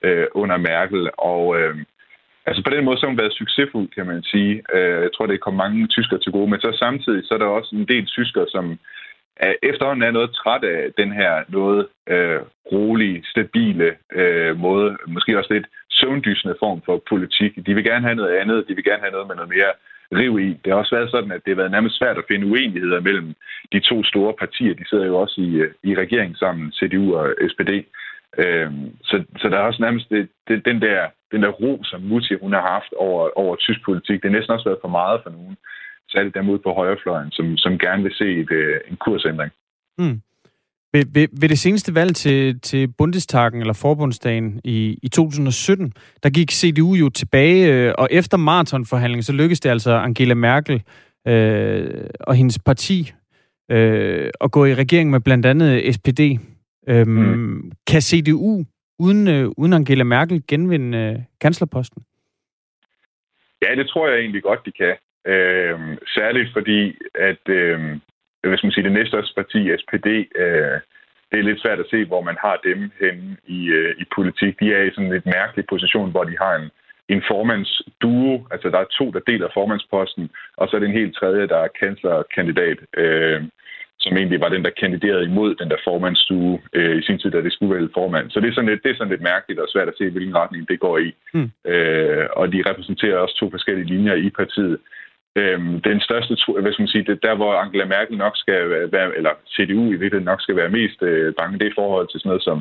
øh, 0.04 0.26
under 0.34 0.56
Merkel. 0.56 1.10
Og 1.18 1.60
øh, 1.60 1.76
altså 2.46 2.62
på 2.64 2.70
den 2.70 2.84
måde 2.84 2.98
så 2.98 3.02
har 3.06 3.12
hun 3.12 3.22
været 3.22 3.38
succesfuld, 3.42 3.88
kan 3.96 4.06
man 4.06 4.22
sige. 4.22 4.62
Øh, 4.74 5.02
jeg 5.04 5.10
tror, 5.14 5.26
det 5.26 5.40
kom 5.40 5.54
mange 5.54 5.86
tyskere 5.86 6.20
til 6.20 6.32
gode, 6.32 6.50
men 6.50 6.60
så 6.60 6.76
samtidig 6.78 7.22
så 7.24 7.34
er 7.34 7.38
der 7.38 7.46
også 7.46 7.70
en 7.76 7.88
del 7.88 8.06
tyskere, 8.06 8.46
som 8.48 8.78
efterhånden 9.62 10.02
er 10.02 10.10
noget 10.10 10.30
træt 10.30 10.64
af 10.64 10.92
den 10.98 11.12
her 11.12 11.32
noget 11.48 11.86
øh, 12.08 12.40
rolige, 12.72 13.24
stabile 13.32 13.94
øh, 14.14 14.58
måde, 14.58 14.96
måske 15.06 15.38
også 15.38 15.52
lidt 15.54 15.66
søvndysende 15.90 16.56
form 16.58 16.82
for 16.84 17.02
politik. 17.08 17.66
De 17.66 17.74
vil 17.74 17.84
gerne 17.84 18.06
have 18.06 18.14
noget 18.14 18.36
andet, 18.36 18.68
de 18.68 18.74
vil 18.74 18.84
gerne 18.84 19.02
have 19.02 19.12
noget 19.12 19.28
med 19.28 19.36
noget 19.36 19.50
mere 19.56 19.72
riv 20.20 20.38
i. 20.38 20.48
Det 20.64 20.72
har 20.72 20.78
også 20.78 20.94
været 20.96 21.10
sådan, 21.10 21.32
at 21.32 21.40
det 21.44 21.50
har 21.50 21.62
været 21.62 21.70
nærmest 21.70 21.98
svært 21.98 22.18
at 22.18 22.28
finde 22.28 22.46
uenigheder 22.46 23.00
mellem 23.00 23.34
de 23.72 23.80
to 23.80 24.04
store 24.04 24.34
partier. 24.38 24.74
De 24.74 24.88
sidder 24.88 25.06
jo 25.06 25.16
også 25.16 25.40
i, 25.40 25.50
øh, 25.54 25.70
i 25.82 25.94
regeringen 25.94 26.36
sammen, 26.36 26.72
CDU 26.72 27.16
og 27.16 27.34
SPD. 27.50 27.70
Øh, 28.38 28.70
så, 29.02 29.24
så 29.40 29.48
der 29.48 29.56
er 29.58 29.68
også 29.68 29.82
nærmest 29.82 30.10
det, 30.10 30.28
det, 30.48 30.64
den, 30.64 30.82
der, 30.82 31.00
den 31.34 31.42
der 31.42 31.52
ro, 31.62 31.72
som 31.90 32.00
Mutti 32.10 32.34
hun 32.42 32.52
har 32.52 32.64
haft 32.74 32.92
over, 33.06 33.22
over 33.42 33.56
tysk 33.56 33.80
politik. 33.84 34.22
Det 34.22 34.28
er 34.28 34.36
næsten 34.36 34.54
også 34.54 34.68
været 34.68 34.84
for 34.84 34.92
meget 34.98 35.20
for 35.22 35.30
nogen. 35.30 35.56
Særligt 36.08 36.34
dem 36.34 36.48
ude 36.48 36.62
på 36.66 36.72
højrefløjen, 36.72 37.30
som, 37.30 37.56
som 37.56 37.78
gerne 37.78 38.02
vil 38.02 38.14
se 38.14 38.28
et, 38.42 38.50
øh, 38.50 38.80
en 38.90 38.96
kursændring. 38.96 39.50
Mm. 39.98 40.20
Ved, 40.92 41.04
ved, 41.14 41.28
ved 41.40 41.48
det 41.48 41.58
seneste 41.58 41.94
valg 41.94 42.16
til, 42.16 42.60
til 42.60 42.88
Bundestagen, 42.98 43.60
eller 43.60 43.72
Forbundsdagen 43.72 44.60
i, 44.64 44.98
i 45.02 45.08
2017, 45.08 45.92
der 46.22 46.30
gik 46.30 46.50
CDU 46.50 46.94
jo 46.94 47.08
tilbage, 47.08 47.72
øh, 47.72 47.94
og 47.98 48.08
efter 48.10 48.36
maratonforhandlingen, 48.36 49.22
så 49.22 49.32
lykkedes 49.32 49.60
det 49.60 49.70
altså 49.70 49.92
Angela 49.92 50.34
Merkel 50.34 50.82
øh, 51.28 52.06
og 52.20 52.34
hendes 52.34 52.58
parti 52.58 53.12
øh, 53.70 54.30
at 54.40 54.50
gå 54.50 54.64
i 54.64 54.74
regering 54.74 55.10
med 55.10 55.20
blandt 55.20 55.46
andet 55.46 55.94
SPD. 55.94 56.20
Øhm, 56.88 57.08
mm. 57.08 57.72
Kan 57.86 58.00
CDU 58.00 58.64
uden, 58.98 59.28
øh, 59.28 59.50
uden 59.56 59.72
Angela 59.72 60.04
Merkel 60.04 60.42
genvinde 60.48 60.98
øh, 60.98 61.18
kanslerposten? 61.40 62.02
Ja, 63.62 63.74
det 63.74 63.88
tror 63.88 64.08
jeg 64.08 64.18
egentlig 64.18 64.42
godt, 64.42 64.66
de 64.66 64.72
kan. 64.72 64.96
Øh, 65.32 65.78
særligt 66.06 66.52
fordi, 66.52 66.98
at 67.14 67.48
øh, 67.48 67.80
hvis 68.50 68.62
man 68.62 68.72
siger, 68.72 68.82
det 68.82 68.92
næststørste 68.92 69.34
parti, 69.34 69.60
SPD, 69.78 70.08
øh, 70.42 70.80
det 71.30 71.38
er 71.38 71.48
lidt 71.48 71.62
svært 71.62 71.80
at 71.80 71.90
se, 71.90 72.04
hvor 72.04 72.20
man 72.20 72.36
har 72.40 72.56
dem 72.64 72.90
henne 73.00 73.36
i, 73.46 73.60
øh, 73.66 73.94
i 74.02 74.04
politik. 74.14 74.60
De 74.60 74.74
er 74.74 74.82
i 74.82 74.90
sådan 74.90 75.04
en 75.06 75.12
lidt 75.12 75.26
mærkelig 75.26 75.64
position, 75.68 76.10
hvor 76.10 76.24
de 76.24 76.36
har 76.38 76.54
en, 76.54 76.70
en 77.08 77.22
formandsduo, 77.30 78.46
altså 78.50 78.68
der 78.70 78.78
er 78.78 78.94
to, 78.98 79.10
der 79.10 79.20
deler 79.30 79.48
formandsposten, 79.54 80.30
og 80.56 80.68
så 80.68 80.76
er 80.76 80.80
det 80.80 80.88
en 80.88 81.00
helt 81.00 81.16
tredje, 81.16 81.48
der 81.48 81.56
er 81.56 81.76
kanslerkandidat. 81.80 82.78
Øh, 82.96 83.42
som 84.04 84.16
egentlig 84.16 84.40
var 84.40 84.48
den, 84.48 84.64
der 84.64 84.78
kandiderede 84.82 85.24
imod 85.24 85.54
den 85.54 85.68
der 85.70 85.84
formandsstue 85.88 86.60
øh, 86.72 86.96
i 86.98 87.02
sin 87.02 87.18
tid, 87.18 87.30
da 87.30 87.40
det 87.42 87.52
skulle 87.52 87.74
vælge 87.74 87.94
formand. 87.94 88.30
Så 88.30 88.40
det 88.40 88.48
er, 88.48 88.54
sådan 88.54 88.70
lidt, 88.70 88.82
det 88.82 88.90
er 88.90 88.96
sådan 88.96 89.14
lidt 89.14 89.28
mærkeligt 89.32 89.60
og 89.60 89.68
svært 89.68 89.88
at 89.88 89.98
se, 89.98 90.10
hvilken 90.10 90.36
retning 90.36 90.68
det 90.68 90.80
går 90.80 90.98
i. 90.98 91.10
Mm. 91.34 91.50
Øh, 91.72 92.26
og 92.38 92.52
de 92.52 92.68
repræsenterer 92.70 93.18
også 93.18 93.36
to 93.38 93.50
forskellige 93.50 93.90
linjer 93.94 94.14
i 94.14 94.30
partiet. 94.30 94.78
Øh, 95.38 95.58
den 95.88 96.00
største, 96.00 96.32
hvad 96.62 96.72
skal 96.72 96.82
man 96.82 96.94
sige, 96.94 97.04
det, 97.08 97.22
der 97.22 97.34
hvor 97.34 97.52
Angela 97.54 97.84
Merkel 97.84 98.16
nok 98.16 98.36
skal 98.36 98.60
være, 98.92 99.16
eller 99.16 99.32
CDU 99.54 99.84
i 99.86 100.00
virkeligheden 100.00 100.30
nok 100.32 100.42
skal 100.42 100.56
være 100.56 100.76
mest 100.78 101.02
øh, 101.02 101.34
bange, 101.38 101.58
det 101.58 101.66
er 101.66 101.70
i 101.70 101.80
forhold 101.82 102.08
til 102.08 102.20
sådan 102.20 102.28
noget 102.28 102.44
som 102.48 102.58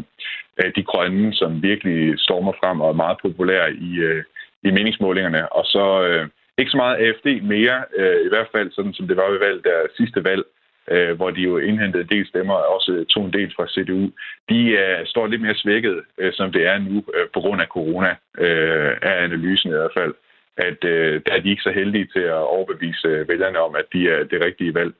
øh, 0.59 0.71
de 0.75 0.83
grønne, 0.83 1.33
som 1.33 1.63
virkelig 1.63 2.19
stormer 2.19 2.53
frem 2.61 2.81
og 2.81 2.89
er 2.89 3.01
meget 3.03 3.17
populære 3.21 3.73
i, 3.73 3.91
øh, 4.09 4.23
i 4.63 4.71
meningsmålingerne. 4.71 5.53
Og 5.53 5.65
så 5.65 5.85
øh, 6.07 6.27
ikke 6.57 6.71
så 6.71 6.77
meget 6.77 6.99
AFD 7.03 7.27
mere, 7.55 7.77
øh, 7.97 8.19
i 8.25 8.29
hvert 8.29 8.49
fald 8.51 8.71
sådan 8.71 8.93
som 8.93 9.07
det 9.07 9.17
var 9.17 9.31
ved 9.31 9.39
valg 9.39 9.63
der 9.63 9.79
sidste 9.97 10.23
valg, 10.23 10.43
øh, 10.91 11.15
hvor 11.15 11.29
de 11.31 11.41
jo 11.41 11.57
indhentede 11.57 12.03
en 12.03 12.09
del 12.09 12.27
stemmer, 12.27 12.53
og 12.53 12.75
også 12.75 13.05
tog 13.09 13.25
en 13.25 13.33
del 13.33 13.53
fra 13.55 13.67
CDU, 13.67 14.11
de 14.49 14.59
øh, 14.69 15.05
står 15.05 15.27
lidt 15.27 15.41
mere 15.41 15.55
svækket, 15.55 16.01
øh, 16.17 16.33
som 16.33 16.51
det 16.51 16.67
er 16.67 16.77
nu, 16.77 17.03
øh, 17.15 17.27
på 17.33 17.39
grund 17.39 17.61
af 17.61 17.67
corona, 17.67 18.15
øh, 18.37 18.91
er 19.01 19.15
analysen 19.15 19.69
i 19.69 19.73
hvert 19.73 19.97
fald. 19.97 20.13
At 20.57 20.83
øh, 20.83 21.21
der 21.25 21.31
er 21.33 21.39
de 21.41 21.49
ikke 21.49 21.61
så 21.61 21.71
heldige 21.71 22.07
til 22.13 22.19
at 22.19 22.47
overbevise 22.55 23.07
øh, 23.07 23.29
vælgerne 23.29 23.59
om, 23.59 23.75
at 23.75 23.85
de 23.93 24.09
er 24.09 24.23
det 24.23 24.45
rigtige 24.45 24.73
valg. 24.73 24.93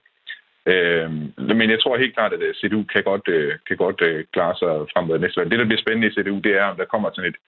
Øh, 0.65 1.11
men 1.59 1.69
jeg 1.69 1.79
tror 1.79 1.97
helt 1.97 2.13
klart, 2.13 2.33
at 2.33 2.41
øh, 2.41 2.53
CDU 2.53 2.83
kan 2.83 3.03
godt, 3.03 3.27
øh, 3.27 3.53
kan 3.67 3.77
godt 3.77 4.01
øh, 4.01 4.25
klare 4.33 4.55
sig 4.59 4.69
frem 4.93 5.07
mod 5.07 5.19
næste 5.19 5.39
valg. 5.39 5.51
Det, 5.51 5.59
der 5.59 5.65
bliver 5.65 5.81
spændende 5.81 6.07
i 6.07 6.13
CDU, 6.15 6.39
det 6.39 6.53
er, 6.57 6.63
om 6.63 6.77
der 6.77 6.85
kommer 6.85 7.09
sådan 7.15 7.31
et, 7.31 7.39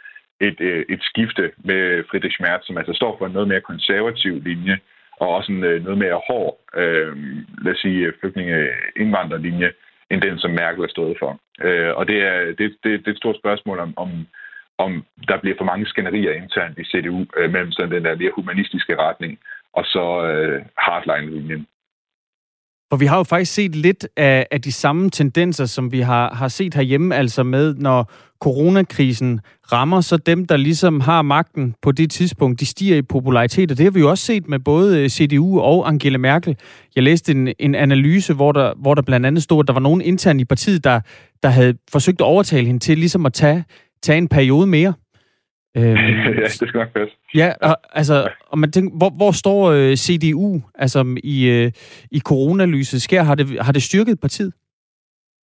et, 0.48 0.62
øh, 0.62 0.86
et 0.90 1.02
skifte 1.04 1.52
med 1.58 2.04
Friedrich 2.10 2.38
Merz, 2.42 2.66
som 2.66 2.78
altså 2.78 2.94
står 2.94 3.18
for 3.18 3.26
en 3.26 3.32
noget 3.32 3.48
mere 3.48 3.62
konservativ 3.62 4.42
linje, 4.44 4.80
og 5.20 5.30
også 5.30 5.52
en, 5.52 5.64
øh, 5.64 5.84
noget 5.84 5.98
mere 5.98 6.22
hård, 6.28 6.60
øh, 6.76 7.18
lad 7.64 7.74
os 7.74 7.80
sige, 7.80 8.14
flygtninge-indvandrerlinje, 8.20 9.72
end 10.12 10.22
den, 10.22 10.40
som 10.40 10.52
Merkel 10.52 10.84
har 10.84 10.88
stået 10.88 11.18
for. 11.20 11.40
Øh, 11.62 11.92
og 11.96 12.08
det 12.08 12.22
er, 12.22 12.46
det, 12.46 12.58
det, 12.58 12.76
det 12.84 13.08
er 13.08 13.12
et 13.12 13.18
stort 13.18 13.38
spørgsmål 13.38 13.80
om, 13.80 13.94
om, 13.98 14.28
om 14.78 15.06
der 15.28 15.38
bliver 15.38 15.58
for 15.58 15.66
mange 15.66 15.86
skænderier 15.86 16.34
internt 16.34 16.78
i 16.80 16.84
CDU 16.84 17.26
øh, 17.38 17.52
mellem 17.52 17.72
sådan 17.72 17.92
den 17.92 18.06
der 18.06 18.16
mere 18.16 18.32
humanistiske 18.36 18.96
retning 18.96 19.40
og 19.74 19.86
så 19.86 20.06
øh, 20.30 20.66
hardline-linjen. 20.78 21.68
For 22.96 23.00
vi 23.00 23.06
har 23.06 23.18
jo 23.18 23.24
faktisk 23.24 23.54
set 23.54 23.76
lidt 23.76 24.08
af, 24.18 24.48
af 24.52 24.62
de 24.62 24.72
samme 24.72 25.10
tendenser, 25.10 25.66
som 25.66 25.92
vi 25.92 26.00
har, 26.00 26.34
har 26.34 26.48
set 26.48 26.74
herhjemme, 26.74 27.16
altså 27.16 27.44
med, 27.44 27.76
når 27.76 28.12
coronakrisen 28.40 29.40
rammer, 29.72 30.02
så 30.02 30.18
dem, 30.18 30.46
der 30.46 30.58
ligesom 30.58 31.00
har 31.00 31.22
magten 31.22 31.76
på 31.82 31.92
det 31.92 32.12
tidspunkt, 32.12 32.60
de 32.60 32.66
stiger 32.66 32.96
i 32.98 33.02
popularitet, 33.02 33.72
og 33.72 33.78
det 33.78 33.84
har 33.84 33.92
vi 33.92 34.00
jo 34.00 34.10
også 34.10 34.26
set 34.26 34.48
med 34.48 34.60
både 34.60 35.00
øh, 35.00 35.10
CDU 35.10 35.60
og 35.60 35.88
Angela 35.88 36.18
Merkel. 36.18 36.58
Jeg 36.96 37.04
læste 37.04 37.32
en, 37.32 37.54
en 37.60 37.76
analyse, 37.76 38.34
hvor 38.34 38.52
der, 38.52 38.74
hvor 38.82 38.94
der 38.94 39.02
blandt 39.02 39.26
andet 39.26 39.44
stod, 39.44 39.64
at 39.64 39.68
der 39.68 39.74
var 39.74 39.82
nogen 39.82 40.02
intern 40.02 40.40
i 40.40 40.46
partiet, 40.46 40.84
der, 40.84 41.00
der 41.44 41.50
havde 41.50 41.74
forsøgt 41.92 42.22
at 42.22 42.26
overtale 42.26 42.68
hende 42.68 42.80
til 42.80 42.98
ligesom 42.98 43.26
at 43.26 43.34
tage, 43.34 43.64
tage 44.04 44.18
en 44.18 44.28
periode 44.28 44.68
mere. 44.68 44.94
Øhm, 45.78 45.96
ja, 46.42 46.44
det 46.44 46.52
skal 46.52 46.80
nok 46.80 46.94
passe. 46.94 47.16
Ja, 47.36 47.54
og, 47.62 47.76
altså, 47.94 48.32
og 48.48 48.60
man 48.60 48.72
tænker, 48.72 48.98
hvor, 48.98 49.12
hvor 49.18 49.32
står 49.32 49.72
øh, 49.72 49.96
CDU 49.96 50.62
altså, 50.76 51.20
i, 51.24 51.38
øh, 51.50 51.72
i 52.12 52.20
coronalyset? 52.20 53.02
Sker, 53.02 53.22
har, 53.24 53.36
det, 53.36 53.46
har 53.62 53.72
det 53.72 53.84
styrket 53.84 54.20
partiet? 54.22 54.54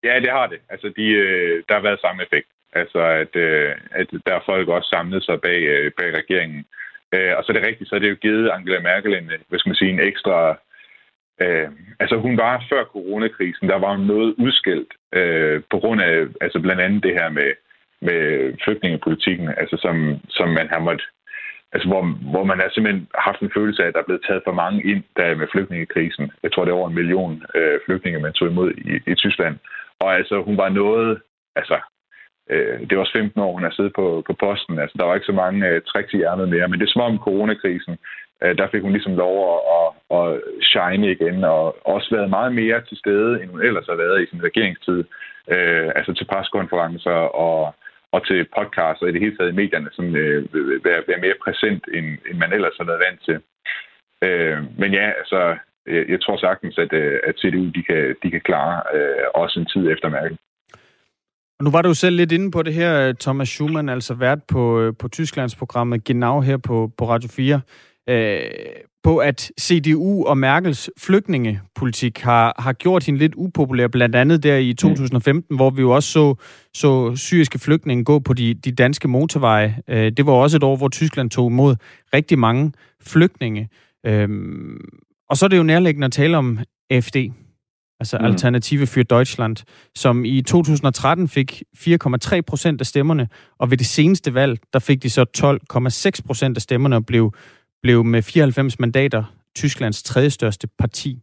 Ja, 0.03 0.19
det 0.19 0.31
har 0.31 0.47
det. 0.47 0.59
Altså, 0.69 0.93
de, 0.97 1.03
øh, 1.03 1.63
der 1.67 1.73
har 1.75 1.81
været 1.81 1.99
samme 1.99 2.23
effekt. 2.23 2.47
Altså, 2.73 2.99
at, 2.99 3.35
øh, 3.35 3.71
at 3.91 4.07
der 4.25 4.33
er 4.35 4.43
folk 4.45 4.67
også 4.67 4.89
samlet 4.89 5.23
sig 5.23 5.41
bag, 5.41 5.61
øh, 5.61 5.91
bag 5.97 6.13
regeringen. 6.13 6.65
Øh, 7.13 7.37
og 7.37 7.43
så 7.43 7.51
er 7.51 7.57
det 7.57 7.67
rigtigt, 7.67 7.89
så 7.89 7.95
er 7.95 7.99
det 7.99 8.09
jo 8.09 8.23
givet 8.25 8.49
Angela 8.49 8.79
Merkel 8.79 9.13
en, 9.13 9.31
hvad 9.49 9.59
skal 9.59 9.69
man 9.69 9.75
sige, 9.75 9.91
en 9.91 9.99
ekstra... 9.99 10.57
Øh, 11.41 11.69
altså, 11.99 12.15
hun 12.15 12.37
var 12.37 12.65
før 12.69 12.83
coronakrisen, 12.83 13.69
der 13.69 13.79
var 13.79 13.95
hun 13.95 14.05
noget 14.05 14.35
udskilt 14.37 14.91
øh, 15.13 15.61
på 15.71 15.79
grund 15.79 16.01
af 16.01 16.25
altså 16.41 16.59
blandt 16.59 16.81
andet 16.81 17.03
det 17.03 17.13
her 17.13 17.29
med 17.29 17.51
med 18.01 18.53
flygtningepolitikken, 18.63 19.47
altså 19.57 19.77
som, 19.81 19.95
som 20.29 20.49
man 20.49 20.67
har 20.69 20.79
måttet 20.79 21.07
Altså, 21.73 21.87
hvor, 21.87 22.03
hvor 22.33 22.43
man 22.43 22.59
har 22.59 22.69
simpelthen 22.71 23.07
haft 23.27 23.39
en 23.41 23.55
følelse 23.57 23.83
af, 23.83 23.87
at 23.87 23.93
der 23.93 23.99
er 23.99 24.09
blevet 24.09 24.25
taget 24.27 24.45
for 24.45 24.51
mange 24.63 24.79
ind 24.91 25.03
der 25.17 25.35
med 25.35 25.47
flygtningekrisen. 25.51 26.31
Jeg 26.43 26.51
tror, 26.51 26.65
det 26.65 26.71
er 26.71 26.79
over 26.81 26.89
en 26.89 26.99
million 27.01 27.43
øh, 27.55 27.79
flygtninge, 27.85 28.19
man 28.19 28.33
tog 28.33 28.47
imod 28.47 28.71
i, 28.71 29.11
i 29.11 29.15
Tyskland. 29.15 29.55
Og 29.99 30.15
altså, 30.15 30.41
hun 30.41 30.57
var 30.57 30.69
noget... 30.69 31.21
Altså, 31.55 31.77
øh, 32.49 32.79
det 32.79 32.93
var 32.97 33.03
også 33.03 33.17
15 33.17 33.41
år, 33.41 33.53
hun 33.53 33.63
har 33.63 33.73
siddet 33.75 33.93
på, 33.95 34.23
på 34.27 34.33
posten. 34.33 34.79
Altså, 34.79 34.95
der 34.99 35.05
var 35.05 35.15
ikke 35.15 35.31
så 35.31 35.37
mange 35.43 35.67
øh, 35.67 35.81
tricks 35.81 36.13
i 36.13 36.17
hjernet 36.17 36.49
mere. 36.49 36.67
Men 36.67 36.79
det 36.79 36.85
er 36.85 36.91
som 36.91 37.01
om 37.01 37.23
coronakrisen, 37.27 37.97
øh, 38.43 38.57
der 38.57 38.67
fik 38.71 38.81
hun 38.81 38.91
ligesom 38.91 39.15
lov 39.15 39.35
at, 39.51 39.59
at, 39.77 39.87
at 40.19 40.41
shine 40.61 41.11
igen, 41.11 41.43
og 41.43 41.87
også 41.87 42.07
været 42.15 42.29
meget 42.29 42.53
mere 42.61 42.81
til 42.81 42.97
stede, 42.97 43.41
end 43.41 43.51
hun 43.51 43.61
ellers 43.61 43.87
har 43.89 43.95
været 43.95 44.21
i 44.21 44.29
sin 44.29 44.43
regeringstid. 44.43 45.03
Øh, 45.53 45.89
altså 45.95 46.13
til 46.13 46.25
preskonferencer 46.25 47.19
og 47.45 47.75
og 48.15 48.27
til 48.27 48.47
podcasts 48.57 49.01
og 49.01 49.09
i 49.09 49.13
det 49.13 49.21
hele 49.21 49.37
taget 49.37 49.51
i 49.51 49.59
medierne, 49.61 49.89
som 49.93 50.05
øh, 50.15 50.39
være, 50.87 51.01
være 51.07 51.23
mere 51.25 51.41
præsent, 51.43 51.83
end, 51.97 52.07
end 52.27 52.37
man 52.43 52.53
ellers 52.53 52.77
har 52.79 52.85
været 52.89 53.03
vant 53.07 53.21
til. 53.27 53.37
Øh, 54.27 54.57
men 54.81 54.93
ja, 54.99 55.07
altså, 55.21 55.39
jeg, 55.87 56.03
jeg 56.09 56.21
tror 56.21 56.37
sagtens, 56.37 56.77
at, 56.77 56.93
øh, 56.93 57.19
at 57.23 57.35
CDU 57.39 57.65
de 57.77 57.83
kan, 57.89 58.15
de 58.23 58.31
kan 58.31 58.41
klare 58.41 58.75
øh, 58.95 59.25
også 59.33 59.59
en 59.59 59.65
tid 59.73 59.91
efter 59.93 60.09
Merkel. 60.09 60.37
Og 61.59 61.65
nu 61.65 61.71
var 61.71 61.81
du 61.81 61.87
jo 61.87 61.93
selv 61.93 62.15
lidt 62.15 62.31
inde 62.31 62.51
på 62.51 62.63
det 62.63 62.73
her, 62.73 63.07
øh, 63.07 63.15
Thomas 63.15 63.49
Schumann, 63.49 63.89
altså 63.89 64.13
vært 64.13 64.39
på, 64.51 64.81
øh, 64.81 64.93
på 64.99 65.07
Tysklands 65.07 65.55
programmet 65.55 66.03
Genau 66.03 66.41
her 66.41 66.57
på, 66.57 66.91
på 66.97 67.05
Radio 67.09 67.29
4. 67.29 67.61
Øh, 68.09 68.41
på, 69.03 69.17
at 69.17 69.51
CDU 69.61 70.25
og 70.25 70.37
Merkels 70.37 70.89
flygtningepolitik 70.97 72.19
har, 72.19 72.55
har 72.59 72.73
gjort 72.73 73.05
hende 73.05 73.19
lidt 73.19 73.33
upopulær, 73.35 73.87
blandt 73.87 74.15
andet 74.15 74.43
der 74.43 74.57
i 74.57 74.73
2015, 74.73 75.47
mm. 75.49 75.55
hvor 75.55 75.69
vi 75.69 75.81
jo 75.81 75.91
også 75.91 76.09
så, 76.09 76.35
så 76.73 77.15
syriske 77.15 77.59
flygtninge 77.59 78.03
gå 78.03 78.19
på 78.19 78.33
de, 78.33 78.53
de 78.53 78.71
danske 78.71 79.07
motorveje. 79.07 79.77
Øh, 79.87 80.11
det 80.11 80.25
var 80.25 80.31
også 80.31 80.57
et 80.57 80.63
år, 80.63 80.75
hvor 80.75 80.89
Tyskland 80.89 81.29
tog 81.29 81.51
imod 81.51 81.75
rigtig 82.13 82.39
mange 82.39 82.71
flygtninge. 83.01 83.69
Øhm, 84.05 84.79
og 85.29 85.37
så 85.37 85.45
er 85.45 85.49
det 85.49 85.57
jo 85.57 85.63
nærliggende 85.63 86.05
at 86.05 86.11
tale 86.11 86.37
om 86.37 86.59
AFD, 86.89 87.15
altså 87.99 88.17
mm. 88.17 88.25
Alternative 88.25 88.87
für 88.87 89.03
Deutschland, 89.03 89.57
som 89.95 90.25
i 90.25 90.41
2013 90.41 91.27
fik 91.27 91.63
4,3 91.77 92.41
procent 92.41 92.81
af 92.81 92.87
stemmerne, 92.87 93.27
og 93.59 93.71
ved 93.71 93.77
det 93.77 93.87
seneste 93.87 94.33
valg, 94.33 94.59
der 94.73 94.79
fik 94.79 95.03
de 95.03 95.09
så 95.09 95.25
12,6 96.17 96.27
procent 96.27 96.57
af 96.57 96.61
stemmerne 96.61 96.95
og 96.95 97.05
blev, 97.05 97.33
blev 97.83 98.03
med 98.03 98.21
94 98.21 98.79
mandater 98.79 99.23
Tysklands 99.55 100.03
tredje 100.03 100.29
største 100.29 100.67
parti. 100.79 101.17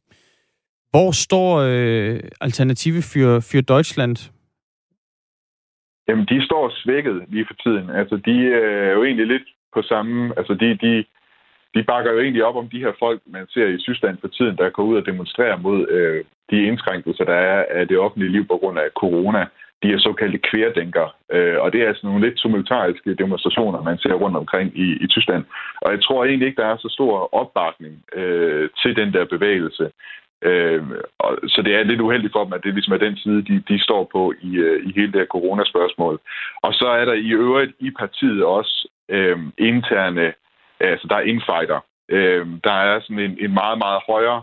Hvor 0.90 1.10
står 1.10 1.50
øh, 1.58 2.20
Alternative 2.40 3.02
for, 3.02 3.40
for 3.40 3.60
Deutschland? 3.60 4.16
Jamen, 6.08 6.26
de 6.26 6.44
står 6.44 6.72
svækket 6.74 7.24
lige 7.28 7.46
for 7.46 7.54
tiden. 7.54 7.90
Altså, 7.90 8.16
de 8.16 8.36
øh, 8.60 8.88
er 8.88 8.92
jo 8.92 9.04
egentlig 9.04 9.26
lidt 9.26 9.48
på 9.74 9.82
samme... 9.82 10.32
Altså, 10.38 10.54
de, 10.54 10.68
de, 10.84 11.04
de 11.74 11.82
bakker 11.82 12.12
jo 12.12 12.20
egentlig 12.20 12.44
op 12.44 12.56
om 12.56 12.68
de 12.68 12.78
her 12.78 12.92
folk, 12.98 13.20
man 13.26 13.46
ser 13.48 13.66
i 13.66 13.78
Tyskland 13.78 14.18
for 14.20 14.28
tiden, 14.28 14.56
der 14.56 14.70
går 14.70 14.82
ud 14.82 14.96
og 14.96 15.06
demonstrerer 15.06 15.56
mod 15.56 15.88
øh, 15.88 16.24
de 16.50 16.66
indskrænkelser, 16.66 17.24
der 17.24 17.34
er 17.34 17.64
af 17.70 17.88
det 17.88 17.98
offentlige 17.98 18.32
liv 18.32 18.46
på 18.46 18.56
grund 18.56 18.78
af 18.78 18.88
corona. 18.96 19.46
De 19.82 19.88
her 19.88 19.98
såkaldte 19.98 20.38
kværdenker, 20.38 21.06
øh, 21.32 21.56
og 21.60 21.72
det 21.72 21.82
er 21.82 21.88
altså 21.88 22.06
nogle 22.06 22.24
lidt 22.26 22.38
tumultariske 22.38 23.14
demonstrationer, 23.14 23.82
man 23.82 23.98
ser 23.98 24.14
rundt 24.14 24.36
omkring 24.36 24.78
i, 24.78 24.86
i 25.04 25.06
Tyskland. 25.06 25.44
Og 25.80 25.92
jeg 25.92 26.02
tror 26.02 26.24
egentlig 26.24 26.48
ikke, 26.48 26.62
der 26.62 26.68
er 26.68 26.76
så 26.76 26.88
stor 26.88 27.34
opbakning 27.34 27.94
øh, 28.14 28.68
til 28.82 28.96
den 28.96 29.12
der 29.12 29.24
bevægelse. 29.24 29.90
Øh, 30.42 30.82
og, 31.18 31.38
så 31.46 31.62
det 31.62 31.74
er 31.74 31.82
lidt 31.82 32.00
uheldigt 32.00 32.32
for 32.32 32.44
dem, 32.44 32.52
at 32.52 32.64
det 32.64 32.74
ligesom 32.74 32.92
er 32.92 32.98
den 33.06 33.16
side, 33.16 33.42
de, 33.42 33.62
de 33.68 33.82
står 33.82 34.08
på 34.12 34.34
i, 34.40 34.56
øh, 34.56 34.86
i 34.88 34.92
hele 34.96 35.12
det 35.12 35.20
her 35.20 35.26
coronaspørgsmål. 35.26 36.20
Og 36.62 36.74
så 36.74 36.86
er 36.88 37.04
der 37.04 37.12
i 37.12 37.30
øvrigt 37.30 37.72
i 37.80 37.90
partiet 37.90 38.44
også 38.44 38.88
øh, 39.08 39.38
interne, 39.58 40.32
altså 40.80 41.06
der 41.08 41.16
er 41.16 41.30
infighter. 41.32 41.80
Øh, 42.08 42.46
der 42.64 42.72
er 42.72 43.00
sådan 43.00 43.18
en, 43.18 43.36
en 43.40 43.54
meget, 43.54 43.78
meget 43.78 44.00
højere 44.06 44.42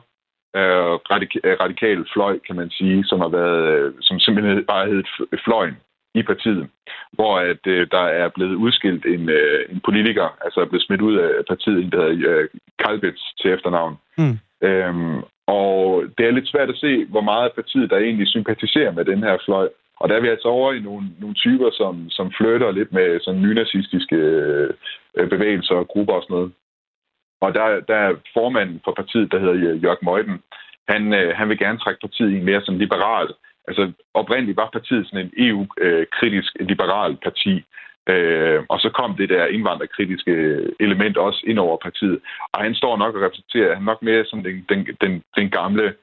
øh, 0.60 0.94
radika- 1.12 1.56
radikal 1.64 2.06
fløj, 2.14 2.40
kan 2.48 2.56
man 2.56 2.70
sige, 2.70 3.04
som 3.04 3.20
har 3.20 3.28
været, 3.40 3.62
øh, 3.74 3.94
som 4.02 4.20
simpelthen 4.20 4.66
bare 4.66 4.88
hedder 4.88 5.04
fløjen 5.46 5.78
i 6.16 6.24
partiet, 6.24 6.68
hvor 7.12 7.40
at 7.40 7.64
øh, 7.68 7.88
der 7.92 8.06
er 8.22 8.30
blevet 8.36 8.56
udskilt 8.56 9.06
en, 9.06 9.30
øh, 9.30 9.60
en 9.70 9.82
politiker, 9.86 10.38
altså 10.46 10.60
er 10.60 10.66
blevet 10.66 10.86
smidt 10.86 11.02
ud 11.02 11.16
af 11.16 11.30
partiet, 11.48 11.92
der 11.92 12.14
hedder 12.14 12.40
øh, 12.40 12.48
Kalbitz 12.80 13.22
til 13.42 13.52
efternavn. 13.52 13.96
Mm. 14.18 14.38
Øhm, 14.68 15.18
og 15.48 16.04
det 16.18 16.26
er 16.26 16.32
lidt 16.32 16.48
svært 16.48 16.70
at 16.70 16.78
se, 16.78 17.06
hvor 17.06 17.22
meget 17.22 17.52
partiet, 17.52 17.90
der 17.90 17.98
egentlig 17.98 18.28
sympatiserer 18.28 18.92
med 18.92 19.06
den 19.06 19.24
her 19.24 19.38
fløj. 19.46 19.68
Og 20.00 20.10
der 20.10 20.16
er 20.16 20.22
vi 20.22 20.28
altså 20.28 20.48
over 20.48 20.74
i 20.74 20.80
nogle, 20.80 21.08
nogle 21.20 21.36
typer, 21.36 21.70
som, 21.74 22.10
som 22.10 22.32
flytter 22.38 22.72
lidt 22.72 22.92
med 22.94 23.20
sådan 23.20 23.42
nynazistiske 23.42 24.16
øh, 24.16 25.30
bevægelser 25.30 25.76
og 25.76 25.88
grupper 25.88 26.14
og 26.14 26.24
sådan 26.24 26.36
noget. 26.36 26.52
Og 27.46 27.54
der, 27.54 27.80
der 27.90 27.96
er 27.96 28.14
formanden 28.34 28.82
for 28.84 28.92
partiet, 28.92 29.32
der 29.32 29.40
hedder 29.40 29.76
Jørg 29.84 29.98
Møjden, 30.02 30.38
han, 30.88 31.14
øh, 31.14 31.36
han 31.38 31.50
vil 31.50 31.58
gerne 31.58 31.80
trække 31.80 32.02
partiet 32.02 32.32
i 32.32 32.38
en 32.38 32.46
mere 32.46 32.62
sådan 32.62 32.84
liberal. 32.86 33.28
Altså 33.68 33.92
oprindeligt 34.14 34.58
var 34.58 34.70
partiet 34.74 35.08
sådan 35.08 35.26
en 35.26 35.34
EU-kritisk 35.48 36.52
øh, 36.60 36.68
liberal 36.68 37.18
parti, 37.24 37.64
Øh, 38.10 38.64
og 38.70 38.80
så 38.80 38.90
kom 38.90 39.16
det 39.18 39.30
der 39.30 39.46
indvandrerkritiske 39.46 40.32
øh, 40.32 40.70
element 40.80 41.18
også 41.18 41.42
ind 41.48 41.60
over 41.60 41.78
partiet. 41.78 42.20
Og 42.54 42.64
han 42.64 42.76
står 42.76 42.98
nok 42.98 43.16
og 43.16 43.22
repræsenterer, 43.22 43.76
han 43.76 43.84
nok 43.84 44.02
mere 44.02 44.26
som 44.26 44.44
den, 44.44 44.66
den, 44.70 44.88
den, 45.02 45.24
den 45.38 45.50
gamle 45.50 45.94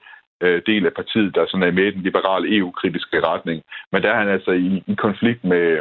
øh, 0.40 0.62
del 0.66 0.86
af 0.86 0.94
partiet, 0.94 1.34
der 1.34 1.46
sådan 1.46 1.68
er 1.68 1.70
med 1.72 1.86
i 1.86 1.94
den 1.96 2.02
liberale 2.02 2.56
EU-kritiske 2.56 3.26
retning. 3.26 3.62
Men 3.92 4.02
der 4.02 4.10
er 4.10 4.18
han 4.18 4.28
altså 4.28 4.50
i, 4.50 4.82
i 4.86 4.94
konflikt 4.94 5.44
med, 5.44 5.80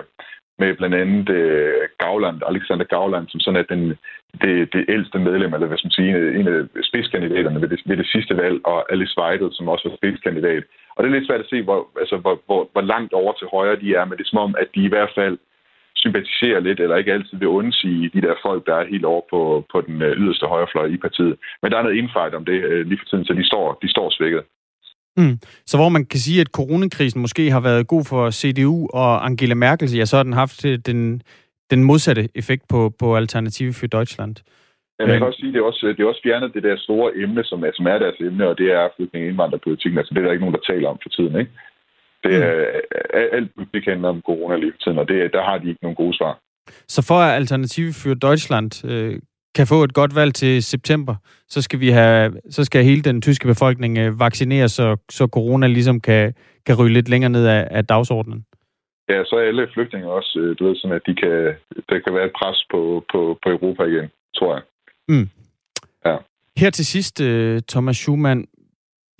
med 0.61 0.71
blandt 0.79 0.95
andet 1.03 1.29
øh, 1.29 1.71
Alexander 2.51 2.85
Gavland, 2.93 3.25
som 3.29 3.39
sådan 3.39 3.61
er 3.61 3.67
den, 3.73 3.83
det, 4.43 4.73
det 4.73 4.83
ældste 4.95 5.19
medlem, 5.19 5.53
eller 5.53 5.67
hvad 5.67 5.77
skal 5.77 5.87
man 5.87 5.99
sige, 5.99 6.11
en 6.39 6.47
af 6.53 6.59
spidskandidaterne 6.89 7.61
ved 7.61 7.69
det, 7.69 7.79
ved 7.85 7.97
det 7.97 8.07
sidste 8.15 8.33
valg, 8.43 8.57
og 8.71 8.91
Alice 8.91 9.15
Weidel, 9.19 9.49
som 9.53 9.69
også 9.73 9.89
var 9.89 9.95
spidskandidat. 9.95 10.63
Og 10.95 11.03
det 11.03 11.07
er 11.07 11.15
lidt 11.15 11.27
svært 11.27 11.45
at 11.45 11.51
se, 11.53 11.61
hvor, 11.67 11.79
altså, 12.01 12.17
hvor, 12.17 12.35
hvor, 12.45 12.61
hvor 12.73 12.85
langt 12.93 13.13
over 13.13 13.33
til 13.33 13.47
højre 13.55 13.81
de 13.83 13.95
er, 13.95 14.05
men 14.05 14.17
det 14.17 14.23
er 14.23 14.33
som 14.33 14.45
om, 14.45 14.55
at 14.63 14.67
de 14.75 14.81
i 14.83 14.93
hvert 14.93 15.11
fald 15.15 15.37
sympatiserer 15.95 16.59
lidt, 16.59 16.79
eller 16.79 16.95
ikke 16.95 17.13
altid 17.13 17.37
vil 17.37 17.47
undsige 17.47 18.11
de 18.13 18.21
der 18.21 18.35
folk, 18.41 18.61
der 18.67 18.75
er 18.75 18.91
helt 18.93 19.05
over 19.05 19.23
på, 19.29 19.41
på 19.71 19.81
den 19.87 20.01
øh, 20.01 20.17
yderste 20.21 20.45
højrefløj 20.53 20.85
i 20.85 20.97
partiet. 20.97 21.35
Men 21.61 21.71
der 21.71 21.77
er 21.77 21.83
noget 21.83 21.97
indfight 21.97 22.33
om 22.35 22.45
det 22.45 22.59
øh, 22.69 22.87
lige 22.87 22.99
for 22.99 23.05
tiden, 23.05 23.25
så 23.25 23.33
de 23.33 23.45
står, 23.51 23.79
de 23.81 23.89
står 23.89 24.09
svækket. 24.17 24.43
Mm. 25.17 25.39
Så 25.65 25.77
hvor 25.77 25.89
man 25.89 26.05
kan 26.05 26.19
sige, 26.19 26.41
at 26.41 26.47
coronakrisen 26.47 27.21
måske 27.21 27.51
har 27.51 27.59
været 27.59 27.87
god 27.87 28.05
for 28.05 28.31
CDU 28.31 28.87
og 28.93 29.25
Angela 29.25 29.55
Merkel, 29.55 29.95
ja, 29.95 30.05
så 30.05 30.15
har 30.15 30.23
den 30.23 30.33
haft 30.33 30.65
øh, 30.65 30.79
den, 30.85 31.21
den 31.71 31.83
modsatte 31.83 32.29
effekt 32.35 32.63
på, 32.69 32.93
på 32.99 33.15
Alternative 33.15 33.73
for 33.73 33.87
Deutschland. 33.87 34.35
Ja, 34.99 35.05
man 35.05 35.17
kan 35.17 35.27
også 35.27 35.39
sige, 35.39 35.49
at 35.49 35.53
det 35.53 35.59
er 35.59 35.63
også, 35.63 35.93
det 35.97 36.03
er 36.03 36.07
også 36.07 36.21
fjernet 36.23 36.53
det 36.53 36.63
der 36.63 36.77
store 36.77 37.11
emne, 37.15 37.43
som 37.43 37.63
er, 37.63 37.71
som 37.73 37.85
er 37.85 37.97
deres 37.97 38.19
emne, 38.19 38.47
og 38.47 38.57
det 38.57 38.71
er 38.71 38.89
flygtninge 38.95 39.27
indvandrerpolitikken. 39.29 39.97
Altså, 39.97 40.13
det 40.13 40.19
er 40.19 40.25
der 40.25 40.31
ikke 40.31 40.45
nogen, 40.45 40.59
der 40.59 40.73
taler 40.73 40.89
om 40.89 40.99
for 41.03 41.09
tiden, 41.09 41.35
ikke? 41.39 41.51
Det 42.23 42.35
er 42.35 42.53
mm. 43.13 43.37
alt 43.37 43.51
det 43.73 43.83
handler 43.87 44.09
om 44.09 44.21
corona 44.25 44.55
lige 44.55 44.73
tiden, 44.83 44.97
og 44.97 45.07
det, 45.07 45.33
der 45.33 45.43
har 45.43 45.57
de 45.57 45.69
ikke 45.69 45.83
nogen 45.83 45.95
gode 45.95 46.17
svar. 46.17 46.39
Så 46.87 47.05
for 47.07 47.15
at 47.15 47.35
Alternative 47.35 47.93
for 47.93 48.13
Deutschland 48.13 48.85
øh, 48.91 49.19
kan 49.55 49.67
få 49.67 49.83
et 49.83 49.93
godt 49.93 50.15
valg 50.15 50.33
til 50.33 50.63
september, 50.63 51.15
så 51.47 51.61
skal 51.61 51.79
vi 51.79 51.89
have, 51.89 52.33
så 52.49 52.63
skal 52.63 52.83
hele 52.83 53.01
den 53.01 53.21
tyske 53.21 53.47
befolkning 53.47 53.97
øh, 53.97 54.19
vaccineres, 54.19 54.71
så, 54.71 54.97
så 55.09 55.27
corona 55.27 55.67
ligesom 55.67 56.01
kan, 56.01 56.33
kan 56.65 56.75
ryge 56.75 56.93
lidt 56.93 57.09
længere 57.09 57.29
ned 57.29 57.45
af, 57.47 57.67
af 57.71 57.85
dagsordenen. 57.85 58.45
Ja, 59.09 59.23
så 59.25 59.35
er 59.35 59.47
alle 59.47 59.67
flygtninge 59.73 60.11
også, 60.11 60.39
øh, 60.39 60.55
du 60.59 60.67
ved, 60.67 60.75
sådan 60.75 60.95
at 60.95 61.01
de 61.05 61.15
kan, 61.15 61.55
der 61.89 61.99
kan 61.99 62.13
være 62.13 62.25
et 62.25 62.31
pres 62.39 62.65
på, 62.71 63.05
på, 63.11 63.39
på 63.43 63.49
Europa 63.49 63.83
igen, 63.83 64.09
tror 64.35 64.53
jeg. 64.53 64.63
Mm. 65.09 65.29
Ja. 66.05 66.17
Her 66.57 66.69
til 66.69 66.85
sidst, 66.85 67.21
øh, 67.21 67.61
Thomas 67.69 67.97
Schumann, 67.97 68.45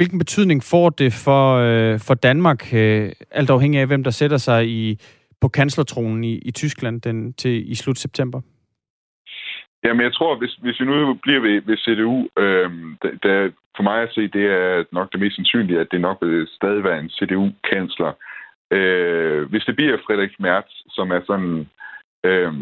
Hvilken 0.01 0.19
betydning 0.19 0.63
får 0.63 0.89
det 0.89 1.13
for, 1.13 1.55
øh, 1.55 1.99
for 1.99 2.13
Danmark, 2.13 2.73
øh, 2.73 3.11
alt 3.31 3.49
afhængig 3.49 3.79
af 3.79 3.87
hvem 3.87 4.03
der 4.03 4.11
sætter 4.11 4.37
sig 4.37 4.69
i, 4.69 4.99
på 5.41 5.47
kanslertronen 5.47 6.23
i, 6.23 6.33
i 6.37 6.51
Tyskland 6.51 7.01
den, 7.01 7.33
til, 7.33 7.71
i 7.71 7.75
slut 7.75 7.99
september? 7.99 8.41
Jamen, 9.83 10.01
jeg 10.01 10.13
tror, 10.13 10.35
hvis, 10.35 10.53
hvis 10.53 10.79
vi 10.79 10.85
nu 10.85 11.13
bliver 11.13 11.39
ved, 11.39 11.61
ved 11.61 11.77
CDU, 11.77 12.27
øh, 12.37 12.69
der, 13.23 13.51
for 13.75 13.83
mig 13.83 14.01
at 14.01 14.13
se, 14.13 14.27
det 14.27 14.45
er 14.45 14.83
nok 14.91 15.11
det 15.11 15.19
mest 15.19 15.35
sandsynlige, 15.35 15.79
at 15.79 15.91
det 15.91 16.01
nok 16.01 16.17
vil 16.21 16.47
stadig 16.47 16.83
være 16.83 16.99
en 16.99 17.09
CDU-kansler. 17.09 18.11
Øh, 18.71 19.49
hvis 19.49 19.63
det 19.65 19.75
bliver 19.75 19.97
Frederik 19.97 20.39
Merz, 20.39 20.69
som 20.89 21.11
er 21.11 21.21
sådan 21.27 21.69
øh, 22.25 22.53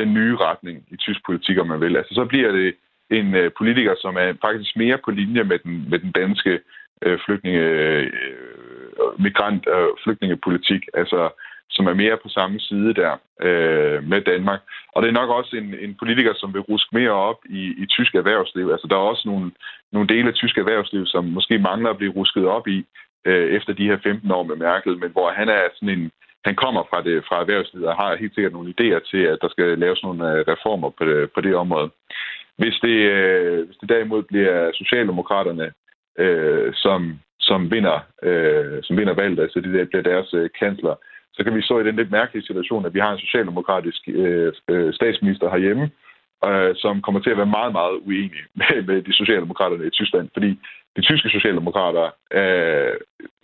den 0.00 0.14
nye 0.14 0.36
retning 0.36 0.84
i 0.90 0.96
tysk 0.96 1.20
politik, 1.26 1.58
om 1.58 1.66
man 1.66 1.80
vil, 1.80 1.96
altså 1.96 2.14
så 2.14 2.24
bliver 2.24 2.52
det 2.52 2.74
en 3.10 3.34
øh, 3.34 3.50
politiker, 3.58 3.94
som 4.00 4.16
er 4.16 4.34
faktisk 4.40 4.76
mere 4.76 4.98
på 5.04 5.10
linje 5.10 5.44
med 5.44 5.58
den, 5.58 5.90
med 5.90 5.98
den 5.98 6.12
danske 6.12 6.60
øh, 7.02 7.18
flygtninge, 7.24 7.60
øh, 7.60 8.12
migrant- 9.18 9.66
og 9.66 9.98
flygtningepolitik, 10.04 10.82
altså 10.94 11.30
som 11.70 11.86
er 11.86 11.94
mere 11.94 12.16
på 12.22 12.28
samme 12.28 12.60
side 12.60 12.94
der 12.94 13.12
øh, 13.42 14.04
med 14.04 14.20
Danmark. 14.20 14.60
Og 14.92 15.02
det 15.02 15.08
er 15.08 15.20
nok 15.20 15.30
også 15.30 15.56
en, 15.56 15.74
en 15.80 15.94
politiker, 15.98 16.34
som 16.36 16.54
vil 16.54 16.60
ruske 16.60 16.96
mere 16.96 17.10
op 17.10 17.40
i, 17.48 17.62
i 17.82 17.86
tysk 17.86 18.14
erhvervsliv. 18.14 18.70
Altså 18.70 18.86
der 18.90 18.96
er 18.96 19.10
også 19.12 19.22
nogle, 19.26 19.50
nogle 19.92 20.08
dele 20.08 20.28
af 20.28 20.34
tysk 20.34 20.58
erhvervsliv, 20.58 21.06
som 21.06 21.24
måske 21.24 21.58
mangler 21.58 21.90
at 21.90 21.96
blive 21.98 22.12
rusket 22.12 22.46
op 22.46 22.68
i 22.68 22.86
øh, 23.24 23.46
efter 23.56 23.72
de 23.72 23.88
her 23.90 23.98
15 24.02 24.30
år 24.30 24.42
med 24.42 24.56
Merkel, 24.56 24.98
men 24.98 25.10
hvor 25.10 25.30
han 25.30 25.48
er 25.48 25.62
sådan 25.74 25.98
en, 25.98 26.10
han 26.44 26.54
kommer 26.54 26.82
fra, 26.90 27.02
det, 27.02 27.24
fra 27.28 27.40
erhvervslivet 27.40 27.88
og 27.88 27.96
har 27.96 28.16
helt 28.16 28.34
sikkert 28.34 28.52
nogle 28.52 28.74
idéer 28.74 29.10
til, 29.10 29.22
at 29.32 29.38
der 29.42 29.48
skal 29.48 29.78
laves 29.78 30.02
nogle 30.02 30.32
øh, 30.32 30.44
reformer 30.48 30.90
på 30.90 31.04
det, 31.04 31.30
på 31.34 31.40
det 31.40 31.54
område. 31.54 31.90
Hvis 32.56 32.76
det, 32.82 32.98
øh, 33.16 33.66
hvis 33.66 33.76
det 33.76 33.88
derimod 33.88 34.22
bliver 34.22 34.72
Socialdemokraterne, 34.74 35.72
øh, 36.18 36.74
som, 36.74 37.18
som, 37.40 37.70
vinder, 37.70 37.98
øh, 38.22 38.82
som 38.82 38.96
vinder 38.96 39.14
valget, 39.14 39.40
altså 39.40 39.60
det 39.60 39.74
der 39.74 39.84
bliver 39.84 40.02
deres 40.02 40.34
øh, 40.34 40.50
kansler, 40.58 40.94
så 41.38 41.44
kan 41.44 41.54
vi 41.54 41.62
stå 41.62 41.80
i 41.80 41.84
den 41.84 41.96
lidt 41.96 42.10
mærkelige 42.10 42.46
situation, 42.46 42.86
at 42.86 42.94
vi 42.94 43.00
har 43.00 43.12
en 43.12 43.18
socialdemokratisk 43.18 44.08
øh, 44.08 44.52
øh, 44.68 44.94
statsminister 44.94 45.50
herhjemme, 45.50 45.90
øh, 46.48 46.74
som 46.76 47.02
kommer 47.02 47.20
til 47.20 47.30
at 47.30 47.36
være 47.36 47.54
meget, 47.58 47.72
meget 47.72 47.96
uenig 48.06 48.42
med, 48.60 48.82
med 48.82 49.02
de 49.02 49.12
socialdemokraterne 49.12 49.86
i 49.86 49.90
Tyskland, 49.90 50.28
fordi 50.32 50.50
de 50.96 51.02
tyske 51.02 51.28
socialdemokrater 51.28 52.06
øh, 52.40 52.94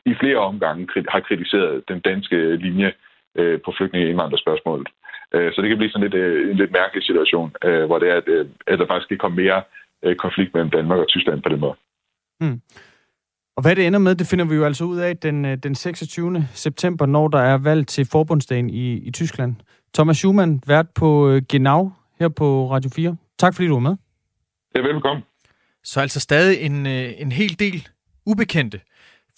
i 0.07 0.15
flere 0.21 0.37
omgange 0.37 0.89
har 1.09 1.21
kritiseret 1.21 1.89
den 1.89 2.01
danske 2.01 2.57
linje 2.57 2.93
øh, 3.39 3.61
på 3.65 3.73
flygtninge- 3.77 4.07
og 4.07 4.11
indvandrerspørgsmålet. 4.11 4.89
Øh, 5.35 5.53
så 5.53 5.61
det 5.61 5.69
kan 5.69 5.79
blive 5.79 5.91
sådan 5.91 6.07
lidt, 6.07 6.15
øh, 6.15 6.51
en 6.51 6.57
lidt 6.57 6.73
mærkelig 6.73 7.05
situation, 7.05 7.51
øh, 7.65 7.85
hvor 7.85 7.99
det 7.99 8.09
er, 8.11 8.17
at, 8.17 8.29
øh, 8.29 8.47
at 8.67 8.79
der 8.79 8.87
faktisk 8.87 9.09
kan 9.09 9.19
komme 9.19 9.43
mere 9.43 9.63
øh, 10.05 10.17
konflikt 10.17 10.55
mellem 10.55 10.71
Danmark 10.71 10.99
og 10.99 11.09
Tyskland 11.09 11.43
på 11.43 11.49
den 11.49 11.61
måde. 11.61 11.77
Mm. 12.41 12.61
Og 13.57 13.63
hvad 13.63 13.77
det 13.77 13.87
ender 13.87 13.99
med, 13.99 14.15
det 14.15 14.27
finder 14.27 14.45
vi 14.45 14.55
jo 14.55 14.65
altså 14.65 14.85
ud 14.85 14.99
af 14.99 15.17
den, 15.17 15.45
den 15.45 15.75
26. 15.75 16.49
september, 16.55 17.07
når 17.07 17.29
der 17.29 17.39
er 17.39 17.59
valg 17.59 17.87
til 17.87 18.07
forbundsdagen 18.07 18.71
i, 18.71 18.93
i 18.93 19.11
Tyskland. 19.11 19.57
Thomas 19.95 20.17
Schumann, 20.17 20.63
vært 20.67 20.87
på 20.95 21.41
Genau 21.49 21.91
her 22.19 22.29
på 22.29 22.71
Radio 22.71 22.91
4. 22.91 23.17
Tak 23.39 23.55
fordi 23.55 23.69
du 23.69 23.75
var 23.75 23.81
med. 23.81 23.97
Ja, 24.75 24.81
velkommen. 24.81 25.25
Så 25.85 26.01
altså 26.01 26.21
stadig 26.21 26.61
en, 26.61 26.87
en 26.87 27.33
hel 27.33 27.59
del 27.59 27.89
ubekendte 28.27 28.81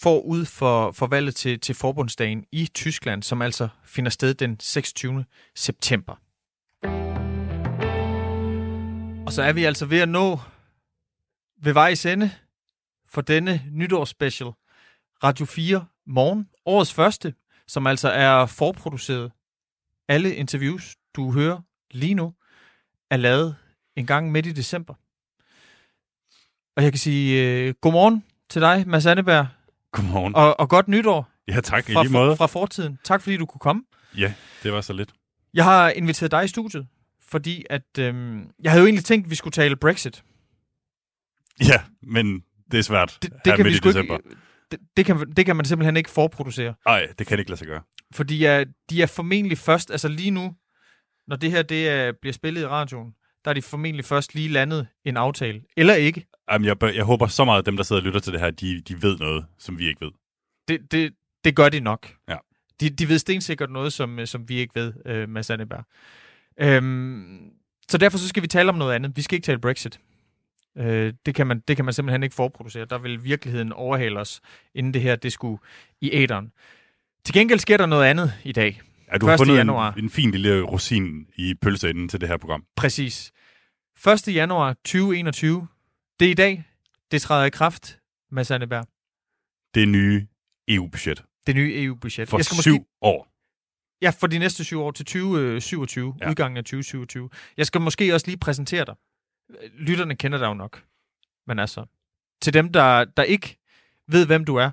forud 0.01 0.45
for, 0.45 0.91
for 0.91 1.07
valget 1.07 1.35
til, 1.35 1.59
til 1.59 1.75
forbundsdagen 1.75 2.45
i 2.51 2.69
Tyskland, 2.73 3.23
som 3.23 3.41
altså 3.41 3.67
finder 3.85 4.11
sted 4.11 4.33
den 4.33 4.59
26. 4.59 5.25
september. 5.55 6.13
Og 9.25 9.33
så 9.33 9.41
er 9.43 9.53
vi 9.53 9.63
altså 9.63 9.85
ved 9.85 9.99
at 9.99 10.09
nå 10.09 10.39
ved 11.63 11.73
vejs 11.73 12.05
ende 12.05 12.31
for 13.17 13.21
denne 13.21 13.61
nytårsspecial. 13.71 14.51
Radio 15.23 15.45
4 15.45 15.85
Morgen, 16.07 16.49
årets 16.65 16.93
første, 16.93 17.33
som 17.67 17.87
altså 17.87 18.09
er 18.09 18.45
forproduceret. 18.45 19.31
Alle 20.07 20.35
interviews, 20.35 20.95
du 21.15 21.31
hører 21.31 21.61
lige 21.91 22.13
nu, 22.13 22.33
er 23.09 23.17
lavet 23.17 23.55
en 23.95 24.05
gang 24.05 24.31
midt 24.31 24.45
i 24.45 24.51
december. 24.51 24.93
Og 26.75 26.83
jeg 26.83 26.91
kan 26.91 26.99
sige 26.99 27.69
uh, 27.69 27.73
godmorgen 27.81 28.23
til 28.49 28.61
dig, 28.61 28.87
Mads 28.87 29.05
Anneberg, 29.05 29.47
Godmorgen. 29.91 30.35
og, 30.35 30.59
og 30.59 30.69
godt 30.69 30.87
nytår 30.87 31.29
Ja, 31.47 31.61
tak 31.61 31.89
i 31.89 31.93
fra, 31.93 32.03
lige 32.03 32.13
måde. 32.13 32.37
fra 32.37 32.45
fortiden. 32.45 32.99
Tak 33.03 33.21
fordi 33.21 33.37
du 33.37 33.45
kunne 33.45 33.59
komme. 33.59 33.83
Ja, 34.17 34.33
det 34.63 34.73
var 34.73 34.81
så 34.81 34.93
lidt. 34.93 35.13
Jeg 35.53 35.63
har 35.63 35.89
inviteret 35.89 36.31
dig 36.31 36.43
i 36.43 36.47
studiet, 36.47 36.87
fordi 37.21 37.65
at 37.69 37.97
øhm, 37.99 38.51
jeg 38.63 38.71
havde 38.71 38.81
jo 38.81 38.85
egentlig 38.85 39.05
tænkt, 39.05 39.25
at 39.25 39.29
vi 39.29 39.35
skulle 39.35 39.51
tale 39.51 39.75
Brexit. 39.75 40.23
Ja, 41.59 41.81
men 42.01 42.43
det 42.71 42.77
er 42.77 42.81
svært 42.81 43.17
Det, 43.21 43.33
det, 43.45 43.55
kan, 43.55 43.65
vi 43.65 43.73
sgu 43.73 43.89
ikke, 43.89 44.19
det, 44.71 44.79
det, 44.97 45.05
kan, 45.05 45.31
det 45.37 45.45
kan 45.45 45.55
man 45.55 45.65
simpelthen 45.65 45.97
ikke 45.97 46.09
forproducere. 46.09 46.73
Nej, 46.85 47.07
det 47.19 47.27
kan 47.27 47.39
ikke 47.39 47.51
lade 47.51 47.59
sig 47.59 47.67
gøre. 47.67 47.81
Fordi 48.13 48.45
uh, 48.45 48.65
de 48.89 49.01
er 49.01 49.05
formentlig 49.05 49.57
først, 49.57 49.91
altså 49.91 50.07
lige 50.07 50.31
nu, 50.31 50.55
når 51.27 51.35
det 51.35 51.51
her 51.51 51.61
det 51.61 52.09
uh, 52.09 52.15
bliver 52.21 52.33
spillet 52.33 52.61
i 52.61 52.67
radioen, 52.67 53.13
der 53.45 53.51
er 53.51 53.53
de 53.53 53.61
formentlig 53.61 54.05
først 54.05 54.35
lige 54.35 54.49
landet 54.49 54.87
en 55.05 55.17
aftale. 55.17 55.61
Eller 55.77 55.93
ikke. 55.93 56.27
Jamen, 56.51 56.65
jeg, 56.65 56.95
jeg 56.95 57.03
håber 57.03 57.27
så 57.27 57.45
meget, 57.45 57.59
at 57.59 57.65
dem, 57.65 57.77
der 57.77 57.83
sidder 57.83 58.01
og 58.01 58.05
lytter 58.05 58.19
til 58.19 58.33
det 58.33 58.41
her, 58.41 58.51
de, 58.51 58.81
de 58.81 59.01
ved 59.01 59.17
noget, 59.17 59.45
som 59.59 59.77
vi 59.77 59.87
ikke 59.87 60.05
ved. 60.05 60.11
Det, 60.67 60.91
det, 60.91 61.13
det 61.43 61.55
gør 61.55 61.69
de 61.69 61.79
nok. 61.79 62.13
Ja. 62.29 62.35
De, 62.79 62.89
de 62.89 63.09
ved 63.09 63.19
stensikkert 63.19 63.69
noget, 63.69 63.93
som, 63.93 64.19
øh, 64.19 64.27
som 64.27 64.49
vi 64.49 64.55
ikke 64.55 64.75
ved, 64.75 64.93
uh, 65.23 65.29
Mads 65.29 65.49
Anneberg. 65.49 65.83
Øhm, 66.59 67.51
så 67.89 67.97
derfor 67.97 68.17
så 68.17 68.27
skal 68.27 68.43
vi 68.43 68.47
tale 68.47 68.69
om 68.69 68.75
noget 68.75 68.93
andet. 68.93 69.11
Vi 69.15 69.21
skal 69.21 69.35
ikke 69.35 69.45
tale 69.45 69.59
Brexit. 69.59 69.99
Øh, 70.77 71.13
det, 71.25 71.35
kan 71.35 71.47
man, 71.47 71.59
det 71.67 71.75
kan 71.75 71.85
man 71.85 71.93
simpelthen 71.93 72.23
ikke 72.23 72.35
forproducere. 72.35 72.85
Der 72.85 72.97
vil 72.97 73.23
virkeligheden 73.23 73.73
overhale 73.73 74.19
os, 74.19 74.41
inden 74.75 74.93
det 74.93 75.01
her 75.01 75.15
det 75.15 75.33
skulle 75.33 75.57
i 76.01 76.09
æderen. 76.13 76.51
Til 77.23 77.33
gengæld 77.33 77.59
sker 77.59 77.77
der 77.77 77.85
noget 77.85 78.05
andet 78.05 78.33
i 78.43 78.51
dag. 78.51 78.81
Ja, 79.11 79.17
du 79.17 79.25
har 79.25 79.33
1. 79.33 79.39
fundet 79.39 79.57
januar. 79.57 79.93
en, 79.93 80.03
en 80.03 80.09
fin 80.09 80.31
lille 80.31 80.61
rosin 80.61 81.27
i 81.35 81.53
pølseenden 81.61 82.09
til 82.09 82.21
det 82.21 82.29
her 82.29 82.37
program. 82.37 82.63
Præcis. 82.75 83.31
1. 84.27 84.35
januar 84.35 84.73
2021. 84.73 85.67
Det 86.19 86.25
er 86.25 86.31
i 86.31 86.33
dag. 86.33 86.63
Det 87.11 87.21
træder 87.21 87.45
i 87.45 87.49
kraft, 87.49 87.99
Mads 88.31 88.51
Anneberg. 88.51 88.87
Det 89.75 89.87
nye 89.87 90.27
EU-budget 90.67 91.23
Det 91.47 91.55
nye 91.55 91.83
EU-budget. 91.83 92.29
for 92.29 92.37
Jeg 92.37 92.45
skal 92.45 92.57
syv 92.61 92.71
måske, 92.73 92.85
år. 93.01 93.27
ja, 94.01 94.09
for 94.09 94.27
de 94.27 94.39
næste 94.39 94.63
syv 94.63 94.79
år 94.81 94.91
til 94.91 95.05
2027, 95.05 96.13
ja. 96.19 96.25
Ja. 96.25 96.31
udgangen 96.31 96.57
af 96.57 96.63
2027. 96.63 97.29
Jeg 97.57 97.65
skal 97.65 97.81
måske 97.81 98.13
også 98.13 98.27
lige 98.27 98.37
præsentere 98.37 98.85
dig. 98.85 98.95
Lytterne 99.73 100.15
kender 100.15 100.37
dig 100.37 100.45
jo 100.45 100.53
nok. 100.53 100.83
Men 101.47 101.59
altså, 101.59 101.85
til 102.41 102.53
dem, 102.53 102.71
der, 102.71 103.05
der 103.05 103.23
ikke 103.23 103.57
ved, 104.07 104.25
hvem 104.25 104.45
du 104.45 104.55
er, 104.55 104.71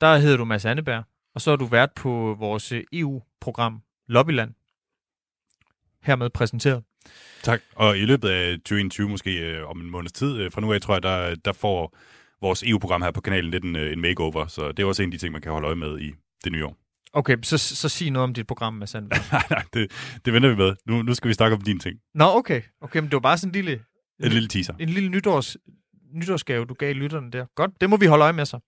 der 0.00 0.16
hedder 0.16 0.36
du 0.36 0.44
Mads 0.44 0.64
Anneberg, 0.64 1.04
og 1.34 1.40
så 1.40 1.50
har 1.50 1.56
du 1.56 1.64
været 1.64 1.90
på 1.92 2.36
vores 2.38 2.72
EU-program 2.92 3.82
Lobbyland. 4.08 4.54
Hermed 6.02 6.30
præsenteret. 6.30 6.82
Tak. 7.42 7.60
Og 7.74 7.98
i 7.98 8.04
løbet 8.04 8.28
af 8.28 8.56
2021, 8.56 9.08
måske 9.08 9.38
øh, 9.38 9.68
om 9.68 9.80
en 9.80 9.90
måneds 9.90 10.12
tid, 10.12 10.36
øh, 10.38 10.52
fra 10.52 10.60
nu 10.60 10.72
af, 10.72 10.80
tror 10.80 10.94
jeg, 10.94 11.02
der, 11.02 11.34
der 11.34 11.52
får 11.52 11.96
vores 12.40 12.62
EU-program 12.62 13.02
her 13.02 13.10
på 13.10 13.20
kanalen 13.20 13.50
lidt 13.50 13.64
en, 13.64 13.76
øh, 13.76 13.92
en 13.92 14.00
makeover. 14.00 14.46
Så 14.46 14.72
det 14.72 14.82
er 14.82 14.86
også 14.86 15.02
en 15.02 15.08
af 15.08 15.10
de 15.10 15.18
ting, 15.18 15.32
man 15.32 15.42
kan 15.42 15.52
holde 15.52 15.66
øje 15.66 15.76
med 15.76 15.98
i 16.00 16.12
det 16.44 16.52
nye 16.52 16.64
år. 16.64 16.76
Okay, 17.12 17.36
så, 17.42 17.58
så 17.58 17.88
sig 17.88 18.10
noget 18.10 18.24
om 18.24 18.34
dit 18.34 18.46
program, 18.46 18.74
Mads 18.74 18.94
Anneberg. 18.94 19.20
nej, 19.32 19.42
nej, 19.50 19.64
det, 19.74 19.90
det 20.24 20.32
venter 20.32 20.48
vi 20.48 20.56
med. 20.56 20.74
Nu, 20.86 21.02
nu 21.02 21.14
skal 21.14 21.28
vi 21.28 21.34
snakke 21.34 21.56
om 21.56 21.62
dine 21.62 21.78
ting. 21.78 21.98
Nå, 22.14 22.24
okay. 22.24 22.62
Okay, 22.80 22.98
men 22.98 23.04
det 23.04 23.12
var 23.12 23.20
bare 23.20 23.38
sådan 23.38 23.48
en 23.48 23.52
lille, 23.52 23.80
en 24.20 24.32
lille 24.32 24.48
teaser. 24.48 24.74
en 24.78 24.88
lille 24.88 25.08
nytårs, 25.08 25.56
nytårsgave, 26.12 26.64
du 26.64 26.74
gav 26.74 26.94
lytterne 26.94 27.30
der. 27.30 27.46
Godt, 27.54 27.70
det 27.80 27.90
må 27.90 27.96
vi 27.96 28.06
holde 28.06 28.22
øje 28.22 28.32
med 28.32 28.44
så. 28.44 28.58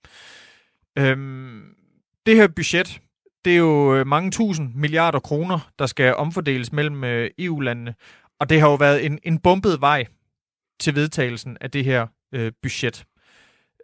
Øhm, 0.98 1.62
det 2.26 2.36
her 2.36 2.48
budget, 2.48 3.00
det 3.44 3.53
er 3.53 3.57
jo 3.57 3.96
øh, 3.96 4.07
mange 4.07 4.30
tusind 4.30 4.74
milliarder 4.74 5.20
kroner, 5.20 5.72
der 5.78 5.86
skal 5.86 6.14
omfordeles 6.14 6.72
mellem 6.72 7.05
øh, 7.05 7.30
EU-landene. 7.38 7.94
Og 8.40 8.50
det 8.50 8.61
har 8.61 8.68
jo 8.68 8.74
været 8.74 9.07
en, 9.07 9.18
en 9.22 9.38
bumpet 9.38 9.80
vej 9.80 10.07
til 10.80 10.94
vedtagelsen 10.94 11.57
af 11.61 11.70
det 11.70 11.84
her 11.84 12.07
øh, 12.32 12.53
budget. 12.62 13.05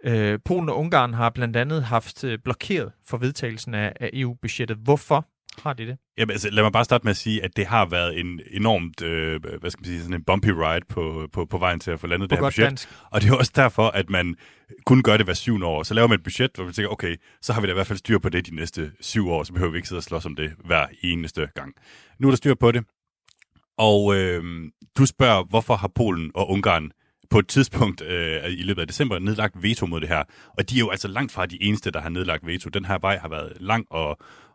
Øh, 0.04 0.38
Polen 0.44 0.68
og 0.68 0.78
Ungarn 0.78 1.14
har 1.14 1.30
blandt 1.30 1.56
andet 1.56 1.82
haft 1.84 2.24
øh, 2.24 2.38
blokeret 2.44 2.92
for 3.06 3.16
vedtagelsen 3.16 3.74
af, 3.74 3.92
af 4.00 4.10
EU-budgettet. 4.12 4.76
Hvorfor 4.76 5.26
har 5.62 5.72
de 5.72 5.86
det? 5.86 5.98
Jamen, 6.18 6.30
altså, 6.30 6.50
lad 6.50 6.62
mig 6.62 6.72
bare 6.72 6.84
starte 6.84 7.04
med 7.04 7.11
at 7.11 7.16
sige, 7.16 7.44
at 7.44 7.56
det 7.56 7.66
har 7.66 7.86
været 7.86 8.20
en 8.20 8.40
enormt, 8.50 9.02
øh, 9.02 9.42
hvad 9.61 9.70
skal 9.70 9.80
man 9.80 9.84
sige, 9.84 10.00
sådan 10.00 10.14
en 10.14 10.24
bumpy 10.24 10.48
ride 10.48 10.84
på, 10.88 11.28
på, 11.32 11.44
på 11.44 11.59
vejen 11.59 11.80
til 11.80 11.90
at 11.90 12.00
få 12.00 12.06
landet 12.06 12.28
På 12.28 12.34
det 12.36 12.38
her 12.44 12.46
budget. 12.46 12.64
dansk. 12.64 12.88
Og 13.11 13.22
det 13.22 13.30
er 13.30 13.34
også 13.34 13.52
derfor, 13.54 13.88
at 13.88 14.11
man 14.11 14.36
kun 14.86 15.02
gør 15.02 15.16
det 15.16 15.26
hver 15.26 15.34
syvende 15.34 15.66
år. 15.66 15.82
Så 15.82 15.94
laver 15.94 16.09
man 16.09 16.18
et 16.18 16.24
budget, 16.24 16.50
hvor 16.54 16.64
vi 16.64 16.72
tænker, 16.72 16.88
okay, 16.90 17.16
så 17.42 17.52
har 17.52 17.61
vi 17.61 17.66
da 17.66 17.72
i 17.72 17.74
hvert 17.74 17.86
fald 17.86 17.98
styr 17.98 18.18
på 18.18 18.28
det 18.28 18.46
de 18.46 18.54
næste 18.54 18.92
syv 19.00 19.28
år, 19.30 19.42
så 19.44 19.52
behøver 19.52 19.72
vi 19.72 19.78
ikke 19.78 19.88
sidde 19.88 19.98
og 20.00 20.02
slås 20.02 20.26
om 20.26 20.36
det 20.36 20.52
hver 20.64 20.86
eneste 21.02 21.48
gang. 21.54 21.74
Nu 22.18 22.28
er 22.28 22.30
der 22.30 22.36
styr 22.36 22.54
på 22.54 22.72
det. 22.72 22.84
Og 23.78 24.16
øh, 24.16 24.42
du 24.98 25.06
spørger, 25.06 25.44
hvorfor 25.44 25.76
har 25.76 25.88
Polen 25.94 26.30
og 26.34 26.50
Ungarn 26.50 26.90
på 27.30 27.38
et 27.38 27.48
tidspunkt 27.48 28.02
øh, 28.02 28.50
i 28.50 28.62
løbet 28.62 28.80
af 28.80 28.86
december 28.86 29.18
nedlagt 29.18 29.62
veto 29.62 29.86
mod 29.86 30.00
det 30.00 30.08
her. 30.08 30.24
Og 30.58 30.70
de 30.70 30.74
er 30.74 30.78
jo 30.78 30.90
altså 30.90 31.08
langt 31.08 31.32
fra 31.32 31.46
de 31.46 31.62
eneste, 31.62 31.90
der 31.90 32.00
har 32.00 32.08
nedlagt 32.08 32.46
veto. 32.46 32.68
Den 32.70 32.84
her 32.84 32.98
vej 32.98 33.18
har 33.18 33.28
været 33.28 33.52
lang 33.60 33.86
og, 33.90 34.08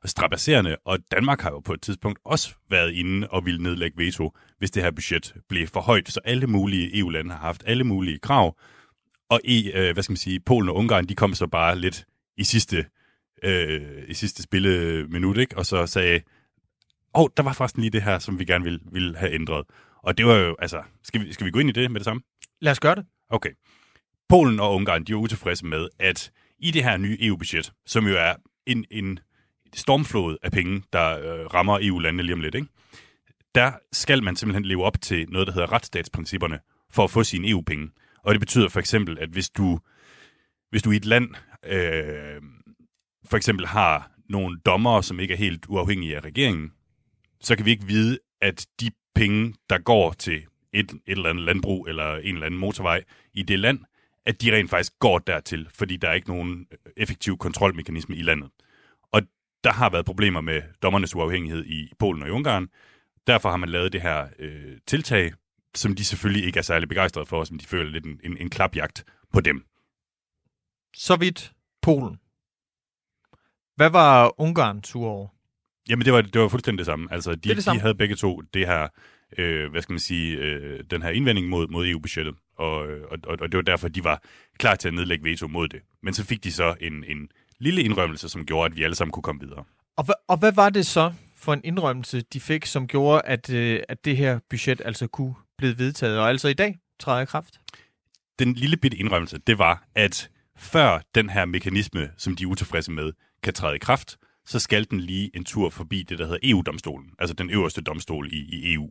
og 0.03 0.09
strabasserende, 0.09 0.77
og 0.85 0.99
Danmark 1.11 1.41
har 1.41 1.49
jo 1.49 1.59
på 1.59 1.73
et 1.73 1.81
tidspunkt 1.81 2.19
også 2.25 2.53
været 2.69 2.91
inde 2.91 3.27
og 3.27 3.45
ville 3.45 3.63
nedlægge 3.63 4.05
veto, 4.05 4.31
hvis 4.57 4.71
det 4.71 4.83
her 4.83 4.91
budget 4.91 5.33
blev 5.49 5.67
for 5.67 5.81
højt. 5.81 6.09
Så 6.11 6.19
alle 6.25 6.47
mulige 6.47 6.99
EU-lande 6.99 7.31
har 7.31 7.39
haft 7.39 7.63
alle 7.65 7.83
mulige 7.83 8.19
krav, 8.19 8.57
og 9.29 9.39
i, 9.43 9.71
øh, 9.71 9.93
hvad 9.93 10.03
skal 10.03 10.11
man 10.11 10.17
sige, 10.17 10.39
Polen 10.39 10.69
og 10.69 10.75
Ungarn, 10.75 11.05
de 11.05 11.15
kom 11.15 11.33
så 11.33 11.47
bare 11.47 11.79
lidt 11.79 12.05
i 12.37 12.43
sidste, 12.43 12.85
øh, 13.43 13.81
i 14.07 14.13
sidste 14.13 14.43
spilleminut, 14.43 15.37
ikke? 15.37 15.57
og 15.57 15.65
så 15.65 15.85
sagde, 15.85 16.21
åh, 17.15 17.21
oh, 17.21 17.29
der 17.37 17.43
var 17.43 17.53
faktisk 17.53 17.77
lige 17.77 17.89
det 17.89 18.01
her, 18.01 18.19
som 18.19 18.39
vi 18.39 18.45
gerne 18.45 18.63
ville, 18.63 18.79
ville 18.91 19.17
have 19.17 19.33
ændret. 19.33 19.65
Og 20.03 20.17
det 20.17 20.25
var 20.25 20.35
jo, 20.35 20.55
altså, 20.59 20.81
skal 21.03 21.21
vi, 21.21 21.33
skal 21.33 21.45
vi 21.45 21.51
gå 21.51 21.59
ind 21.59 21.69
i 21.69 21.71
det 21.71 21.91
med 21.91 21.99
det 21.99 22.05
samme? 22.05 22.21
Lad 22.63 22.71
os 22.71 22.79
gøre 22.79 22.95
det. 22.95 23.05
Okay. 23.29 23.49
Polen 24.29 24.59
og 24.59 24.75
Ungarn, 24.75 25.03
de 25.03 25.11
er 25.11 25.15
utilfredse 25.15 25.65
med, 25.65 25.89
at 25.99 26.31
i 26.59 26.71
det 26.71 26.83
her 26.83 26.97
nye 26.97 27.17
EU-budget, 27.21 27.73
som 27.85 28.07
jo 28.07 28.15
er 28.17 28.33
en, 28.65 28.85
en 28.91 29.19
stormflod 29.75 30.37
af 30.43 30.51
penge, 30.51 30.83
der 30.93 31.17
øh, 31.17 31.45
rammer 31.45 31.79
EU-landene 31.81 32.23
lige 32.23 32.33
om 32.33 32.41
lidt, 32.41 32.55
ikke? 32.55 32.67
der 33.55 33.71
skal 33.91 34.23
man 34.23 34.35
simpelthen 34.35 34.65
leve 34.65 34.83
op 34.83 35.01
til 35.01 35.29
noget, 35.29 35.47
der 35.47 35.53
hedder 35.53 35.71
retsstatsprincipperne, 35.71 36.59
for 36.91 37.03
at 37.03 37.11
få 37.11 37.23
sine 37.23 37.49
EU-penge. 37.49 37.89
Og 38.23 38.33
det 38.33 38.39
betyder 38.39 38.69
for 38.69 38.79
eksempel, 38.79 39.19
at 39.19 39.29
hvis 39.29 39.49
du, 39.49 39.79
hvis 40.69 40.83
du 40.83 40.91
i 40.91 40.95
et 40.95 41.05
land 41.05 41.29
øh, 41.65 42.41
for 43.25 43.37
eksempel 43.37 43.67
har 43.67 44.11
nogle 44.29 44.59
dommere, 44.65 45.03
som 45.03 45.19
ikke 45.19 45.33
er 45.33 45.37
helt 45.37 45.65
uafhængige 45.69 46.15
af 46.15 46.23
regeringen, 46.23 46.71
så 47.41 47.55
kan 47.55 47.65
vi 47.65 47.71
ikke 47.71 47.87
vide, 47.87 48.19
at 48.41 48.67
de 48.79 48.91
penge, 49.15 49.53
der 49.69 49.77
går 49.77 50.13
til 50.13 50.43
et, 50.73 50.91
et 50.91 50.99
eller 51.07 51.29
andet 51.29 51.43
landbrug 51.45 51.87
eller 51.87 52.15
en 52.15 52.33
eller 52.33 52.45
anden 52.45 52.59
motorvej 52.59 53.03
i 53.33 53.43
det 53.43 53.59
land, 53.59 53.79
at 54.25 54.41
de 54.41 54.55
rent 54.55 54.69
faktisk 54.69 54.99
går 54.99 55.19
dertil, 55.19 55.67
fordi 55.73 55.97
der 55.97 56.09
er 56.09 56.13
ikke 56.13 56.29
nogen 56.29 56.67
effektiv 56.97 57.37
kontrolmekanisme 57.37 58.15
i 58.15 58.21
landet. 58.21 58.49
Og 59.11 59.21
der 59.63 59.71
har 59.71 59.89
været 59.89 60.05
problemer 60.05 60.41
med 60.41 60.61
dommernes 60.81 61.15
uafhængighed 61.15 61.65
i 61.65 61.91
Polen 61.99 62.21
og 62.21 62.27
i 62.27 62.31
Ungarn. 62.31 62.67
Derfor 63.27 63.49
har 63.49 63.57
man 63.57 63.69
lavet 63.69 63.93
det 63.93 64.01
her 64.01 64.27
øh, 64.39 64.77
tiltag, 64.87 65.31
som 65.75 65.95
de 65.95 66.05
selvfølgelig 66.05 66.45
ikke 66.45 66.57
er 66.57 66.63
særlig 66.63 66.89
begejstrede 66.89 67.25
for, 67.25 67.39
og 67.39 67.47
som 67.47 67.57
de 67.57 67.65
føler 67.65 67.91
lidt 67.91 68.05
en, 68.05 68.19
en, 68.23 68.37
en 68.37 68.49
klapjagt 68.49 69.03
på 69.33 69.41
dem. 69.41 69.65
Så 70.95 71.15
vidt 71.15 71.51
Polen. 71.81 72.19
Hvad 73.75 73.89
var 73.89 74.41
Ungarn 74.41 74.81
tur 74.81 75.07
over? 75.07 75.27
Jamen, 75.89 76.05
det 76.05 76.13
var, 76.13 76.21
det 76.21 76.41
var 76.41 76.47
fuldstændig 76.47 76.77
det 76.77 76.85
samme. 76.85 77.07
Altså, 77.13 77.31
de, 77.31 77.35
Det 77.35 77.55
det 77.55 77.63
samme. 77.63 77.77
de 77.77 77.81
havde 77.81 77.95
begge 77.95 78.15
to 78.15 78.41
det 78.41 78.67
her, 78.67 78.87
øh, 79.37 79.71
hvad 79.71 79.81
skal 79.81 79.93
man 79.93 79.99
sige, 79.99 80.37
øh, 80.37 80.83
den 80.91 81.01
her 81.01 81.09
indvending 81.09 81.47
mod, 81.47 81.67
mod 81.67 81.87
EU-budgettet. 81.87 82.35
Og, 82.57 82.75
og, 82.77 83.17
og, 83.23 83.37
og 83.41 83.51
det 83.51 83.57
var 83.57 83.61
derfor, 83.61 83.87
de 83.87 84.03
var 84.03 84.23
klar 84.57 84.75
til 84.75 84.87
at 84.87 84.93
nedlægge 84.93 85.23
veto 85.23 85.47
mod 85.47 85.67
det. 85.67 85.81
Men 86.03 86.13
så 86.13 86.25
fik 86.25 86.43
de 86.43 86.51
så 86.51 86.75
en, 86.81 87.03
en 87.07 87.29
lille 87.59 87.83
indrømmelse, 87.83 88.29
som 88.29 88.45
gjorde, 88.45 88.65
at 88.65 88.75
vi 88.77 88.83
alle 88.83 88.95
sammen 88.95 89.11
kunne 89.11 89.23
komme 89.23 89.41
videre. 89.41 89.63
Og, 89.97 90.05
hva, 90.05 90.13
og 90.27 90.37
hvad 90.37 90.51
var 90.51 90.69
det 90.69 90.85
så 90.85 91.13
for 91.37 91.53
en 91.53 91.61
indrømmelse, 91.63 92.21
de 92.21 92.39
fik, 92.39 92.65
som 92.65 92.87
gjorde, 92.87 93.21
at, 93.25 93.49
øh, 93.49 93.79
at 93.89 94.05
det 94.05 94.17
her 94.17 94.39
budget 94.49 94.81
altså 94.85 95.07
kunne 95.07 95.33
blive 95.57 95.77
vedtaget, 95.77 96.19
og 96.19 96.29
altså 96.29 96.47
i 96.47 96.53
dag 96.53 96.77
træder 96.99 97.21
i 97.21 97.25
kraft? 97.25 97.59
Den 98.39 98.53
lille 98.53 98.77
bitte 98.77 98.97
indrømmelse, 98.97 99.37
det 99.47 99.57
var, 99.57 99.83
at 99.95 100.29
før 100.57 100.99
den 101.15 101.29
her 101.29 101.45
mekanisme, 101.45 102.09
som 102.17 102.35
de 102.35 102.43
er 102.43 102.47
utilfredse 102.47 102.91
med, 102.91 103.11
kan 103.43 103.53
træde 103.53 103.75
i 103.75 103.79
kraft, 103.79 104.17
så 104.45 104.59
skal 104.59 104.87
den 104.91 104.99
lige 104.99 105.31
en 105.35 105.43
tur 105.43 105.69
forbi 105.69 106.03
det, 106.03 106.19
der 106.19 106.25
hedder 106.25 106.39
EU-domstolen, 106.43 107.11
altså 107.19 107.33
den 107.33 107.49
øverste 107.49 107.81
domstol 107.81 108.33
i, 108.33 108.37
i 108.37 108.73
EU, 108.73 108.89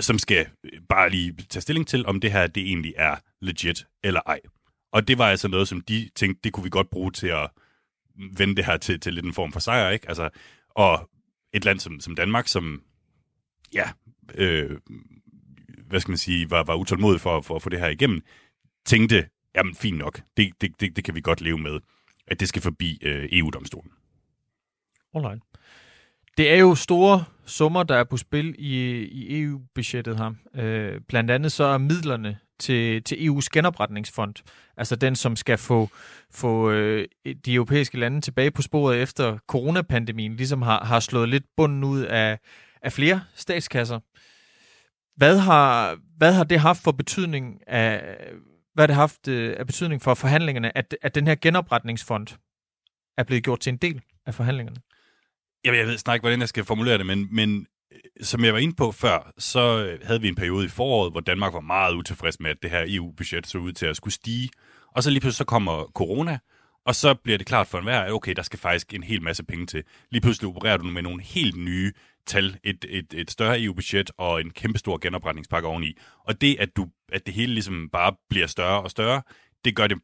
som 0.00 0.18
skal 0.18 0.46
øh, 0.64 0.80
bare 0.88 1.10
lige 1.10 1.36
tage 1.48 1.60
stilling 1.60 1.86
til, 1.86 2.06
om 2.06 2.20
det 2.20 2.32
her 2.32 2.46
det 2.46 2.62
egentlig 2.62 2.94
er 2.96 3.16
legit 3.40 3.86
eller 4.04 4.20
ej. 4.26 4.40
Og 4.92 5.08
det 5.08 5.18
var 5.18 5.26
altså 5.28 5.48
noget, 5.48 5.68
som 5.68 5.80
de 5.80 6.10
tænkte, 6.14 6.40
det 6.44 6.52
kunne 6.52 6.64
vi 6.64 6.70
godt 6.70 6.90
bruge 6.90 7.12
til 7.12 7.26
at 7.26 7.50
vende 8.36 8.56
det 8.56 8.64
her 8.64 8.76
til, 8.76 9.00
til 9.00 9.14
lidt 9.14 9.26
en 9.26 9.32
form 9.32 9.52
for 9.52 9.60
sejr, 9.60 9.90
ikke? 9.90 10.08
Altså, 10.08 10.30
og 10.70 11.10
et 11.52 11.64
land 11.64 11.80
som, 11.80 12.00
som 12.00 12.14
Danmark, 12.14 12.48
som, 12.48 12.82
ja, 13.74 13.90
øh, 14.34 14.78
hvad 15.86 16.00
skal 16.00 16.10
man 16.10 16.18
sige, 16.18 16.50
var, 16.50 16.64
var 16.64 16.74
utålmodig 16.74 17.20
for, 17.20 17.40
for 17.40 17.56
at 17.56 17.62
få 17.62 17.68
det 17.68 17.80
her 17.80 17.88
igennem, 17.88 18.22
tænkte, 18.86 19.28
jamen 19.54 19.74
fint 19.74 19.98
nok, 19.98 20.22
det, 20.36 20.52
det, 20.60 20.80
det, 20.80 20.96
det 20.96 21.04
kan 21.04 21.14
vi 21.14 21.20
godt 21.20 21.40
leve 21.40 21.58
med, 21.58 21.80
at 22.26 22.40
det 22.40 22.48
skal 22.48 22.62
forbi 22.62 22.98
øh, 23.02 23.28
EU-domstolen. 23.32 23.90
Alright. 25.14 25.42
Det 26.36 26.52
er 26.52 26.56
jo 26.56 26.74
store 26.74 27.24
summer, 27.46 27.82
der 27.82 27.96
er 27.96 28.04
på 28.04 28.16
spil 28.16 28.54
i, 28.58 29.02
i 29.02 29.42
EU-budgettet 29.42 30.18
her. 30.18 30.32
Øh, 30.54 31.00
blandt 31.08 31.30
andet 31.30 31.52
så 31.52 31.64
er 31.64 31.78
midlerne 31.78 32.38
til, 32.58 33.02
til 33.02 33.16
EU's 33.16 33.46
genopretningsfond, 33.52 34.34
altså 34.76 34.96
den, 34.96 35.16
som 35.16 35.36
skal 35.36 35.58
få, 35.58 35.88
få 36.30 36.70
øh, 36.70 37.08
de 37.44 37.54
europæiske 37.54 37.98
lande 37.98 38.20
tilbage 38.20 38.50
på 38.50 38.62
sporet 38.62 39.02
efter 39.02 39.38
coronapandemien, 39.46 40.36
ligesom 40.36 40.62
har, 40.62 40.84
har 40.84 41.00
slået 41.00 41.28
lidt 41.28 41.44
bunden 41.56 41.84
ud 41.84 42.00
af, 42.00 42.38
af 42.82 42.92
flere 42.92 43.22
statskasser. 43.34 44.00
Hvad 45.16 45.38
har, 45.38 45.98
hvad 46.16 46.32
har 46.32 46.44
det 46.44 46.60
haft 46.60 46.82
for 46.82 46.92
betydning 46.92 47.68
af, 47.68 48.16
hvad 48.74 48.82
har 48.82 48.86
det 48.86 48.96
haft 48.96 49.28
øh, 49.28 49.56
af 49.58 49.66
betydning 49.66 50.02
for 50.02 50.14
forhandlingerne, 50.14 50.78
at, 50.78 50.96
at 51.02 51.14
den 51.14 51.26
her 51.26 51.34
genopretningsfond 51.34 52.26
er 53.18 53.24
blevet 53.24 53.44
gjort 53.44 53.60
til 53.60 53.72
en 53.72 53.76
del 53.76 54.00
af 54.26 54.34
forhandlingerne? 54.34 54.80
Jamen, 55.64 55.78
jeg 55.78 55.86
ved 55.86 55.98
snart 55.98 56.14
ikke, 56.14 56.22
hvordan 56.22 56.40
jeg 56.40 56.48
skal 56.48 56.64
formulere 56.64 56.98
det, 56.98 57.06
men, 57.06 57.28
men 57.30 57.66
øh, 57.92 57.98
som 58.24 58.44
jeg 58.44 58.52
var 58.52 58.58
inde 58.58 58.74
på 58.74 58.92
før, 58.92 59.32
så 59.38 59.84
øh, 59.84 60.06
havde 60.06 60.20
vi 60.20 60.28
en 60.28 60.34
periode 60.34 60.64
i 60.64 60.68
foråret, 60.68 61.12
hvor 61.12 61.20
Danmark 61.20 61.52
var 61.52 61.60
meget 61.60 61.94
utilfreds 61.94 62.40
med, 62.40 62.50
at 62.50 62.62
det 62.62 62.70
her 62.70 62.84
EU-budget 62.88 63.46
så 63.46 63.58
ud 63.58 63.72
til 63.72 63.86
at 63.86 63.96
skulle 63.96 64.14
stige. 64.14 64.50
Og 64.96 65.02
så 65.02 65.10
lige 65.10 65.20
pludselig 65.20 65.38
så 65.38 65.44
kommer 65.44 65.84
corona, 65.94 66.38
og 66.86 66.94
så 66.94 67.14
bliver 67.14 67.38
det 67.38 67.46
klart 67.46 67.66
for 67.66 67.78
enhver, 67.78 68.00
at 68.00 68.12
okay, 68.12 68.32
der 68.36 68.42
skal 68.42 68.58
faktisk 68.58 68.94
en 68.94 69.02
hel 69.02 69.22
masse 69.22 69.44
penge 69.44 69.66
til. 69.66 69.84
Lige 70.10 70.20
pludselig 70.20 70.48
opererer 70.48 70.76
du 70.76 70.84
med 70.84 71.02
nogle 71.02 71.22
helt 71.22 71.56
nye 71.56 71.92
tal, 72.26 72.58
et, 72.64 72.84
et, 72.88 73.14
et 73.14 73.30
større 73.30 73.62
EU-budget 73.62 74.10
og 74.18 74.40
en 74.40 74.50
kæmpestor 74.50 74.98
genopretningspakke 74.98 75.68
oveni. 75.68 75.98
Og 76.24 76.40
det, 76.40 76.56
at, 76.60 76.76
du, 76.76 76.88
at 77.12 77.26
det 77.26 77.34
hele 77.34 77.54
ligesom 77.54 77.88
bare 77.92 78.12
bliver 78.30 78.46
større 78.46 78.82
og 78.82 78.90
større, 78.90 79.22
det 79.64 79.76
gør 79.76 79.86
det 79.86 79.98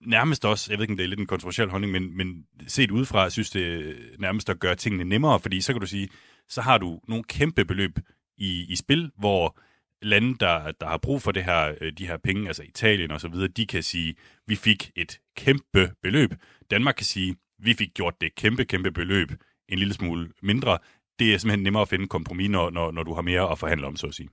nærmest 0.00 0.44
også, 0.44 0.72
jeg 0.72 0.78
ved 0.78 0.84
ikke, 0.84 0.92
om 0.92 0.96
det 0.96 1.04
er 1.04 1.08
lidt 1.08 1.20
en 1.20 1.26
kontroversiel 1.26 1.70
holdning, 1.70 1.92
men, 1.92 2.16
men 2.16 2.44
set 2.66 2.90
udefra, 2.90 3.22
jeg 3.22 3.32
synes 3.32 3.50
det 3.50 3.96
nærmest 4.18 4.50
at 4.50 4.60
gøre 4.60 4.74
tingene 4.74 5.04
nemmere, 5.04 5.40
fordi 5.40 5.60
så 5.60 5.72
kan 5.72 5.80
du 5.80 5.86
sige, 5.86 6.08
så 6.48 6.62
har 6.62 6.78
du 6.78 7.00
nogle 7.08 7.24
kæmpe 7.24 7.64
beløb 7.64 7.98
i, 8.38 8.66
i 8.68 8.76
spil, 8.76 9.10
hvor 9.18 9.58
lande, 10.02 10.36
der, 10.40 10.72
der 10.72 10.86
har 10.86 10.98
brug 10.98 11.22
for 11.22 11.32
det 11.32 11.44
her, 11.44 11.74
øh, 11.80 11.92
de 11.92 12.06
her 12.06 12.16
penge, 12.16 12.46
altså 12.46 12.62
Italien 12.62 13.10
og 13.10 13.20
så 13.20 13.28
videre, 13.28 13.48
de 13.48 13.66
kan 13.66 13.82
sige, 13.82 14.14
vi 14.46 14.56
fik 14.56 14.90
et 14.96 15.20
kæmpe 15.36 15.92
beløb. 16.02 16.34
Danmark 16.70 16.94
kan 16.94 17.06
sige, 17.06 17.36
vi 17.58 17.74
fik 17.74 17.94
gjort 17.94 18.20
det 18.20 18.34
kæmpe, 18.34 18.64
kæmpe 18.64 18.90
beløb 18.90 19.32
en 19.68 19.78
lille 19.78 19.94
smule 19.94 20.30
mindre. 20.42 20.78
Det 21.18 21.34
er 21.34 21.38
simpelthen 21.38 21.62
nemmere 21.62 21.82
at 21.82 21.88
finde 21.88 22.06
kompromis, 22.06 22.50
når, 22.50 22.70
når, 22.70 22.90
når 22.90 23.02
du 23.02 23.14
har 23.14 23.22
mere 23.22 23.52
at 23.52 23.58
forhandle 23.58 23.86
om, 23.86 23.96
så 23.96 24.06
at 24.06 24.14
sige. 24.14 24.28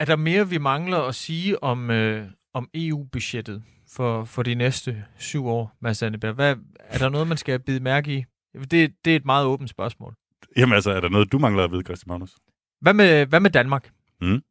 Er 0.00 0.04
der 0.04 0.16
mere, 0.16 0.48
vi 0.48 0.58
mangler 0.58 0.98
at 0.98 1.14
sige 1.14 1.62
om, 1.62 1.90
øh, 1.90 2.26
om 2.54 2.68
EU-budgettet 2.74 3.62
for, 3.92 4.24
for 4.24 4.42
de 4.42 4.54
næste 4.54 5.04
syv 5.18 5.46
år, 5.46 5.76
Mads 5.80 6.02
Anneberg? 6.02 6.34
Hvad, 6.34 6.56
er 6.78 6.98
der 6.98 7.08
noget, 7.08 7.28
man 7.28 7.36
skal 7.36 7.58
bide 7.60 7.80
mærke 7.80 8.12
i? 8.12 8.24
Det, 8.70 8.94
det 9.04 9.12
er 9.12 9.16
et 9.16 9.24
meget 9.24 9.46
åbent 9.46 9.70
spørgsmål. 9.70 10.14
Jamen 10.56 10.74
altså, 10.74 10.90
er 10.90 11.00
der 11.00 11.08
noget, 11.08 11.32
du 11.32 11.38
mangler 11.38 11.64
at 11.64 11.72
vide, 11.72 11.82
Christian 11.82 12.08
Magnus? 12.08 12.36
Hvad 12.80 12.94
med, 12.94 13.26
hvad 13.26 13.40
med 13.40 13.50
Danmark? 13.50 13.90
Mm. 14.20 14.42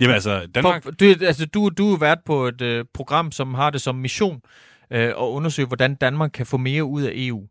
Jamen 0.00 0.14
altså, 0.14 0.46
Danmark... 0.54 0.82
For, 0.82 0.90
du, 0.90 1.04
altså, 1.04 1.46
du, 1.46 1.68
du 1.68 1.92
er 1.92 1.98
vært 1.98 2.18
på 2.26 2.46
et 2.46 2.60
øh, 2.60 2.84
program, 2.94 3.32
som 3.32 3.54
har 3.54 3.70
det 3.70 3.80
som 3.80 3.94
mission 3.94 4.42
øh, 4.90 5.08
at 5.08 5.14
undersøge, 5.14 5.66
hvordan 5.66 5.94
Danmark 5.94 6.30
kan 6.34 6.46
få 6.46 6.56
mere 6.56 6.84
ud 6.84 7.02
af 7.02 7.12
EU. 7.14 7.48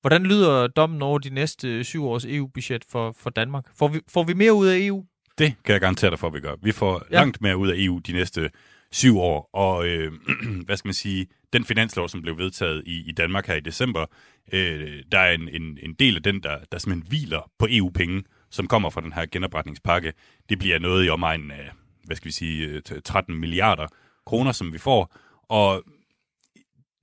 Hvordan 0.00 0.22
lyder 0.22 0.66
dommen 0.66 1.02
over 1.02 1.18
de 1.18 1.30
næste 1.30 1.84
syv 1.84 2.04
års 2.04 2.24
EU-budget 2.24 2.84
for, 2.88 3.12
for 3.12 3.30
Danmark? 3.30 3.64
Får 3.78 3.88
vi, 3.88 4.00
får 4.08 4.24
vi 4.24 4.34
mere 4.34 4.52
ud 4.52 4.66
af 4.66 4.78
EU? 4.78 5.04
Det 5.38 5.54
kan 5.64 5.72
jeg 5.72 5.80
garantere 5.80 6.10
dig 6.10 6.18
for, 6.18 6.26
at 6.26 6.34
vi 6.34 6.40
gør. 6.40 6.54
Vi 6.62 6.72
får 6.72 7.02
ja. 7.10 7.16
langt 7.16 7.40
mere 7.40 7.56
ud 7.56 7.68
af 7.68 7.74
EU 7.76 7.98
de 7.98 8.12
næste 8.12 8.50
syv 8.92 9.18
år, 9.18 9.50
og 9.52 9.86
øh, 9.86 10.12
hvad 10.66 10.76
skal 10.76 10.88
man 10.88 10.94
sige, 10.94 11.26
den 11.52 11.64
finanslov, 11.64 12.08
som 12.08 12.22
blev 12.22 12.38
vedtaget 12.38 12.82
i, 12.86 13.08
i 13.08 13.12
Danmark 13.12 13.46
her 13.46 13.54
i 13.54 13.60
december, 13.60 14.06
øh, 14.52 15.02
der 15.12 15.18
er 15.18 15.32
en, 15.32 15.48
en, 15.48 15.78
en 15.82 15.94
del 15.94 16.16
af 16.16 16.22
den, 16.22 16.42
der, 16.42 16.58
der 16.72 16.78
simpelthen 16.78 17.08
hviler 17.08 17.50
på 17.58 17.66
EU-penge, 17.70 18.22
som 18.50 18.66
kommer 18.66 18.90
fra 18.90 19.00
den 19.00 19.12
her 19.12 19.26
genopretningspakke. 19.26 20.12
Det 20.48 20.58
bliver 20.58 20.78
noget 20.78 21.06
i 21.06 21.08
omegnen 21.08 21.50
af, 21.50 21.70
hvad 22.04 22.16
skal 22.16 22.26
vi 22.26 22.32
sige, 22.32 22.80
13 22.80 23.34
milliarder 23.34 23.86
kroner, 24.26 24.52
som 24.52 24.72
vi 24.72 24.78
får, 24.78 25.16
og 25.48 25.84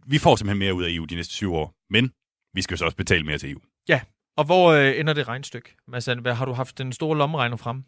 vi 0.07 0.17
får 0.17 0.35
simpelthen 0.35 0.59
mere 0.59 0.73
ud 0.73 0.83
af 0.83 0.89
EU 0.91 1.05
de 1.05 1.15
næste 1.15 1.33
syv 1.33 1.53
år, 1.53 1.73
men 1.89 2.11
vi 2.53 2.61
skal 2.61 2.73
jo 2.73 2.77
så 2.77 2.85
også 2.85 2.97
betale 2.97 3.23
mere 3.23 3.37
til 3.37 3.51
EU. 3.51 3.59
Ja, 3.89 4.01
og 4.37 4.45
hvor 4.45 4.71
øh, 4.71 4.99
ender 4.99 5.13
det 5.13 5.27
regnstykke? 5.27 5.75
Mads 5.87 6.07
Anneberg, 6.07 6.37
har 6.37 6.45
du 6.45 6.53
haft 6.53 6.77
den 6.77 6.93
store 6.93 7.17
lommeregner 7.17 7.57
frem? 7.57 7.83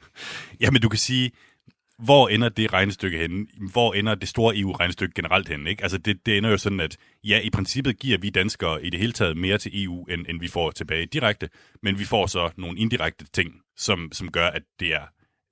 Jamen, 0.60 0.82
du 0.82 0.88
kan 0.88 0.98
sige, 0.98 1.30
hvor 1.98 2.28
ender 2.28 2.48
det 2.48 2.72
regnestykke 2.72 3.18
henne? 3.18 3.46
Hvor 3.72 3.94
ender 3.94 4.14
det 4.14 4.28
store 4.28 4.58
EU-regnestykke 4.58 5.14
generelt 5.14 5.48
henne? 5.48 5.70
Ikke? 5.70 5.82
Altså, 5.82 5.98
det, 5.98 6.26
det 6.26 6.38
ender 6.38 6.50
jo 6.50 6.56
sådan, 6.56 6.80
at 6.80 6.96
ja, 7.24 7.40
i 7.40 7.50
princippet 7.50 7.98
giver 7.98 8.18
vi 8.18 8.30
danskere 8.30 8.84
i 8.84 8.90
det 8.90 9.00
hele 9.00 9.12
taget 9.12 9.36
mere 9.36 9.58
til 9.58 9.84
EU, 9.84 10.04
end, 10.04 10.26
end 10.28 10.40
vi 10.40 10.48
får 10.48 10.70
tilbage 10.70 11.06
direkte, 11.06 11.48
men 11.82 11.98
vi 11.98 12.04
får 12.04 12.26
så 12.26 12.50
nogle 12.56 12.78
indirekte 12.78 13.26
ting, 13.32 13.54
som, 13.76 14.08
som 14.12 14.30
gør, 14.30 14.46
at 14.46 14.62
det 14.80 14.94
er 14.94 15.02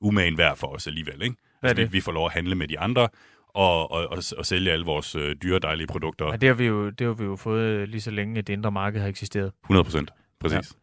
umagen 0.00 0.38
værd 0.38 0.56
for 0.56 0.66
os 0.66 0.86
alligevel. 0.86 1.22
Ikke? 1.22 1.36
Hvad 1.60 1.70
er 1.70 1.70
altså, 1.70 1.82
det? 1.82 1.92
Vi, 1.92 1.96
vi 1.96 2.00
får 2.00 2.12
lov 2.12 2.26
at 2.26 2.32
handle 2.32 2.54
med 2.54 2.68
de 2.68 2.78
andre, 2.78 3.08
og, 3.48 3.90
og, 3.90 4.08
og, 4.08 4.22
og 4.38 4.46
sælge 4.46 4.72
alle 4.72 4.84
vores 4.84 5.14
øh, 5.14 5.36
dyre, 5.42 5.58
dejlige 5.58 5.86
produkter. 5.86 6.26
Ja, 6.26 6.36
det 6.36 6.48
har, 6.48 6.54
vi 6.54 6.64
jo, 6.64 6.90
det 6.90 7.06
har 7.06 7.14
vi 7.14 7.24
jo 7.24 7.36
fået 7.36 7.62
øh, 7.62 7.88
lige 7.88 8.00
så 8.00 8.10
længe, 8.10 8.38
at 8.38 8.46
det 8.46 8.52
indre 8.52 8.72
marked 8.72 9.00
har 9.00 9.08
eksisteret. 9.08 9.52
100 9.64 9.84
procent, 9.84 10.10
præcis. 10.40 10.54
Ja. 10.56 10.78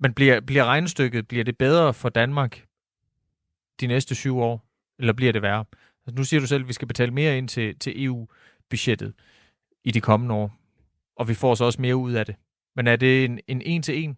Men 0.00 0.14
bliver, 0.14 0.40
bliver 0.40 0.64
regnestykket, 0.64 1.28
bliver 1.28 1.44
det 1.44 1.58
bedre 1.58 1.94
for 1.94 2.08
Danmark 2.08 2.64
de 3.80 3.86
næste 3.86 4.14
syv 4.14 4.38
år, 4.38 4.65
eller 4.98 5.12
bliver 5.12 5.32
det 5.32 5.42
værre? 5.42 5.64
Altså, 6.06 6.16
nu 6.16 6.24
siger 6.24 6.40
du 6.40 6.46
selv, 6.46 6.62
at 6.62 6.68
vi 6.68 6.72
skal 6.72 6.88
betale 6.88 7.10
mere 7.10 7.38
ind 7.38 7.48
til, 7.48 7.78
til 7.78 8.04
EU-budgettet 8.04 9.14
i 9.84 9.90
de 9.90 10.00
kommende 10.00 10.34
år, 10.34 10.58
og 11.16 11.28
vi 11.28 11.34
får 11.34 11.54
så 11.54 11.64
også 11.64 11.80
mere 11.80 11.96
ud 11.96 12.12
af 12.12 12.26
det. 12.26 12.34
Men 12.76 12.86
er 12.86 12.96
det 12.96 13.24
en, 13.24 13.40
en 13.48 13.62
en-til-en? 13.62 14.16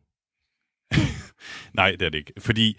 Nej, 1.75 1.91
det 1.91 2.03
er 2.03 2.09
det 2.11 2.19
ikke. 2.19 2.33
Fordi 2.39 2.79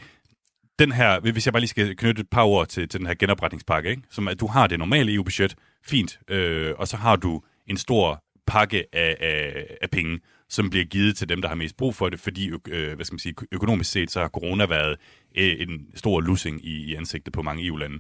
den 0.79 0.91
her, 0.91 1.19
hvis 1.19 1.47
jeg 1.47 1.53
bare 1.53 1.61
lige 1.61 1.69
skal 1.69 1.95
knytte 1.95 2.21
et 2.21 2.29
par 2.29 2.43
ord 2.43 2.67
til, 2.67 2.89
til 2.89 2.99
den 2.99 3.07
her 3.07 3.13
genopretningspakke, 3.13 3.89
ikke? 3.89 4.01
som 4.09 4.27
at 4.27 4.39
du 4.39 4.47
har 4.47 4.67
det 4.67 4.79
normale 4.79 5.13
EU-budget, 5.13 5.55
fint, 5.85 6.19
øh, 6.27 6.73
og 6.77 6.87
så 6.87 6.97
har 6.97 7.15
du 7.15 7.41
en 7.67 7.77
stor 7.77 8.23
pakke 8.47 8.85
af, 8.93 9.17
af, 9.19 9.65
af 9.81 9.89
penge, 9.89 10.19
som 10.49 10.69
bliver 10.69 10.85
givet 10.85 11.17
til 11.17 11.29
dem, 11.29 11.41
der 11.41 11.47
har 11.47 11.55
mest 11.55 11.77
brug 11.77 11.95
for 11.95 12.09
det, 12.09 12.19
fordi 12.19 12.51
øh, 12.67 12.95
hvad 12.95 13.05
skal 13.05 13.13
man 13.13 13.19
sige, 13.19 13.35
økonomisk 13.51 13.91
set, 13.91 14.11
så 14.11 14.19
har 14.19 14.27
corona 14.27 14.65
været 14.65 14.97
øh, 15.35 15.55
en 15.59 15.87
stor 15.95 16.21
lussing 16.21 16.65
i, 16.65 16.91
i 16.91 16.95
ansigtet 16.95 17.33
på 17.33 17.41
mange 17.41 17.65
EU-lande. 17.65 17.99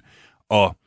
Og 0.49 0.77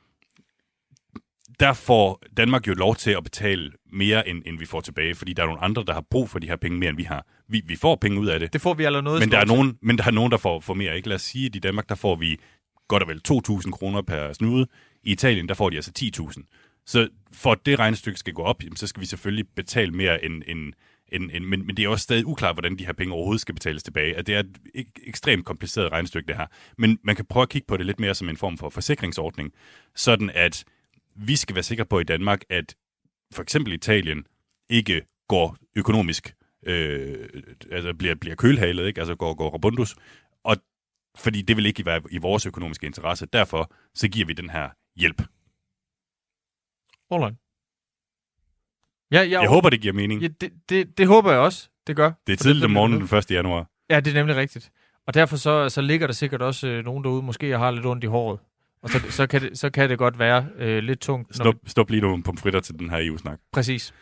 der 1.61 1.73
får 1.73 2.23
Danmark 2.37 2.69
jo 2.69 2.75
lov 2.75 2.97
til 2.97 3.11
at 3.11 3.25
betale 3.25 3.71
mere, 3.93 4.29
end, 4.29 4.43
end 4.47 4.59
vi 4.59 4.67
får 4.67 4.81
tilbage, 4.81 5.15
fordi 5.15 5.33
der 5.33 5.43
er 5.43 5.47
nogle 5.47 5.61
andre, 5.61 5.85
der 5.87 5.93
har 5.93 6.05
brug 6.11 6.31
for 6.31 6.39
de 6.39 6.47
her 6.47 6.57
penge 6.57 6.79
mere, 6.79 6.91
end 6.91 6.97
vi 6.97 7.03
har. 7.03 7.27
Vi, 7.49 7.63
vi 7.67 7.77
får 7.77 7.97
penge 7.97 8.21
ud 8.21 8.27
af 8.27 8.41
det. 8.41 8.53
Det 8.53 8.61
får 8.61 8.75
vi 8.75 8.85
allerede 8.85 9.05
noget 9.05 9.21
Men 9.21 9.31
der, 9.31 9.39
er 9.39 9.45
nogen, 9.45 9.79
men 9.83 9.99
der 9.99 10.05
er 10.05 10.11
nogen, 10.11 10.31
der 10.31 10.37
får, 10.37 10.61
får 10.61 10.75
mere. 10.75 10.97
Ikke? 10.97 11.09
Lad 11.09 11.15
os 11.15 11.23
sige, 11.23 11.47
at 11.47 11.57
i 11.57 11.59
Danmark, 11.59 11.89
der 11.89 11.95
får 11.95 12.17
vi 12.17 12.41
godt 12.89 13.03
og 13.03 13.09
vel 13.09 13.21
2.000 13.29 13.71
kroner 13.71 14.03
per 14.03 14.33
snude. 14.33 14.67
I 15.03 15.13
Italien, 15.13 15.49
der 15.49 15.55
får 15.55 15.71
de 15.71 15.77
altså 15.77 15.93
10.000. 15.99 16.83
Så 16.87 17.09
for 17.33 17.53
at 17.53 17.59
det 17.67 17.79
regnestykke 17.79 18.19
skal 18.19 18.33
gå 18.33 18.43
op, 18.43 18.63
så 18.77 18.87
skal 18.87 19.01
vi 19.01 19.07
selvfølgelig 19.07 19.47
betale 19.57 19.93
mere 19.93 20.25
end, 20.25 20.43
end, 20.47 20.73
en, 21.13 21.31
en, 21.31 21.47
men, 21.47 21.67
men 21.67 21.77
det 21.77 21.85
er 21.85 21.89
også 21.89 22.03
stadig 22.03 22.27
uklart, 22.27 22.55
hvordan 22.55 22.79
de 22.79 22.87
her 22.87 22.93
penge 22.93 23.15
overhovedet 23.15 23.41
skal 23.41 23.55
betales 23.55 23.83
tilbage. 23.83 24.17
At 24.17 24.27
det 24.27 24.35
er 24.35 24.41
et 24.41 24.59
ek- 24.77 25.09
ekstremt 25.09 25.45
kompliceret 25.45 25.93
regnestykke, 25.93 26.27
det 26.27 26.37
her. 26.37 26.47
Men 26.79 26.99
man 27.05 27.17
kan 27.17 27.25
prøve 27.25 27.43
at 27.43 27.49
kigge 27.49 27.67
på 27.67 27.77
det 27.77 27.87
lidt 27.87 28.01
mere 28.01 28.15
som 28.15 28.29
en 28.29 28.37
form 28.37 28.59
for 28.59 28.69
forsikringsordning, 28.69 29.53
sådan 29.95 30.31
at 30.31 30.65
vi 31.17 31.37
skal 31.37 31.55
være 31.55 31.63
sikre 31.63 31.85
på 31.85 32.01
i 32.01 32.05
Danmark, 32.05 32.41
at 32.51 32.75
for 33.33 33.43
eksempel 33.43 33.73
Italien 33.73 34.27
ikke 34.71 35.03
går 35.29 35.57
økonomisk, 35.77 36.35
øh, 36.67 37.29
altså 37.71 37.95
bliver, 37.95 38.15
bliver 38.15 38.37
kølhalet, 38.37 38.87
ikke? 38.87 39.01
altså 39.01 39.15
går, 39.15 39.35
går 39.35 39.51
rabundus, 39.51 39.97
og 40.45 40.57
fordi 41.17 41.43
det 41.43 41.57
vil 41.57 41.67
ikke 41.67 41.87
være 41.87 42.03
i 42.11 42.19
vores 42.19 42.47
økonomiske 42.47 42.87
interesse. 42.87 43.27
Derfor 43.27 43.73
så 43.95 44.09
giver 44.09 44.27
vi 44.27 44.33
den 44.33 44.51
her 44.51 44.69
hjælp. 44.97 45.23
Alright. 47.11 47.42
Ja, 49.13 49.21
jeg, 49.21 49.31
Jeg 49.31 49.49
håber, 49.49 49.71
det 49.71 49.81
giver 49.81 49.95
mening. 49.95 50.23
Ja, 50.23 50.29
det, 50.41 50.53
det, 50.69 50.99
det 50.99 51.07
håber 51.07 51.31
jeg 51.31 51.41
også, 51.41 51.69
det 51.87 51.97
gør. 51.97 52.11
Det 52.27 52.33
er 52.33 52.37
tidligt 52.37 52.65
om 52.65 52.71
morgenen 52.71 53.03
vi 53.03 53.07
den 53.07 53.19
1. 53.19 53.31
januar. 53.31 53.67
Ja, 53.91 54.01
det 54.01 54.11
er 54.11 54.15
nemlig 54.15 54.37
rigtigt. 54.37 54.71
Og 55.07 55.15
derfor 55.15 55.37
så, 55.37 55.69
så 55.69 55.81
ligger 55.81 56.07
der 56.07 56.15
sikkert 56.15 56.43
også 56.43 56.69
øh, 56.69 56.85
nogen 56.85 57.05
derude, 57.05 57.23
måske 57.23 57.59
har 57.59 57.71
lidt 57.71 57.87
ondt 57.87 58.05
i 58.05 58.07
håret. 58.07 58.39
Og 58.83 58.91
så, 58.91 58.99
så, 59.11 59.27
kan, 59.27 59.43
det, 59.43 59.59
så 59.59 59.71
kan 59.71 59.91
det 59.91 59.99
godt 59.99 60.19
være 60.19 60.47
øh, 60.59 60.83
lidt 60.83 61.01
tungt. 61.01 61.37
Stop, 61.37 61.55
stop 61.67 61.91
lige 61.91 62.01
nogle 62.01 62.23
pomfritter 62.23 62.61
til 62.61 62.79
den 62.79 62.91
her 62.91 62.99
EU-snak. 63.01 63.39
Præcis. 63.53 63.95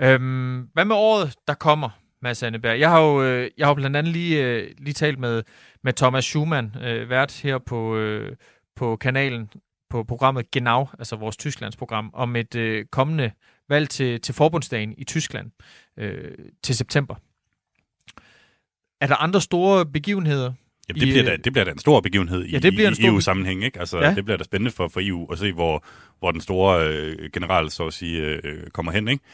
Øhm, 0.00 0.68
hvad 0.72 0.84
med 0.84 0.96
året, 0.96 1.34
der 1.48 1.54
kommer, 1.54 1.90
Mads 2.22 2.42
Anneberg? 2.42 2.78
Jeg 2.78 2.90
har 2.90 3.00
jo, 3.00 3.22
øh, 3.22 3.50
jeg 3.58 3.66
har 3.66 3.74
blandt 3.74 3.96
andet 3.96 4.12
lige, 4.12 4.44
øh, 4.44 4.70
lige 4.78 4.94
talt 4.94 5.18
med, 5.18 5.42
med 5.84 5.92
Thomas 5.92 6.24
Schumann, 6.24 6.76
øh, 6.82 7.10
vært 7.10 7.40
her 7.42 7.58
på, 7.58 7.96
øh, 7.96 8.36
på 8.76 8.96
kanalen, 8.96 9.50
på 9.90 10.04
programmet 10.04 10.50
Genau, 10.50 10.88
altså 10.98 11.16
vores 11.16 11.36
Tysklandsprogram, 11.36 12.10
om 12.14 12.36
et 12.36 12.54
øh, 12.54 12.84
kommende 12.92 13.30
valg 13.68 13.88
til, 13.88 14.20
til 14.20 14.34
forbundsdagen 14.34 14.94
i 14.98 15.04
Tyskland 15.04 15.50
øh, 15.98 16.30
til 16.62 16.74
september. 16.76 17.14
Er 19.00 19.06
der 19.06 19.16
andre 19.16 19.40
store 19.40 19.86
begivenheder 19.86 20.52
Jamen, 20.88 21.00
det, 21.00 21.06
I, 21.06 21.10
bliver 21.10 21.24
da, 21.24 21.36
det 21.36 21.52
bliver 21.52 21.64
da 21.64 21.70
en 21.70 21.78
stor 21.78 22.00
begivenhed 22.00 22.44
Ja, 22.44 22.56
i, 22.56 22.60
det 22.60 22.72
bliver 22.72 22.88
en 22.88 22.96
i 22.98 23.06
EU-sammenhæng, 23.06 23.64
ikke? 23.64 23.80
Altså, 23.80 23.98
Ja. 23.98 24.08
ja. 24.08 24.14
det 24.14 24.24
bliver 24.24 24.36
da 24.36 24.44
spændende 24.44 24.70
for, 24.70 24.88
for 24.88 25.00
EU 25.04 25.32
at 25.32 25.38
se, 25.38 25.52
hvor, 25.52 25.84
hvor 26.18 26.32
den 26.32 26.40
store 26.40 26.88
øh, 26.88 27.30
general, 27.32 27.70
så 27.70 27.86
at 27.86 27.92
sige, 27.94 28.22
øh, 28.22 28.70
kommer 28.70 28.92
hen, 28.92 29.08
ikke? 29.08 29.24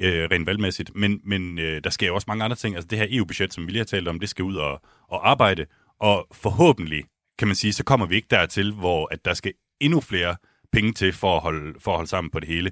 Øh, 0.00 0.28
rent 0.32 0.46
valgmæssigt. 0.46 0.90
Men, 0.94 1.20
men 1.24 1.58
øh, 1.58 1.80
der 1.84 1.90
sker 1.90 2.06
jo 2.06 2.14
også 2.14 2.24
mange 2.28 2.44
andre 2.44 2.56
ting. 2.56 2.74
Altså, 2.74 2.88
det 2.88 2.98
her 2.98 3.06
EU-budget, 3.10 3.54
som 3.54 3.66
vi 3.66 3.72
lige 3.72 3.80
har 3.80 3.84
talt 3.84 4.08
om, 4.08 4.20
det 4.20 4.28
skal 4.28 4.42
ud 4.42 4.56
og, 4.56 4.80
og 5.08 5.30
arbejde. 5.30 5.66
Og 6.00 6.26
forhåbentlig, 6.32 7.04
kan 7.38 7.48
man 7.48 7.54
sige, 7.54 7.72
så 7.72 7.84
kommer 7.84 8.06
vi 8.06 8.14
ikke 8.16 8.28
dertil, 8.30 8.72
hvor 8.72 9.08
at 9.12 9.24
der 9.24 9.34
skal 9.34 9.52
endnu 9.80 10.00
flere 10.00 10.36
penge 10.72 10.92
til 10.92 11.12
for 11.12 11.36
at 11.36 11.42
holde, 11.42 11.74
for 11.80 11.90
at 11.90 11.96
holde 11.96 12.10
sammen 12.10 12.30
på 12.30 12.40
det 12.40 12.48
hele 12.48 12.70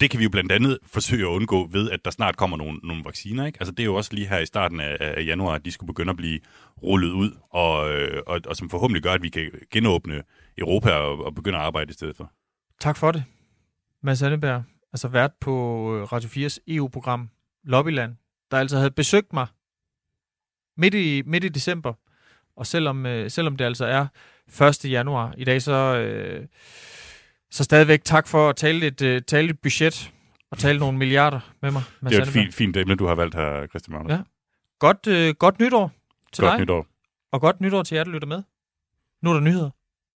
det 0.00 0.10
kan 0.10 0.18
vi 0.18 0.24
jo 0.24 0.30
blandt 0.30 0.52
andet 0.52 0.78
forsøge 0.86 1.22
at 1.22 1.30
undgå 1.30 1.66
ved, 1.66 1.90
at 1.90 2.04
der 2.04 2.10
snart 2.10 2.36
kommer 2.36 2.56
nogle, 2.56 2.78
nogle 2.82 3.04
vacciner. 3.04 3.46
Ikke? 3.46 3.56
Altså, 3.60 3.72
det 3.72 3.80
er 3.80 3.84
jo 3.84 3.94
også 3.94 4.14
lige 4.14 4.26
her 4.26 4.38
i 4.38 4.46
starten 4.46 4.80
af, 4.80 4.96
af 5.00 5.24
januar, 5.26 5.54
at 5.54 5.64
de 5.64 5.72
skulle 5.72 5.86
begynde 5.86 6.10
at 6.10 6.16
blive 6.16 6.40
rullet 6.82 7.10
ud, 7.10 7.30
og, 7.50 7.92
øh, 7.92 8.22
og, 8.26 8.40
og 8.46 8.56
som 8.56 8.70
forhåbentlig 8.70 9.02
gør, 9.02 9.12
at 9.12 9.22
vi 9.22 9.28
kan 9.28 9.50
genåbne 9.70 10.22
Europa 10.58 10.92
og, 10.92 11.24
og 11.24 11.34
begynde 11.34 11.58
at 11.58 11.64
arbejde 11.64 11.90
i 11.90 11.92
stedet 11.92 12.16
for. 12.16 12.32
Tak 12.80 12.96
for 12.96 13.12
det. 13.12 13.24
Mads 14.02 14.22
Anneberg, 14.22 14.62
altså 14.92 15.08
vært 15.08 15.30
på 15.40 15.52
øh, 15.96 16.02
Radio 16.02 16.28
4's 16.28 16.58
EU-program 16.68 17.30
Lobbyland, 17.64 18.16
der 18.50 18.56
altså 18.56 18.76
havde 18.76 18.90
besøgt 18.90 19.32
mig 19.32 19.46
midt 20.76 20.94
i, 20.94 21.22
midt 21.26 21.44
i 21.44 21.48
december. 21.48 21.92
Og 22.56 22.66
selvom, 22.66 23.06
øh, 23.06 23.30
selvom 23.30 23.56
det 23.56 23.64
altså 23.64 23.84
er 23.84 24.06
1. 24.84 24.90
januar 24.90 25.34
i 25.36 25.44
dag, 25.44 25.62
så, 25.62 25.96
øh, 25.96 26.46
så 27.50 27.64
stadigvæk 27.64 28.04
tak 28.04 28.28
for 28.28 28.48
at 28.48 28.56
tale 28.56 28.86
et, 28.86 29.02
øh, 29.02 29.22
tale 29.22 29.50
et 29.50 29.60
budget 29.60 30.12
og 30.50 30.58
tale 30.58 30.78
nogle 30.78 30.98
milliarder 30.98 31.40
med 31.62 31.70
mig. 31.70 31.82
Mads 32.00 32.12
Det 32.12 32.18
er 32.18 32.22
et 32.22 32.28
fint, 32.28 32.54
fint 32.54 32.76
emne, 32.76 32.94
du 32.94 33.06
har 33.06 33.14
valgt 33.14 33.34
her, 33.34 33.66
Christian 33.66 33.92
Magnus. 33.92 34.10
Ja. 34.12 34.18
Godt, 34.78 35.06
øh, 35.06 35.34
godt 35.34 35.60
nytår 35.60 35.92
til 36.32 36.42
Godt 36.42 36.52
dig, 36.52 36.60
nytår. 36.60 36.86
og 37.32 37.40
godt 37.40 37.60
nytår 37.60 37.82
til 37.82 37.94
jer, 37.96 38.04
der 38.04 38.10
lytter 38.10 38.28
med. 38.28 38.42
Nu 39.22 39.30
er 39.30 39.34
der 39.34 39.40
nyheder. 39.40 39.70